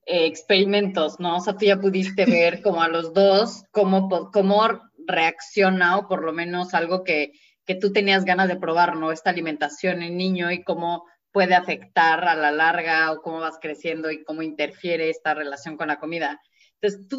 experimentos, 0.05 1.19
¿no? 1.19 1.35
O 1.35 1.39
sea, 1.41 1.57
tú 1.57 1.65
ya 1.65 1.81
pudiste 1.81 2.25
ver 2.25 2.61
como 2.61 2.81
a 2.81 2.87
los 2.87 3.13
dos 3.13 3.65
cómo, 3.71 4.31
cómo 4.31 4.61
reacciona 5.05 5.97
o 5.97 6.07
por 6.07 6.23
lo 6.23 6.31
menos 6.31 6.73
algo 6.73 7.03
que, 7.03 7.33
que 7.65 7.75
tú 7.75 7.91
tenías 7.91 8.25
ganas 8.25 8.47
de 8.47 8.57
probar, 8.57 8.95
¿no? 8.95 9.11
Esta 9.11 9.31
alimentación 9.31 10.01
en 10.01 10.17
niño 10.17 10.51
y 10.51 10.63
cómo 10.63 11.05
puede 11.31 11.55
afectar 11.55 12.23
a 12.27 12.35
la 12.35 12.51
larga 12.51 13.11
o 13.11 13.21
cómo 13.21 13.39
vas 13.39 13.57
creciendo 13.61 14.09
y 14.11 14.23
cómo 14.23 14.41
interfiere 14.41 15.09
esta 15.09 15.33
relación 15.33 15.75
con 15.75 15.89
la 15.89 15.99
comida. 15.99 16.41
Entonces, 16.79 17.07
tú, 17.09 17.17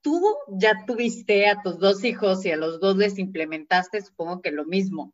tú 0.00 0.36
ya 0.48 0.84
tuviste 0.86 1.48
a 1.48 1.60
tus 1.62 1.78
dos 1.78 2.04
hijos 2.04 2.46
y 2.46 2.50
a 2.50 2.56
los 2.56 2.80
dos 2.80 2.96
les 2.96 3.18
implementaste, 3.18 4.00
supongo 4.00 4.40
que 4.40 4.52
lo 4.52 4.64
mismo, 4.64 5.12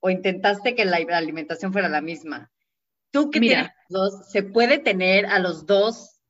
o 0.00 0.08
intentaste 0.08 0.74
que 0.74 0.84
la 0.84 0.96
alimentación 0.96 1.72
fuera 1.72 1.88
la 1.88 2.00
misma. 2.00 2.50
Tú 3.10 3.30
que 3.30 3.40
tienes 3.40 3.70
dos, 3.88 4.30
¿se 4.30 4.44
puede 4.44 4.78
tener 4.78 5.26
a 5.26 5.40
los 5.40 5.66
dos 5.66 6.20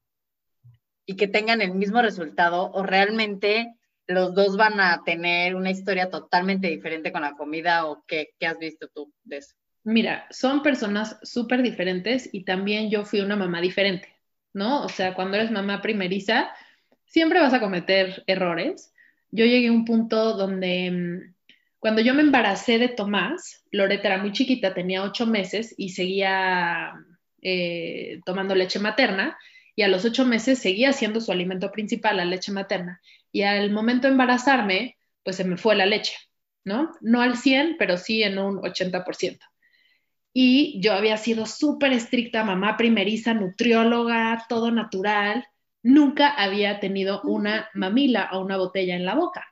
y 1.05 1.17
que 1.17 1.29
tengan 1.29 1.61
el 1.61 1.75
mismo 1.75 2.01
resultado 2.01 2.71
o 2.73 2.83
realmente 2.83 3.75
los 4.11 4.35
dos 4.35 4.57
van 4.57 4.81
a 4.81 5.03
tener 5.05 5.55
una 5.55 5.71
historia 5.71 6.11
totalmente 6.11 6.69
diferente 6.69 7.13
con 7.13 7.23
la 7.23 7.37
comida 7.37 7.87
o 7.87 8.05
qué, 8.07 8.31
has 8.47 8.59
visto 8.59 8.89
tú 8.89 9.13
de 9.25 9.39
eso? 9.39 9.55
Mira, 9.85 10.27
son 10.31 10.63
personas 10.63 11.19
súper 11.23 11.63
diferentes 11.63 12.29
y 12.33 12.45
también 12.45 12.91
yo 12.91 13.05
fui 13.05 13.21
una 13.21 13.37
mamá 13.37 13.61
diferente, 13.61 14.09
¿no? 14.53 14.83
O 14.83 14.89
sea, 14.89 15.15
cuando 15.15 15.37
eres 15.37 15.51
mamá 15.51 15.81
primeriza, 15.81 16.51
siempre 17.07 17.41
vas 17.41 17.55
a 17.55 17.61
cometer 17.61 18.25
errores. 18.27 18.93
Yo 19.31 19.45
llegué 19.47 19.69
a 19.69 19.73
un 19.73 19.85
punto 19.85 20.37
donde 20.37 20.91
mm, 20.91 21.35
cuando 21.79 22.03
yo 22.03 22.13
me 22.13 22.23
embaracé 22.23 22.79
de 22.79 22.89
Tomás, 22.89 23.65
Loreta 23.71 24.09
era 24.09 24.19
muy 24.19 24.33
chiquita, 24.33 24.75
tenía 24.75 25.03
ocho 25.03 25.27
meses 25.27 25.75
y 25.79 25.91
seguía 25.91 26.95
eh, 27.41 28.21
tomando 28.27 28.55
leche 28.55 28.81
materna 28.81 29.39
y 29.77 29.83
a 29.83 29.89
los 29.89 30.05
ocho 30.05 30.25
meses 30.27 30.59
seguía 30.59 30.93
siendo 30.93 31.21
su 31.21 31.33
alimento 31.33 31.71
principal, 31.71 32.19
la 32.19 32.25
leche 32.25 32.53
materna. 32.53 33.01
Y 33.33 33.43
al 33.43 33.71
momento 33.71 34.07
de 34.07 34.13
embarazarme, 34.13 34.97
pues 35.23 35.37
se 35.37 35.45
me 35.45 35.57
fue 35.57 35.77
la 35.77 35.87
leche, 35.87 36.17
¿no? 36.65 36.93
No 37.01 37.23
al 37.23 37.37
100, 37.37 37.77
pero 37.79 37.97
sí 37.97 38.23
en 38.23 38.39
un 38.39 38.59
80% 38.59 39.39
y 40.33 40.81
yo 40.81 40.93
había 40.93 41.17
sido 41.17 41.47
súper 41.47 41.93
estricta, 41.93 42.45
mamá 42.45 42.77
primeriza, 42.77 43.35
nutrióloga, 43.35 44.45
todo 44.49 44.71
natural. 44.71 45.47
Nunca 45.83 46.29
había 46.29 46.79
tenido 46.79 47.23
una 47.23 47.69
mamila 47.75 48.31
o 48.33 48.41
una 48.41 48.57
botella 48.57 48.95
en 48.95 49.05
la 49.05 49.15
boca. 49.15 49.47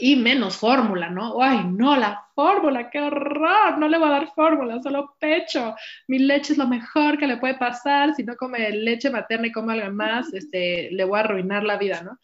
Y, 0.00 0.16
menos 0.16 0.56
fórmula, 0.56 1.08
¿no? 1.08 1.40
Ay, 1.40 1.60
no, 1.64 1.96
la 1.96 2.26
fórmula, 2.34 2.90
qué 2.90 3.00
horror, 3.00 3.78
no 3.78 3.86
le 3.86 3.96
voy 3.96 4.08
a 4.08 4.12
dar 4.12 4.34
fórmula, 4.34 4.82
solo 4.82 5.14
pecho. 5.20 5.76
Mi 6.08 6.18
leche 6.18 6.54
es 6.54 6.58
lo 6.58 6.66
mejor 6.66 7.16
que 7.16 7.28
le 7.28 7.36
puede 7.36 7.54
pasar. 7.54 8.12
Si 8.16 8.24
no 8.24 8.34
come 8.34 8.70
leche 8.70 9.08
materna 9.08 9.46
y 9.46 9.52
come 9.52 9.74
algo 9.74 9.92
más, 9.92 10.34
este, 10.34 10.90
le 10.90 11.04
voy 11.04 11.18
a 11.18 11.20
arruinar 11.20 11.62
la 11.62 11.76
vida, 11.76 12.02
¿no? 12.02 12.18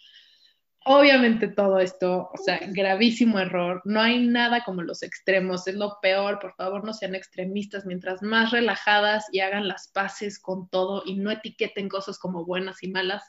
Obviamente 0.85 1.47
todo 1.47 1.79
esto, 1.79 2.31
o 2.35 2.37
sea, 2.37 2.59
gravísimo 2.67 3.39
error. 3.39 3.83
No 3.85 4.01
hay 4.01 4.27
nada 4.27 4.65
como 4.65 4.83
los 4.83 5.05
extremos, 5.05 5.69
es 5.69 5.77
lo 5.77 5.99
peor. 6.03 6.41
Por 6.41 6.57
favor, 6.57 6.85
no 6.85 6.93
sean 6.93 7.15
extremistas. 7.15 7.87
Mientras 7.87 8.21
más 8.23 8.51
relajadas 8.51 9.27
y 9.31 9.41
hagan 9.41 9.69
las 9.69 9.87
paces 9.87 10.41
con 10.41 10.69
todo 10.69 11.05
y 11.07 11.15
no 11.19 11.31
etiqueten 11.31 11.89
cosas 11.89 12.19
como 12.19 12.45
buenas 12.45 12.83
y 12.83 12.89
malas, 12.89 13.23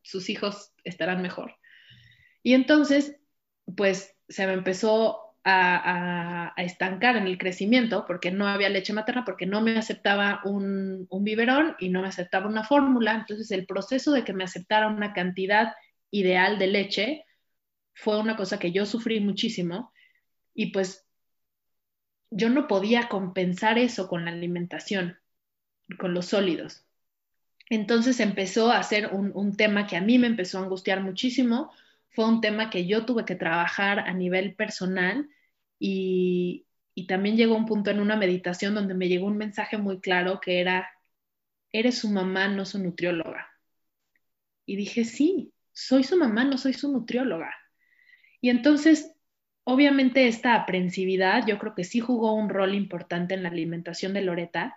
sus 0.00 0.30
hijos 0.30 0.72
estarán 0.84 1.20
mejor. 1.20 1.59
Y 2.42 2.54
entonces, 2.54 3.16
pues 3.76 4.14
se 4.28 4.46
me 4.46 4.54
empezó 4.54 5.34
a, 5.44 6.52
estancar 6.56 7.16
en 7.16 7.26
el 7.26 7.38
crecimiento 7.38 8.04
porque 8.06 8.30
no 8.30 8.46
había 8.46 8.68
leche 8.68 8.92
materna, 8.92 9.24
porque 9.24 9.46
no 9.46 9.62
me 9.62 9.78
aceptaba 9.78 10.40
un, 10.44 11.06
un 11.08 11.24
biberón 11.24 11.76
y 11.78 11.88
no 11.88 12.02
me 12.02 12.08
aceptaba 12.08 12.48
una 12.48 12.64
fórmula. 12.64 13.14
Entonces, 13.14 13.50
el 13.50 13.66
proceso 13.66 14.12
de 14.12 14.24
que 14.24 14.32
me 14.32 14.44
aceptara 14.44 14.88
una 14.88 15.12
cantidad 15.12 15.72
ideal 16.10 16.58
de 16.58 16.66
leche 16.66 17.24
fue 17.94 18.18
una 18.18 18.36
cosa 18.36 18.58
que 18.58 18.72
yo 18.72 18.86
sufrí 18.86 19.20
muchísimo 19.20 19.92
y 20.54 20.72
pues 20.72 21.06
yo 22.30 22.48
no 22.48 22.66
podía 22.68 23.08
compensar 23.08 23.78
eso 23.78 24.08
con 24.08 24.24
la 24.24 24.30
alimentación, 24.30 25.18
con 25.98 26.14
los 26.14 26.26
sólidos. 26.26 26.84
Entonces 27.68 28.18
empezó 28.20 28.72
a 28.72 28.82
ser 28.82 29.10
un, 29.12 29.56
tema 29.56 29.86
que 29.86 29.96
a 29.96 30.00
mí 30.00 30.18
me 30.18 30.26
empezó 30.26 30.58
a 30.58 30.62
angustiar 30.62 31.02
muchísimo, 31.02 31.72
fue 32.10 32.26
un 32.26 32.40
tema 32.40 32.70
que 32.70 32.86
yo 32.86 33.04
tuve 33.06 33.24
que 33.24 33.34
trabajar 33.34 34.00
a 34.00 34.12
nivel 34.12 34.54
personal 34.54 35.28
y, 35.78 36.66
también 37.08 37.38
llegó 37.38 37.56
un 37.56 37.64
punto 37.64 37.90
en 37.90 37.98
una 37.98 38.14
meditación 38.14 38.74
donde 38.74 38.92
me 38.92 39.08
llegó 39.08 39.26
un 39.26 39.38
mensaje 39.38 39.78
muy 39.78 40.00
claro 40.00 40.38
que 40.38 40.60
era, 40.60 40.90
eres 41.72 41.98
su 41.98 42.10
mamá, 42.10 42.46
no 42.48 42.66
su 42.66 42.78
nutrióloga. 42.78 43.48
Y 44.66 44.76
dije, 44.76 45.04
sí, 45.04 45.54
soy 45.72 46.04
su 46.04 46.18
mamá, 46.18 46.44
no 46.44 46.58
soy 46.58 46.74
su 46.74 46.92
nutrióloga. 46.92 47.54
Y 48.42 48.50
entonces, 48.50 49.14
obviamente 49.64 50.26
esta 50.28 50.54
aprensividad 50.54 51.46
yo 51.46 51.58
creo 51.58 51.74
que 51.74 51.84
sí 51.84 52.00
jugó 52.00 52.34
un 52.34 52.50
rol 52.50 52.74
importante 52.74 53.32
en 53.32 53.44
la 53.44 53.48
alimentación 53.48 54.12
de 54.12 54.22
Loreta. 54.22 54.76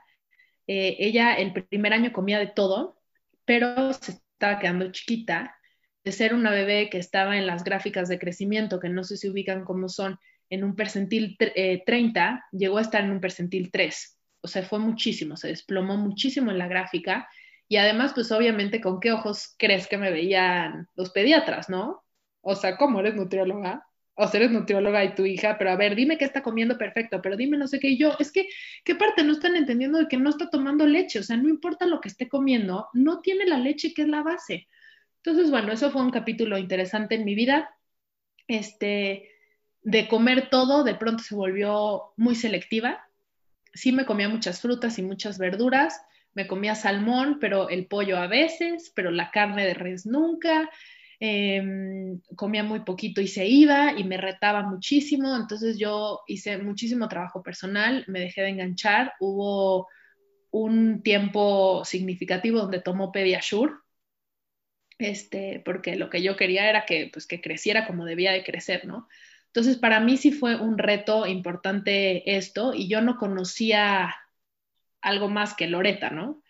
Eh, 0.67 0.95
ella 0.99 1.33
el 1.33 1.51
primer 1.51 1.91
año 1.91 2.13
comía 2.13 2.39
de 2.39 2.47
todo, 2.47 3.01
pero 3.43 3.91
se 3.93 4.13
estaba 4.13 4.59
quedando 4.59 4.91
chiquita. 4.93 5.57
De 6.03 6.11
ser 6.11 6.33
una 6.33 6.51
bebé 6.51 6.89
que 6.89 6.97
estaba 6.97 7.37
en 7.37 7.47
las 7.47 7.63
gráficas 7.63 8.09
de 8.09 8.19
crecimiento, 8.19 8.79
que 8.79 8.89
no 8.89 9.03
sé 9.03 9.17
si 9.17 9.29
ubican 9.29 9.63
cómo 9.63 9.89
son, 9.89 10.19
en 10.49 10.63
un 10.63 10.75
percentil 10.75 11.37
30, 11.37 11.45
eh, 11.55 12.39
llegó 12.57 12.77
a 12.77 12.81
estar 12.81 13.03
en 13.03 13.11
un 13.11 13.21
percentil 13.21 13.71
3. 13.71 14.19
O 14.41 14.47
sea, 14.47 14.63
fue 14.63 14.79
muchísimo, 14.79 15.37
se 15.37 15.47
desplomó 15.47 15.97
muchísimo 15.97 16.51
en 16.51 16.57
la 16.57 16.67
gráfica 16.67 17.27
y 17.67 17.77
además, 17.77 18.11
pues 18.13 18.31
obviamente, 18.31 18.81
¿con 18.81 18.99
qué 18.99 19.11
ojos 19.11 19.55
crees 19.57 19.87
que 19.87 19.97
me 19.97 20.11
veían 20.11 20.87
los 20.95 21.11
pediatras, 21.11 21.69
no? 21.69 22.03
O 22.41 22.55
sea, 22.55 22.77
¿cómo 22.77 22.99
eres 22.99 23.15
nutrióloga? 23.15 23.87
O 24.15 24.27
sea, 24.27 24.41
eres 24.41 24.51
nutrióloga 24.51 25.03
y 25.03 25.15
tu 25.15 25.25
hija, 25.25 25.57
pero 25.57 25.71
a 25.71 25.75
ver, 25.75 25.95
dime 25.95 26.17
qué 26.17 26.25
está 26.25 26.43
comiendo 26.43 26.77
perfecto, 26.77 27.19
pero 27.21 27.35
dime 27.35 27.57
no 27.57 27.67
sé 27.67 27.79
qué. 27.79 27.87
Y 27.87 27.97
yo, 27.97 28.15
es 28.19 28.31
que, 28.31 28.47
¿qué 28.83 28.93
parte 28.95 29.23
no 29.23 29.31
están 29.31 29.55
entendiendo 29.55 29.97
de 29.97 30.07
que 30.07 30.17
no 30.17 30.29
está 30.29 30.49
tomando 30.49 30.85
leche? 30.85 31.19
O 31.19 31.23
sea, 31.23 31.37
no 31.37 31.49
importa 31.49 31.87
lo 31.87 31.99
que 31.99 32.09
esté 32.09 32.29
comiendo, 32.29 32.89
no 32.93 33.21
tiene 33.21 33.45
la 33.45 33.57
leche 33.57 33.93
que 33.93 34.03
es 34.03 34.07
la 34.07 34.21
base. 34.21 34.67
Entonces, 35.25 35.51
bueno, 35.51 35.71
eso 35.71 35.89
fue 35.89 36.01
un 36.01 36.11
capítulo 36.11 36.57
interesante 36.57 37.15
en 37.15 37.23
mi 37.23 37.33
vida. 37.33 37.69
Este, 38.47 39.29
de 39.81 40.07
comer 40.09 40.49
todo, 40.49 40.83
de 40.83 40.95
pronto 40.95 41.23
se 41.23 41.33
volvió 41.33 42.13
muy 42.17 42.35
selectiva. 42.35 43.07
Sí 43.73 43.93
me 43.93 44.05
comía 44.05 44.27
muchas 44.27 44.59
frutas 44.59 44.99
y 44.99 45.01
muchas 45.01 45.37
verduras, 45.37 46.01
me 46.33 46.45
comía 46.45 46.75
salmón, 46.75 47.37
pero 47.39 47.69
el 47.69 47.87
pollo 47.87 48.17
a 48.17 48.27
veces, 48.27 48.91
pero 48.95 49.11
la 49.11 49.31
carne 49.31 49.65
de 49.65 49.73
res 49.73 50.05
nunca. 50.05 50.69
Em, 51.21 52.19
comía 52.35 52.63
muy 52.63 52.81
poquito 52.81 53.21
y 53.21 53.27
se 53.27 53.47
iba 53.47 53.93
y 53.97 54.03
me 54.03 54.17
retaba 54.17 54.63
muchísimo. 54.63 55.37
Entonces 55.37 55.77
yo 55.79 56.19
hice 56.27 56.57
muchísimo 56.57 57.07
trabajo 57.07 57.41
personal, 57.41 58.03
me 58.07 58.19
dejé 58.19 58.41
de 58.41 58.49
enganchar. 58.49 59.13
Hubo 59.21 59.87
un 60.51 61.01
tiempo 61.01 61.85
significativo 61.85 62.59
donde 62.59 62.81
tomó 62.81 63.11
Pediasure, 63.11 63.73
este, 64.99 65.61
porque 65.65 65.95
lo 65.95 66.09
que 66.09 66.21
yo 66.21 66.35
quería 66.35 66.69
era 66.69 66.85
que, 66.85 67.09
pues, 67.11 67.27
que 67.27 67.41
creciera 67.41 67.85
como 67.87 68.05
debía 68.05 68.31
de 68.31 68.43
crecer, 68.43 68.85
¿no? 68.85 69.07
Entonces, 69.47 69.77
para 69.77 69.99
mí 69.99 70.17
sí 70.17 70.31
fue 70.31 70.55
un 70.55 70.77
reto 70.77 71.27
importante 71.27 72.35
esto 72.37 72.73
y 72.73 72.87
yo 72.87 73.01
no 73.01 73.17
conocía 73.17 74.15
algo 75.01 75.29
más 75.29 75.53
que 75.55 75.67
Loreta, 75.67 76.09
¿no? 76.09 76.41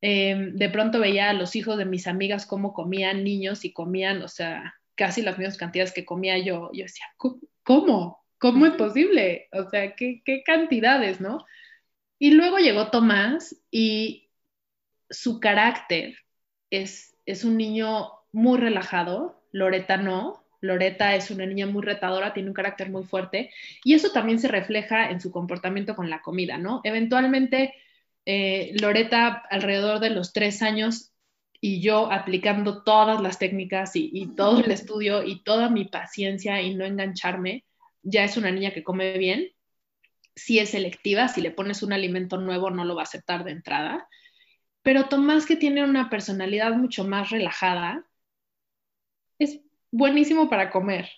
Em, 0.00 0.56
de 0.56 0.68
pronto 0.70 0.98
veía 0.98 1.30
a 1.30 1.34
los 1.34 1.54
hijos 1.56 1.76
de 1.76 1.84
mis 1.84 2.06
amigas 2.06 2.46
cómo 2.46 2.72
comían 2.72 3.24
niños 3.24 3.64
y 3.64 3.72
comían, 3.72 4.22
o 4.22 4.28
sea, 4.28 4.74
casi 4.94 5.22
las 5.22 5.38
mismas 5.38 5.58
cantidades 5.58 5.92
que 5.92 6.06
comía 6.06 6.38
yo. 6.38 6.70
Yo 6.72 6.84
decía, 6.84 7.06
¿cómo? 7.62 8.24
¿Cómo 8.38 8.66
es 8.66 8.72
posible? 8.74 9.48
O 9.52 9.68
sea, 9.68 9.94
¿qué, 9.94 10.22
qué 10.24 10.42
cantidades, 10.42 11.20
no? 11.20 11.44
Y 12.18 12.32
luego 12.32 12.58
llegó 12.58 12.90
Tomás 12.90 13.56
y 13.70 14.30
su 15.10 15.40
carácter 15.40 16.16
es, 16.70 17.16
es 17.30 17.44
un 17.44 17.56
niño 17.56 18.10
muy 18.32 18.58
relajado, 18.58 19.42
Loreta 19.52 19.96
no, 19.96 20.44
Loreta 20.60 21.14
es 21.14 21.30
una 21.30 21.46
niña 21.46 21.66
muy 21.66 21.82
retadora, 21.82 22.34
tiene 22.34 22.50
un 22.50 22.54
carácter 22.54 22.90
muy 22.90 23.04
fuerte 23.04 23.50
y 23.84 23.94
eso 23.94 24.10
también 24.12 24.38
se 24.38 24.48
refleja 24.48 25.10
en 25.10 25.20
su 25.20 25.30
comportamiento 25.30 25.96
con 25.96 26.10
la 26.10 26.20
comida, 26.20 26.58
¿no? 26.58 26.80
Eventualmente, 26.84 27.74
eh, 28.26 28.72
Loreta 28.80 29.42
alrededor 29.50 30.00
de 30.00 30.10
los 30.10 30.32
tres 30.32 30.62
años 30.62 31.12
y 31.60 31.80
yo 31.80 32.10
aplicando 32.10 32.82
todas 32.82 33.20
las 33.20 33.38
técnicas 33.38 33.92
y, 33.94 34.34
todo 34.36 34.60
el 34.60 34.70
estudio 34.70 35.24
y 35.24 35.42
toda 35.42 35.68
mi 35.68 35.84
paciencia 35.84 36.60
y 36.62 36.74
no 36.74 36.84
engancharme, 36.84 37.64
ya 38.02 38.24
es 38.24 38.36
una 38.36 38.50
niña 38.50 38.72
que 38.72 38.82
come 38.82 39.18
bien, 39.18 39.48
si 40.34 40.58
es 40.58 40.70
selectiva, 40.70 41.28
si 41.28 41.42
le 41.42 41.50
pones 41.50 41.82
un 41.82 41.92
alimento 41.92 42.38
nuevo 42.38 42.70
no 42.70 42.84
lo 42.84 42.94
va 42.94 43.02
a 43.02 43.04
aceptar 43.04 43.44
de 43.44 43.52
entrada, 43.52 44.08
pero 44.82 45.08
Tomás 45.08 45.46
que 45.46 45.56
tiene 45.56 45.84
una 45.84 46.10
personalidad 46.10 46.72
mucho 46.74 47.04
más 47.04 47.30
relajada, 47.30 48.06
es 49.38 49.60
buenísimo 49.90 50.48
para 50.48 50.70
comer. 50.70 51.08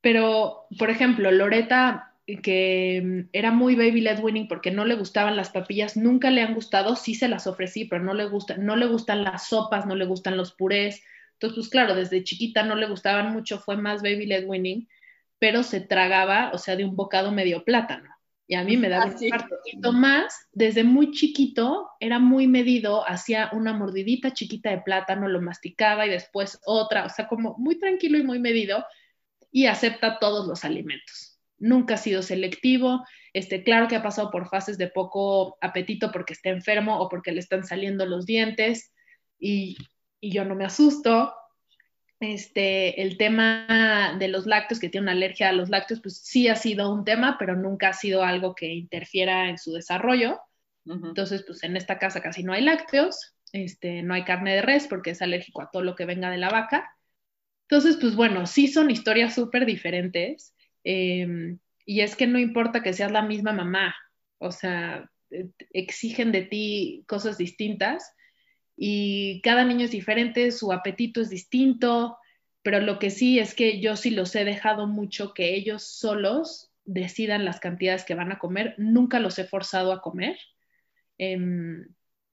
Pero, 0.00 0.66
por 0.78 0.90
ejemplo, 0.90 1.30
Loreta, 1.30 2.14
que 2.42 3.02
mm, 3.04 3.30
era 3.32 3.50
muy 3.52 3.74
baby 3.76 4.00
led 4.02 4.20
winning 4.22 4.48
porque 4.48 4.70
no 4.70 4.84
le 4.84 4.94
gustaban 4.96 5.36
las 5.36 5.50
papillas, 5.50 5.96
nunca 5.96 6.30
le 6.30 6.42
han 6.42 6.54
gustado, 6.54 6.96
sí 6.96 7.14
se 7.14 7.28
las 7.28 7.46
ofrecí, 7.46 7.86
pero 7.86 8.04
no 8.04 8.14
le, 8.14 8.26
gusta, 8.26 8.56
no 8.56 8.76
le 8.76 8.86
gustan 8.86 9.24
las 9.24 9.48
sopas, 9.48 9.86
no 9.86 9.94
le 9.96 10.06
gustan 10.06 10.36
los 10.36 10.52
purés. 10.52 11.02
Entonces, 11.34 11.56
pues 11.56 11.68
claro, 11.70 11.94
desde 11.94 12.24
chiquita 12.24 12.62
no 12.62 12.76
le 12.76 12.88
gustaban 12.88 13.32
mucho, 13.32 13.58
fue 13.58 13.76
más 13.76 14.02
baby 14.02 14.26
led 14.26 14.46
winning, 14.46 14.88
pero 15.38 15.62
se 15.62 15.80
tragaba, 15.80 16.50
o 16.52 16.58
sea, 16.58 16.76
de 16.76 16.84
un 16.84 16.96
bocado 16.96 17.32
medio 17.32 17.64
plátano 17.64 18.15
y 18.48 18.54
a 18.54 18.62
mí 18.62 18.76
me 18.76 18.88
daba 18.88 19.06
un 19.06 19.22
infarto. 19.22 19.56
Tomás, 19.82 20.48
desde 20.52 20.84
muy 20.84 21.10
chiquito, 21.10 21.88
era 21.98 22.18
muy 22.18 22.46
medido, 22.46 23.06
hacía 23.06 23.50
una 23.52 23.72
mordidita 23.72 24.32
chiquita 24.32 24.70
de 24.70 24.82
plátano, 24.82 25.28
lo 25.28 25.42
masticaba 25.42 26.06
y 26.06 26.10
después 26.10 26.60
otra, 26.64 27.06
o 27.06 27.08
sea, 27.08 27.26
como 27.26 27.56
muy 27.58 27.78
tranquilo 27.78 28.18
y 28.18 28.22
muy 28.22 28.38
medido 28.38 28.84
y 29.50 29.66
acepta 29.66 30.18
todos 30.20 30.46
los 30.46 30.64
alimentos. 30.64 31.40
Nunca 31.58 31.94
ha 31.94 31.98
sido 31.98 32.22
selectivo, 32.22 33.04
este, 33.32 33.64
claro 33.64 33.88
que 33.88 33.96
ha 33.96 34.02
pasado 34.02 34.30
por 34.30 34.48
fases 34.48 34.78
de 34.78 34.88
poco 34.88 35.58
apetito 35.60 36.12
porque 36.12 36.34
está 36.34 36.50
enfermo 36.50 37.00
o 37.00 37.08
porque 37.08 37.32
le 37.32 37.40
están 37.40 37.64
saliendo 37.64 38.06
los 38.06 38.26
dientes 38.26 38.92
y, 39.38 39.76
y 40.20 40.30
yo 40.30 40.44
no 40.44 40.54
me 40.54 40.64
asusto, 40.64 41.34
este, 42.20 43.02
el 43.02 43.16
tema 43.18 44.16
de 44.18 44.28
los 44.28 44.46
lácteos, 44.46 44.80
que 44.80 44.88
tiene 44.88 45.04
una 45.04 45.12
alergia 45.12 45.50
a 45.50 45.52
los 45.52 45.68
lácteos, 45.68 46.00
pues 46.00 46.18
sí 46.18 46.48
ha 46.48 46.56
sido 46.56 46.92
un 46.92 47.04
tema, 47.04 47.36
pero 47.38 47.56
nunca 47.56 47.88
ha 47.88 47.92
sido 47.92 48.22
algo 48.22 48.54
que 48.54 48.72
interfiera 48.72 49.48
en 49.48 49.58
su 49.58 49.72
desarrollo. 49.72 50.40
Entonces, 50.84 51.42
pues 51.44 51.64
en 51.64 51.76
esta 51.76 51.98
casa 51.98 52.20
casi 52.20 52.44
no 52.44 52.52
hay 52.52 52.62
lácteos, 52.62 53.34
este, 53.52 54.02
no 54.02 54.14
hay 54.14 54.22
carne 54.22 54.54
de 54.54 54.62
res 54.62 54.86
porque 54.86 55.10
es 55.10 55.20
alérgico 55.20 55.60
a 55.60 55.70
todo 55.70 55.82
lo 55.82 55.96
que 55.96 56.04
venga 56.04 56.30
de 56.30 56.38
la 56.38 56.48
vaca. 56.48 56.96
Entonces, 57.68 57.96
pues 58.00 58.14
bueno, 58.14 58.46
sí 58.46 58.68
son 58.68 58.90
historias 58.90 59.34
súper 59.34 59.66
diferentes. 59.66 60.54
Em, 60.84 61.58
y 61.84 62.00
es 62.02 62.14
que 62.14 62.28
no 62.28 62.38
importa 62.38 62.82
que 62.82 62.92
seas 62.92 63.10
la 63.10 63.22
misma 63.22 63.52
mamá, 63.52 63.96
o 64.38 64.52
sea, 64.52 65.10
eh, 65.30 65.48
exigen 65.72 66.30
de 66.30 66.42
ti 66.42 67.04
cosas 67.08 67.36
distintas 67.36 68.14
y 68.76 69.40
cada 69.40 69.64
niño 69.64 69.86
es 69.86 69.90
diferente, 69.90 70.52
su 70.52 70.72
apetito 70.72 71.20
es 71.22 71.30
distinto, 71.30 72.18
pero 72.62 72.80
lo 72.80 72.98
que 72.98 73.10
sí 73.10 73.38
es 73.38 73.54
que 73.54 73.80
yo 73.80 73.96
sí 73.96 74.10
los 74.10 74.34
he 74.36 74.44
dejado 74.44 74.86
mucho 74.86 75.32
que 75.32 75.54
ellos 75.54 75.82
solos 75.82 76.70
decidan 76.84 77.44
las 77.44 77.58
cantidades 77.58 78.04
que 78.04 78.14
van 78.14 78.32
a 78.32 78.38
comer, 78.38 78.74
nunca 78.76 79.18
los 79.18 79.38
he 79.38 79.44
forzado 79.44 79.92
a 79.92 80.02
comer. 80.02 80.36
Em, 81.18 81.88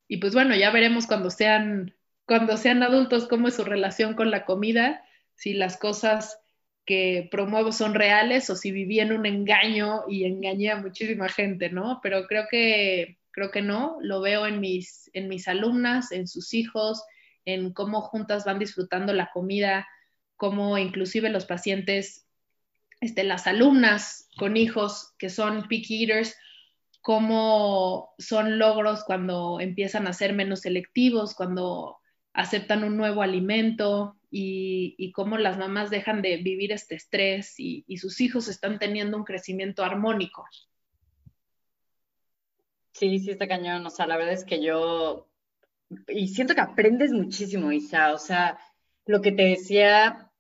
y 0.07 0.17
pues 0.17 0.33
bueno, 0.33 0.55
ya 0.55 0.69
veremos 0.71 1.07
cuando 1.07 1.29
sean, 1.29 1.95
cuando 2.25 2.57
sean 2.57 2.83
adultos 2.83 3.27
cómo 3.27 3.47
es 3.47 3.55
su 3.55 3.63
relación 3.63 4.15
con 4.15 4.29
la 4.29 4.45
comida, 4.45 5.03
si 5.35 5.53
las 5.53 5.77
cosas 5.77 6.39
que 6.85 7.29
promuevo 7.31 7.71
son 7.71 7.93
reales 7.93 8.49
o 8.49 8.55
si 8.55 8.71
viví 8.71 8.99
en 8.99 9.13
un 9.13 9.25
engaño 9.25 10.03
y 10.09 10.25
engañé 10.25 10.71
a 10.71 10.77
muchísima 10.77 11.29
gente, 11.29 11.69
¿no? 11.69 11.99
Pero 12.03 12.27
creo 12.27 12.47
que 12.49 13.17
creo 13.34 13.51
que 13.51 13.61
no, 13.61 13.97
lo 13.99 14.21
veo 14.21 14.47
en 14.47 14.61
mis, 14.61 15.09
en 15.13 15.27
mis 15.27 15.47
alumnas, 15.47 16.11
en 16.11 16.27
sus 16.27 16.53
hijos, 16.53 17.03
en 17.45 17.73
cómo 17.73 18.01
juntas 18.01 18.45
van 18.45 18.59
disfrutando 18.59 19.11
la 19.11 19.31
comida, 19.34 19.88
cómo 20.38 20.77
inclusive 20.77 21.29
los 21.29 21.45
pacientes, 21.45 22.25
este, 23.01 23.23
las 23.23 23.47
alumnas 23.47 24.29
con 24.38 24.55
hijos 24.55 25.13
que 25.17 25.29
son 25.29 25.67
picky 25.67 26.03
eaters, 26.03 26.36
cómo 27.01 28.13
son 28.17 28.59
logros 28.59 29.03
cuando 29.03 29.59
empiezan 29.59 30.07
a 30.07 30.13
ser 30.13 30.34
menos 30.34 30.61
selectivos, 30.61 31.36
cuando 31.36 31.97
aceptan 32.34 32.84
un 32.84 32.95
nuevo 32.95 33.23
alimento 33.23 34.15
y, 34.29 35.11
cómo 35.11 35.38
las 35.38 35.57
mamás 35.57 35.89
dejan 35.89 36.21
de 36.21 36.38
vivir 36.38 36.71
este 36.71 36.95
estrés 36.95 37.59
y, 37.59 37.84
y 37.88 37.97
sus 37.97 38.21
hijos 38.21 38.47
están 38.47 38.79
teniendo 38.79 39.17
un 39.17 39.25
crecimiento 39.25 39.84
armónico. 39.84 40.45
Sí, 42.93 43.19
sí, 43.19 43.31
está 43.31 43.47
cañón. 43.47 43.85
O 43.85 43.89
sea, 43.89 44.07
la 44.07 44.17
verdad 44.17 44.33
es 44.33 44.45
que 44.45 44.63
yo. 44.63 45.27
Y 46.07 46.29
siento 46.29 46.55
que 46.55 46.61
aprendes 46.61 47.11
muchísimo, 47.11 47.71
Isa. 47.71 48.13
O 48.13 48.17
sea, 48.17 48.57
lo 49.05 49.21
que 49.21 49.31
te 49.31 49.43
decía 49.43 50.31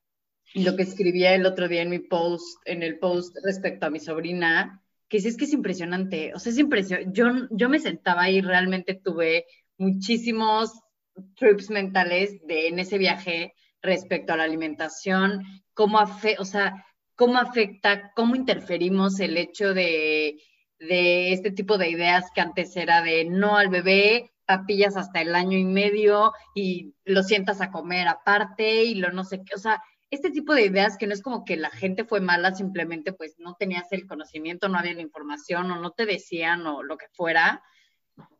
y 0.53 0.63
lo 0.63 0.75
que 0.75 0.83
escribía 0.83 1.33
el 1.33 1.45
otro 1.45 1.67
día 1.67 1.81
en 1.81 1.89
mi 1.89 1.99
post, 1.99 2.61
en 2.65 2.83
el 2.83 2.99
post 2.99 3.35
respecto 3.43 3.85
a 3.85 3.89
mi 3.89 3.99
sobrina, 3.99 4.83
que 5.09 5.19
sí 5.19 5.27
es 5.27 5.37
que 5.37 5.45
es 5.45 5.53
impresionante. 5.53 6.33
O 6.33 6.39
sea, 6.39 6.51
es 6.51 6.59
impresionante. 6.59 7.11
Yo, 7.13 7.25
yo 7.51 7.69
me 7.69 7.79
sentaba 7.79 8.29
y 8.29 8.41
realmente 8.41 8.93
tuve 8.93 9.45
muchísimos 9.77 10.71
trips 11.35 11.69
mentales 11.69 12.39
de, 12.45 12.67
en 12.67 12.79
ese 12.79 12.97
viaje 12.97 13.53
respecto 13.81 14.33
a 14.33 14.37
la 14.37 14.43
alimentación, 14.43 15.43
cómo, 15.73 15.99
o 15.99 16.45
sea, 16.45 16.85
cómo 17.15 17.37
afecta, 17.37 18.11
cómo 18.15 18.35
interferimos 18.35 19.19
el 19.19 19.37
hecho 19.37 19.73
de 19.73 20.37
de 20.87 21.33
este 21.33 21.51
tipo 21.51 21.77
de 21.77 21.89
ideas 21.89 22.25
que 22.33 22.41
antes 22.41 22.75
era 22.75 23.01
de 23.01 23.25
no 23.25 23.57
al 23.57 23.69
bebé, 23.69 24.31
papillas 24.45 24.97
hasta 24.97 25.21
el 25.21 25.35
año 25.35 25.57
y 25.57 25.65
medio 25.65 26.33
y 26.53 26.93
lo 27.05 27.23
sientas 27.23 27.61
a 27.61 27.71
comer 27.71 28.07
aparte 28.07 28.83
y 28.83 28.95
lo 28.95 29.11
no 29.11 29.23
sé 29.23 29.43
qué, 29.43 29.55
o 29.55 29.57
sea, 29.57 29.81
este 30.11 30.29
tipo 30.29 30.53
de 30.53 30.65
ideas 30.65 30.97
que 30.97 31.07
no 31.07 31.13
es 31.13 31.21
como 31.21 31.43
que 31.43 31.57
la 31.57 31.71
gente 31.71 32.05
fue 32.05 32.21
mala, 32.21 32.53
simplemente 32.53 33.13
pues 33.13 33.35
no 33.39 33.55
tenías 33.55 33.91
el 33.91 34.05
conocimiento, 34.05 34.69
no 34.69 34.77
había 34.77 34.93
la 34.93 35.01
información 35.01 35.71
o 35.71 35.79
no 35.79 35.91
te 35.91 36.05
decían 36.05 36.67
o 36.67 36.83
lo 36.83 36.97
que 36.97 37.07
fuera, 37.13 37.63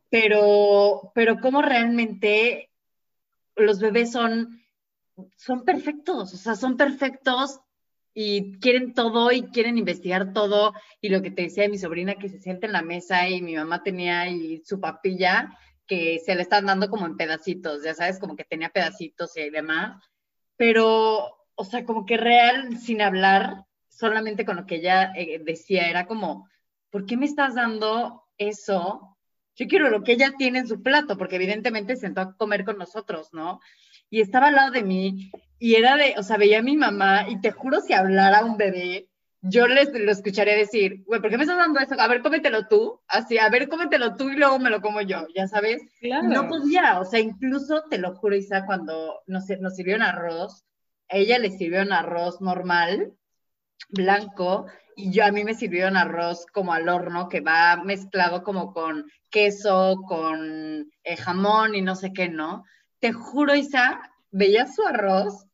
pero, 0.08 1.10
pero 1.14 1.40
cómo 1.40 1.62
realmente 1.62 2.70
los 3.56 3.80
bebés 3.80 4.12
son, 4.12 4.62
son 5.36 5.64
perfectos, 5.64 6.32
o 6.32 6.36
sea, 6.36 6.54
son 6.54 6.76
perfectos 6.76 7.60
y 8.14 8.58
quieren 8.60 8.94
todo 8.94 9.32
y 9.32 9.42
quieren 9.42 9.76
investigar 9.76 10.32
todo. 10.32 10.72
Y 11.00 11.08
lo 11.08 11.20
que 11.20 11.32
te 11.32 11.42
decía 11.42 11.64
de 11.64 11.68
mi 11.68 11.78
sobrina, 11.78 12.14
que 12.14 12.28
se 12.28 12.38
siente 12.38 12.66
en 12.66 12.72
la 12.72 12.82
mesa 12.82 13.28
y 13.28 13.42
mi 13.42 13.56
mamá 13.56 13.82
tenía 13.82 14.20
ahí 14.22 14.62
su 14.64 14.80
papilla, 14.80 15.58
que 15.86 16.20
se 16.24 16.34
le 16.34 16.42
están 16.42 16.66
dando 16.66 16.88
como 16.88 17.06
en 17.06 17.16
pedacitos, 17.16 17.82
ya 17.82 17.92
sabes, 17.92 18.18
como 18.18 18.36
que 18.36 18.44
tenía 18.44 18.70
pedacitos 18.70 19.36
y 19.36 19.50
demás. 19.50 20.00
Pero, 20.56 21.36
o 21.56 21.64
sea, 21.64 21.84
como 21.84 22.06
que 22.06 22.16
real, 22.16 22.78
sin 22.78 23.02
hablar, 23.02 23.64
solamente 23.88 24.44
con 24.44 24.56
lo 24.56 24.66
que 24.66 24.76
ella 24.76 25.12
eh, 25.16 25.40
decía, 25.44 25.90
era 25.90 26.06
como, 26.06 26.48
¿por 26.90 27.06
qué 27.06 27.16
me 27.16 27.26
estás 27.26 27.56
dando 27.56 28.22
eso? 28.38 29.16
Yo 29.56 29.66
quiero 29.66 29.90
lo 29.90 30.02
que 30.02 30.12
ella 30.12 30.34
tiene 30.38 30.60
en 30.60 30.68
su 30.68 30.82
plato, 30.82 31.18
porque 31.18 31.36
evidentemente 31.36 31.96
se 31.96 32.02
sentó 32.02 32.20
a 32.20 32.36
comer 32.36 32.64
con 32.64 32.78
nosotros, 32.78 33.32
¿no? 33.32 33.60
Y 34.10 34.20
estaba 34.20 34.48
al 34.48 34.54
lado 34.54 34.70
de 34.70 34.84
mí 34.84 35.30
y 35.64 35.76
era 35.76 35.96
de, 35.96 36.14
o 36.18 36.22
sea, 36.22 36.36
veía 36.36 36.58
a 36.58 36.62
mi 36.62 36.76
mamá 36.76 37.24
y 37.26 37.40
te 37.40 37.50
juro 37.50 37.80
si 37.80 37.94
hablara 37.94 38.44
un 38.44 38.58
bebé, 38.58 39.08
yo 39.40 39.66
les 39.66 39.90
lo 39.94 40.12
escucharía 40.12 40.54
decir, 40.54 41.02
güey, 41.06 41.22
¿por 41.22 41.30
qué 41.30 41.38
me 41.38 41.44
estás 41.44 41.56
dando 41.56 41.80
eso? 41.80 41.98
A 41.98 42.06
ver, 42.06 42.20
cómetelo 42.20 42.68
tú, 42.68 43.00
así, 43.08 43.38
a 43.38 43.48
ver, 43.48 43.66
cómetelo 43.70 44.14
tú 44.14 44.28
y 44.28 44.36
luego 44.36 44.58
me 44.58 44.68
lo 44.68 44.82
como 44.82 45.00
yo, 45.00 45.26
ya 45.34 45.48
sabes. 45.48 45.80
Claro. 46.00 46.28
No 46.28 46.48
podía, 46.48 47.00
o 47.00 47.06
sea, 47.06 47.18
incluso 47.18 47.82
te 47.88 47.96
lo 47.96 48.14
juro, 48.14 48.36
Isa, 48.36 48.66
cuando 48.66 49.22
nos, 49.26 49.44
nos 49.58 49.74
sirvieron 49.74 50.02
arroz, 50.02 50.66
a 51.08 51.16
ella 51.16 51.38
le 51.38 51.50
sirvieron 51.50 51.94
arroz 51.94 52.42
normal, 52.42 53.14
blanco, 53.88 54.66
y 54.96 55.12
yo 55.12 55.24
a 55.24 55.32
mí 55.32 55.44
me 55.44 55.54
sirvieron 55.54 55.96
arroz 55.96 56.44
como 56.52 56.74
al 56.74 56.90
horno, 56.90 57.30
que 57.30 57.40
va 57.40 57.82
mezclado 57.82 58.42
como 58.42 58.74
con 58.74 59.06
queso, 59.30 60.02
con 60.06 60.92
eh, 61.04 61.16
jamón 61.16 61.74
y 61.74 61.80
no 61.80 61.96
sé 61.96 62.12
qué, 62.12 62.28
¿no? 62.28 62.64
Te 62.98 63.12
juro, 63.12 63.54
Isa, 63.54 63.98
veía 64.30 64.66
su 64.66 64.86
arroz 64.86 65.46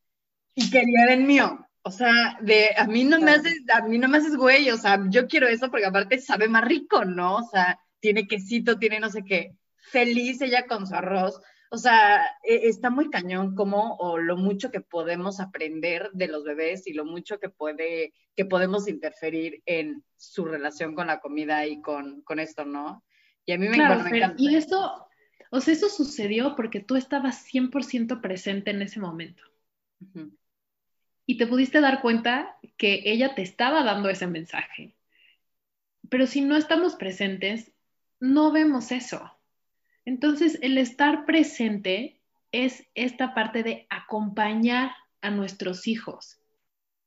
y 0.61 0.71
quería 0.71 1.07
el 1.13 1.25
mío. 1.25 1.67
O 1.83 1.91
sea, 1.91 2.39
de 2.43 2.71
a 2.77 2.87
mí 2.87 3.05
no 3.05 3.19
me 3.21 3.31
haces, 3.31 3.63
a 3.73 3.87
mí 3.89 3.99
no 3.99 4.09
me 4.09 4.19
haces 4.19 4.37
güey, 4.37 4.71
o 4.71 4.77
sea, 4.77 5.01
yo 5.09 5.27
quiero 5.27 5.49
eso 5.49 5.71
porque 5.71 5.87
aparte 5.87 6.19
sabe 6.19 6.49
más 6.49 6.65
rico, 6.65 7.05
¿no? 7.07 7.37
O 7.37 7.49
sea, 7.49 7.81
tiene 8.01 8.29
quesito, 8.29 8.79
tiene 8.79 9.01
no 9.01 9.09
sé 9.09 9.25
qué. 9.25 9.57
Feliz 9.77 10.43
ella 10.43 10.67
con 10.67 10.87
su 10.87 10.95
arroz. 10.95 11.41
O 11.71 11.79
sea, 11.79 12.23
e, 12.43 12.69
está 12.69 12.91
muy 12.91 13.09
cañón 13.09 13.55
como 13.55 13.95
o 13.97 14.19
lo 14.19 14.37
mucho 14.37 14.71
que 14.71 14.83
podemos 14.83 15.41
aprender 15.41 16.11
de 16.13 16.29
los 16.29 16.45
bebés 16.45 16.87
y 16.87 16.93
lo 16.93 17.07
mucho 17.07 17.39
que 17.39 17.49
puede 17.49 18.13
que 18.37 18.45
podemos 18.45 18.87
interferir 18.89 19.63
en 19.65 20.05
su 20.17 20.45
relación 20.45 20.95
con 20.95 21.07
la 21.07 21.21
comida 21.21 21.67
y 21.67 21.81
con, 21.81 22.21
con 22.23 22.41
esto, 22.41 22.65
¿no? 22.67 23.05
Y 23.47 23.53
a 23.53 23.59
mí 23.59 23.69
me, 23.69 23.77
encanta. 23.77 24.35
Y 24.37 24.55
eso, 24.55 25.07
o 25.51 25.61
sea, 25.61 25.73
eso 25.73 25.89
sucedió 25.89 26.55
porque 26.57 26.81
tú 26.81 26.97
estabas 26.97 27.47
100% 27.51 28.21
presente 28.21 28.71
en 28.71 28.83
ese 28.83 29.01
momento 29.01 29.43
y 31.27 31.37
te 31.37 31.47
pudiste 31.47 31.81
dar 31.81 32.01
cuenta 32.01 32.57
que 32.77 33.03
ella 33.05 33.35
te 33.35 33.43
estaba 33.43 33.85
dando 33.85 34.09
ese 34.09 34.27
mensaje. 34.27 34.95
Pero 36.09 36.27
si 36.27 36.41
no 36.41 36.57
estamos 36.57 36.97
presentes, 36.97 37.73
no 38.19 38.53
vemos 38.53 38.93
eso. 38.93 39.33
Entonces, 40.05 40.59
el 40.63 40.79
estar 40.79 41.25
presente 41.25 42.21
es 42.53 42.87
esta 42.95 43.35
parte 43.35 43.63
de 43.63 43.87
acompañar 43.91 44.93
a 45.21 45.31
nuestros 45.31 45.87
hijos. 45.87 46.39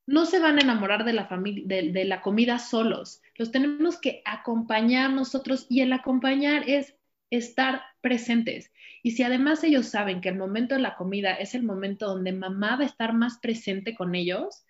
No 0.06 0.26
se 0.26 0.38
van 0.38 0.58
a 0.58 0.62
enamorar 0.62 1.04
de 1.04 1.12
la 1.12 1.26
familia, 1.26 1.64
de, 1.66 2.04
la 2.04 2.20
comida 2.20 2.58
solos. 2.58 3.22
Los 3.36 3.50
tenemos 3.50 3.98
que 3.98 4.22
acompañar 4.24 5.10
nosotros 5.10 5.66
y 5.68 5.80
el 5.80 5.92
acompañar 5.92 6.68
es 6.68 6.94
estar 7.30 7.82
presentes. 8.04 8.70
Y 9.02 9.12
si 9.12 9.22
además 9.22 9.64
ellos 9.64 9.88
saben 9.88 10.20
que 10.20 10.28
el 10.28 10.36
momento 10.36 10.74
de 10.74 10.82
la 10.82 10.94
comida 10.94 11.32
es 11.32 11.54
el 11.54 11.62
momento 11.62 12.06
donde 12.06 12.32
mamá 12.32 12.76
va 12.76 12.82
a 12.82 12.86
estar 12.86 13.14
más 13.14 13.38
presente 13.38 13.94
con 13.94 14.14
ellos, 14.14 14.66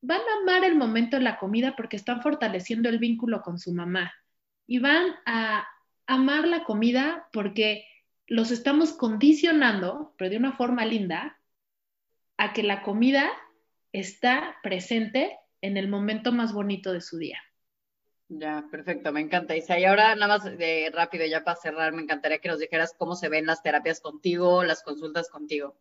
van 0.00 0.20
a 0.20 0.40
amar 0.40 0.64
el 0.64 0.76
momento 0.76 1.16
de 1.16 1.24
la 1.24 1.36
comida 1.36 1.74
porque 1.76 1.96
están 1.96 2.22
fortaleciendo 2.22 2.88
el 2.88 2.98
vínculo 2.98 3.42
con 3.42 3.58
su 3.58 3.74
mamá. 3.74 4.14
Y 4.68 4.78
van 4.78 5.16
a 5.26 5.66
amar 6.06 6.46
la 6.46 6.62
comida 6.62 7.28
porque 7.32 7.84
los 8.28 8.52
estamos 8.52 8.92
condicionando, 8.92 10.14
pero 10.16 10.30
de 10.30 10.36
una 10.36 10.52
forma 10.52 10.86
linda, 10.86 11.40
a 12.36 12.52
que 12.52 12.62
la 12.62 12.82
comida 12.82 13.32
está 13.92 14.58
presente 14.62 15.36
en 15.60 15.76
el 15.76 15.88
momento 15.88 16.30
más 16.30 16.52
bonito 16.52 16.92
de 16.92 17.00
su 17.00 17.18
día. 17.18 17.42
Ya, 18.32 18.64
perfecto, 18.70 19.12
me 19.12 19.20
encanta. 19.20 19.56
Isa, 19.56 19.76
y 19.76 19.84
ahora 19.84 20.14
nada 20.14 20.38
más 20.38 20.44
de 20.56 20.88
rápido, 20.94 21.26
ya 21.26 21.42
para 21.42 21.56
cerrar, 21.56 21.92
me 21.92 22.02
encantaría 22.02 22.38
que 22.38 22.48
nos 22.48 22.60
dijeras 22.60 22.94
cómo 22.96 23.16
se 23.16 23.28
ven 23.28 23.44
las 23.44 23.60
terapias 23.60 24.00
contigo, 24.00 24.62
las 24.62 24.84
consultas 24.84 25.28
contigo. 25.28 25.76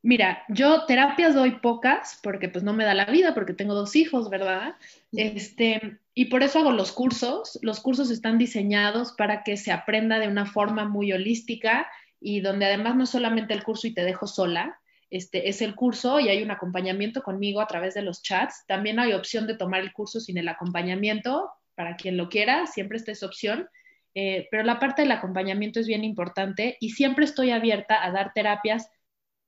Mira, 0.00 0.44
yo 0.48 0.86
terapias 0.86 1.34
doy 1.34 1.56
pocas 1.60 2.18
porque 2.22 2.48
pues 2.48 2.64
no 2.64 2.72
me 2.72 2.86
da 2.86 2.94
la 2.94 3.04
vida, 3.04 3.34
porque 3.34 3.52
tengo 3.52 3.74
dos 3.74 3.96
hijos, 3.96 4.30
¿verdad? 4.30 4.76
Este, 5.12 5.98
y 6.14 6.26
por 6.26 6.42
eso 6.42 6.60
hago 6.60 6.72
los 6.72 6.92
cursos. 6.92 7.58
Los 7.60 7.80
cursos 7.80 8.10
están 8.10 8.38
diseñados 8.38 9.12
para 9.12 9.42
que 9.42 9.58
se 9.58 9.72
aprenda 9.72 10.18
de 10.18 10.28
una 10.28 10.46
forma 10.46 10.86
muy 10.86 11.12
holística 11.12 11.86
y 12.18 12.40
donde 12.40 12.64
además 12.64 12.96
no 12.96 13.04
solamente 13.04 13.52
el 13.52 13.62
curso 13.62 13.88
y 13.88 13.94
te 13.94 14.04
dejo 14.04 14.26
sola, 14.26 14.80
este, 15.10 15.48
es 15.48 15.62
el 15.62 15.74
curso 15.74 16.20
y 16.20 16.28
hay 16.28 16.42
un 16.42 16.50
acompañamiento 16.50 17.22
conmigo 17.22 17.60
a 17.60 17.66
través 17.66 17.94
de 17.94 18.02
los 18.02 18.22
chats. 18.22 18.64
También 18.66 18.98
hay 18.98 19.12
opción 19.12 19.46
de 19.46 19.56
tomar 19.56 19.80
el 19.80 19.92
curso 19.92 20.20
sin 20.20 20.38
el 20.38 20.48
acompañamiento, 20.48 21.50
para 21.74 21.96
quien 21.96 22.16
lo 22.16 22.28
quiera, 22.28 22.66
siempre 22.66 22.98
está 22.98 23.12
esa 23.12 23.26
opción. 23.26 23.68
Eh, 24.14 24.48
pero 24.50 24.64
la 24.64 24.78
parte 24.78 25.02
del 25.02 25.12
acompañamiento 25.12 25.80
es 25.80 25.86
bien 25.86 26.02
importante 26.02 26.76
y 26.80 26.90
siempre 26.90 27.24
estoy 27.24 27.52
abierta 27.52 28.04
a 28.04 28.10
dar 28.10 28.32
terapias 28.34 28.90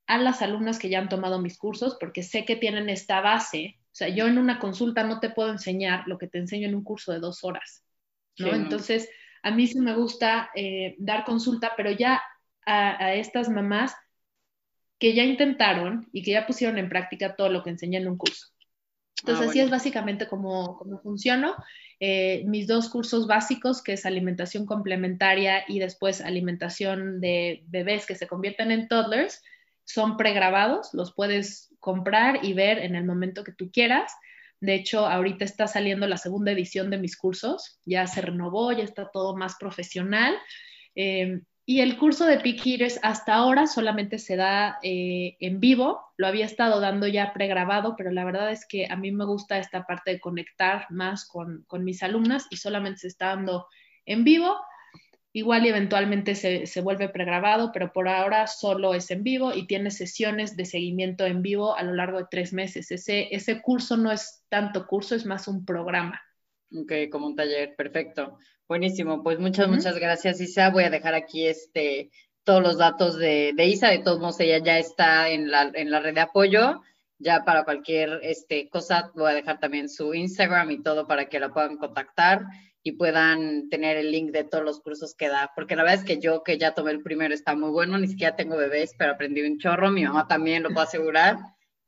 a 0.07 0.19
las 0.19 0.43
alumnas 0.43 0.79
que 0.79 0.89
ya 0.89 0.99
han 0.99 1.09
tomado 1.09 1.41
mis 1.41 1.59
cursos 1.59 1.97
porque 1.99 2.23
sé 2.23 2.45
que 2.45 2.57
tienen 2.57 2.89
esta 2.89 3.21
base. 3.21 3.79
O 3.87 3.95
sea, 3.95 4.09
yo 4.09 4.29
en 4.29 4.39
una 4.39 4.59
consulta 4.61 5.03
no 5.03 5.19
te 5.19 5.31
puedo 5.31 5.51
enseñar 5.51 6.05
lo 6.07 6.19
que 6.19 6.29
te 6.29 6.39
enseño 6.39 6.69
en 6.69 6.75
un 6.75 6.85
curso 6.85 7.13
de 7.13 7.19
dos 7.19 7.43
horas, 7.43 7.85
¿no? 8.39 8.55
Entonces, 8.55 9.11
a 9.43 9.51
mí 9.51 9.67
sí 9.67 9.81
me 9.81 9.95
gusta 9.95 10.51
eh, 10.55 10.95
dar 10.99 11.25
consulta, 11.25 11.73
pero 11.77 11.91
ya 11.91 12.23
a, 12.65 13.05
a 13.05 13.15
estas 13.15 13.49
mamás 13.49 13.95
que 15.01 15.15
ya 15.15 15.25
intentaron 15.25 16.09
y 16.13 16.23
que 16.23 16.33
ya 16.33 16.47
pusieron 16.47 16.79
en 16.79 16.91
práctica 16.91 17.35
todo 17.35 17.49
lo 17.49 17.65
que 17.65 17.71
enseñé 17.71 17.99
en 17.99 18.07
un 18.07 18.19
curso. 18.19 18.49
Entonces, 19.23 19.47
ah, 19.47 19.51
así 19.51 19.61
es 19.61 19.71
básicamente 19.71 20.29
como, 20.29 20.77
como 20.79 21.01
funciono. 21.01 21.57
Eh, 21.99 22.45
mis 22.47 22.67
dos 22.67 22.89
cursos 22.89 23.27
básicos, 23.27 23.83
que 23.83 23.95
es 23.95 24.07
alimentación 24.07 24.67
complementaria 24.67 25.65
y 25.67 25.79
después 25.79 26.21
alimentación 26.21 27.21
de 27.21 27.65
bebés 27.67 28.07
que 28.07 28.15
se 28.15 28.27
convierten 28.27 28.71
en 28.71 28.89
toddlers, 28.89 29.43
son 29.85 30.17
pregrabados, 30.17 30.95
los 30.95 31.15
puedes 31.15 31.75
comprar 31.81 32.45
y 32.45 32.53
ver 32.53 32.79
en 32.79 32.95
el 32.95 33.05
momento 33.05 33.43
que 33.43 33.53
tú 33.53 33.71
quieras. 33.73 34.13
De 34.61 34.75
hecho, 34.75 35.07
ahorita 35.07 35.45
está 35.47 35.67
saliendo 35.67 36.07
la 36.07 36.19
segunda 36.19 36.53
edición 36.53 36.91
de 36.91 36.99
mis 36.99 37.17
cursos, 37.17 37.81
ya 37.87 38.07
se 38.07 38.21
renovó, 38.21 38.73
ya 38.73 38.85
está 38.85 39.11
todo 39.11 39.35
más 39.35 39.57
profesional. 39.59 40.37
Eh, 40.95 41.41
y 41.71 41.83
el 41.83 41.99
curso 41.99 42.27
de 42.27 42.41
Peak 42.41 42.66
Eaters 42.66 42.99
hasta 43.01 43.33
ahora 43.33 43.68
solamente 43.68 44.18
se 44.18 44.35
da 44.35 44.81
eh, 44.83 45.37
en 45.39 45.61
vivo, 45.61 46.01
lo 46.16 46.27
había 46.27 46.45
estado 46.45 46.81
dando 46.81 47.07
ya 47.07 47.33
pregrabado, 47.33 47.95
pero 47.95 48.11
la 48.11 48.25
verdad 48.25 48.51
es 48.51 48.66
que 48.66 48.89
a 48.91 48.97
mí 48.97 49.12
me 49.12 49.25
gusta 49.25 49.57
esta 49.57 49.87
parte 49.87 50.11
de 50.11 50.18
conectar 50.18 50.87
más 50.91 51.29
con, 51.29 51.64
mis 51.85 52.03
alumnas 52.03 52.49
y 52.51 52.57
solamente 52.57 52.99
se 52.99 53.07
está 53.07 53.27
dando 53.27 53.68
en 54.05 54.25
vivo. 54.25 54.57
Igual 55.33 55.64
y 55.64 55.68
eventualmente 55.68 56.35
se, 56.35 56.66
se, 56.66 56.81
vuelve 56.81 57.09
pregrabado, 57.09 57.71
pero 57.73 57.93
por 57.93 58.09
ahora 58.09 58.49
solo 58.49 58.93
es 58.93 59.09
en 59.12 59.23
vivo 59.23 59.55
y 59.55 59.68
tiene 59.68 59.93
sesiones 59.93 60.57
de 60.57 60.64
seguimiento 60.64 61.25
en 61.25 61.41
vivo 61.41 61.77
a 61.77 61.85
lo 61.85 61.95
largo 61.95 62.18
de 62.18 62.27
tres 62.29 62.53
meses. 62.53 62.91
Ese, 62.91 63.33
ese 63.33 63.62
curso 63.62 63.97
no 63.97 64.11
es 64.11 64.43
tanto 64.49 64.89
curso, 64.89 65.14
es 65.14 65.25
más 65.25 65.47
un 65.47 65.64
programa. 65.64 66.21
Ok, 66.73 66.93
como 67.11 67.27
un 67.27 67.35
taller, 67.35 67.75
perfecto. 67.75 68.39
Buenísimo, 68.68 69.25
pues 69.25 69.41
muchas, 69.41 69.68
muchas 69.68 69.97
gracias, 69.99 70.41
Isa. 70.41 70.71
Voy 70.71 70.85
a 70.85 70.91
dejar 70.91 71.14
aquí 71.14 71.47
este 71.47 72.11
todos 72.45 72.62
los 72.62 72.79
datos 72.79 73.18
de, 73.18 73.53
Isa. 73.59 73.89
De 73.89 73.99
todos 73.99 74.21
modos, 74.21 74.39
ella 74.39 74.59
ya 74.59 74.79
está 74.79 75.31
en 75.31 75.51
la, 75.51 75.71
en 75.75 75.91
la 75.91 75.99
red 75.99 76.14
de 76.14 76.21
apoyo. 76.21 76.81
Ya 77.18 77.45
para 77.45 77.64
cualquier 77.64 78.21
este, 78.23 78.68
cosa, 78.71 79.11
voy 79.14 79.33
a 79.33 79.35
dejar 79.35 79.59
también 79.59 79.89
su 79.89 80.14
Instagram 80.14 80.71
y 80.71 80.83
todo 80.83 81.07
para 81.09 81.29
que 81.29 81.41
la 81.41 81.53
puedan 81.53 81.77
contactar 81.77 82.45
y 82.83 82.93
puedan 82.93 83.68
tener 83.68 83.97
el 83.97 84.12
link 84.12 84.31
de 84.31 84.45
todos 84.45 84.64
los 84.64 84.81
cursos 84.81 85.14
que 85.16 85.29
da. 85.29 85.51
Porque 85.57 85.75
la 85.75 85.83
verdad 85.83 85.99
es 85.99 86.05
que 86.05 86.21
yo, 86.21 86.45
que 86.45 86.57
ya 86.57 86.73
tomé 86.73 86.93
el 86.93 87.03
primero, 87.03 87.35
está 87.35 87.57
muy 87.57 87.71
bueno. 87.71 87.99
Ni 87.99 88.07
siquiera 88.07 88.37
tengo 88.37 88.57
bebés, 88.57 88.93
pero 88.97 89.12
aprendí 89.12 89.43
un 89.43 89.59
chorro. 89.59 89.91
Mi 89.91 90.05
mamá 90.05 90.29
también 90.29 90.62
lo 90.62 90.68
puedo 90.68 90.83
asegurar 90.83 91.37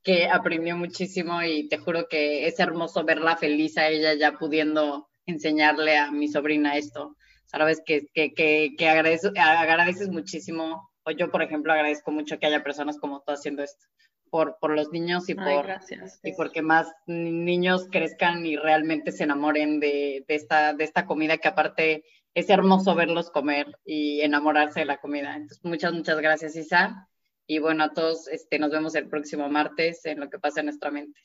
que 0.03 0.28
aprendió 0.28 0.76
muchísimo 0.76 1.42
y 1.42 1.68
te 1.68 1.78
juro 1.78 2.09
que 2.09 2.46
es 2.46 2.59
hermoso 2.59 3.05
verla 3.05 3.36
feliz 3.36 3.78
a 3.78 3.88
ella 3.88 4.14
ya 4.14 4.32
pudiendo 4.32 5.09
enseñarle 5.26 5.96
a 5.96 6.11
mi 6.11 6.28
sobrina 6.28 6.76
esto. 6.76 7.16
Sabes 7.44 7.82
que, 7.84 8.07
que, 8.12 8.34
que, 8.34 8.74
que 8.76 8.88
agradeces 8.88 10.09
muchísimo, 10.09 10.90
o 11.05 11.11
yo, 11.11 11.30
por 11.30 11.42
ejemplo, 11.42 11.72
agradezco 11.72 12.11
mucho 12.11 12.38
que 12.38 12.46
haya 12.46 12.64
personas 12.64 12.98
como 12.98 13.20
tú 13.20 13.32
haciendo 13.32 13.62
esto, 13.62 13.86
por, 14.30 14.57
por 14.59 14.74
los 14.74 14.90
niños 14.90 15.28
y, 15.28 15.34
por, 15.34 15.66
y 16.22 16.32
porque 16.32 16.62
más 16.62 16.90
niños 17.07 17.88
crezcan 17.90 18.46
y 18.46 18.57
realmente 18.57 19.12
se 19.12 19.24
enamoren 19.24 19.80
de, 19.80 20.24
de, 20.26 20.34
esta, 20.34 20.72
de 20.72 20.84
esta 20.84 21.05
comida 21.05 21.36
que 21.36 21.48
aparte 21.48 22.05
es 22.34 22.48
hermoso 22.48 22.94
verlos 22.94 23.30
comer 23.30 23.78
y 23.84 24.22
enamorarse 24.22 24.80
de 24.80 24.86
la 24.86 24.96
comida. 24.96 25.36
Entonces, 25.36 25.62
muchas, 25.64 25.92
muchas 25.92 26.18
gracias, 26.18 26.57
Isa. 26.57 27.09
Y 27.47 27.59
bueno, 27.59 27.84
a 27.84 27.93
todos, 27.93 28.28
este, 28.28 28.59
nos 28.59 28.70
vemos 28.70 28.95
el 28.95 29.09
próximo 29.09 29.49
martes 29.49 30.05
en 30.07 30.20
lo 30.20 30.30
que 30.30 30.38
pasa 30.38 30.61
en 30.61 30.66
nuestra 30.66 30.90
mente. 30.90 31.20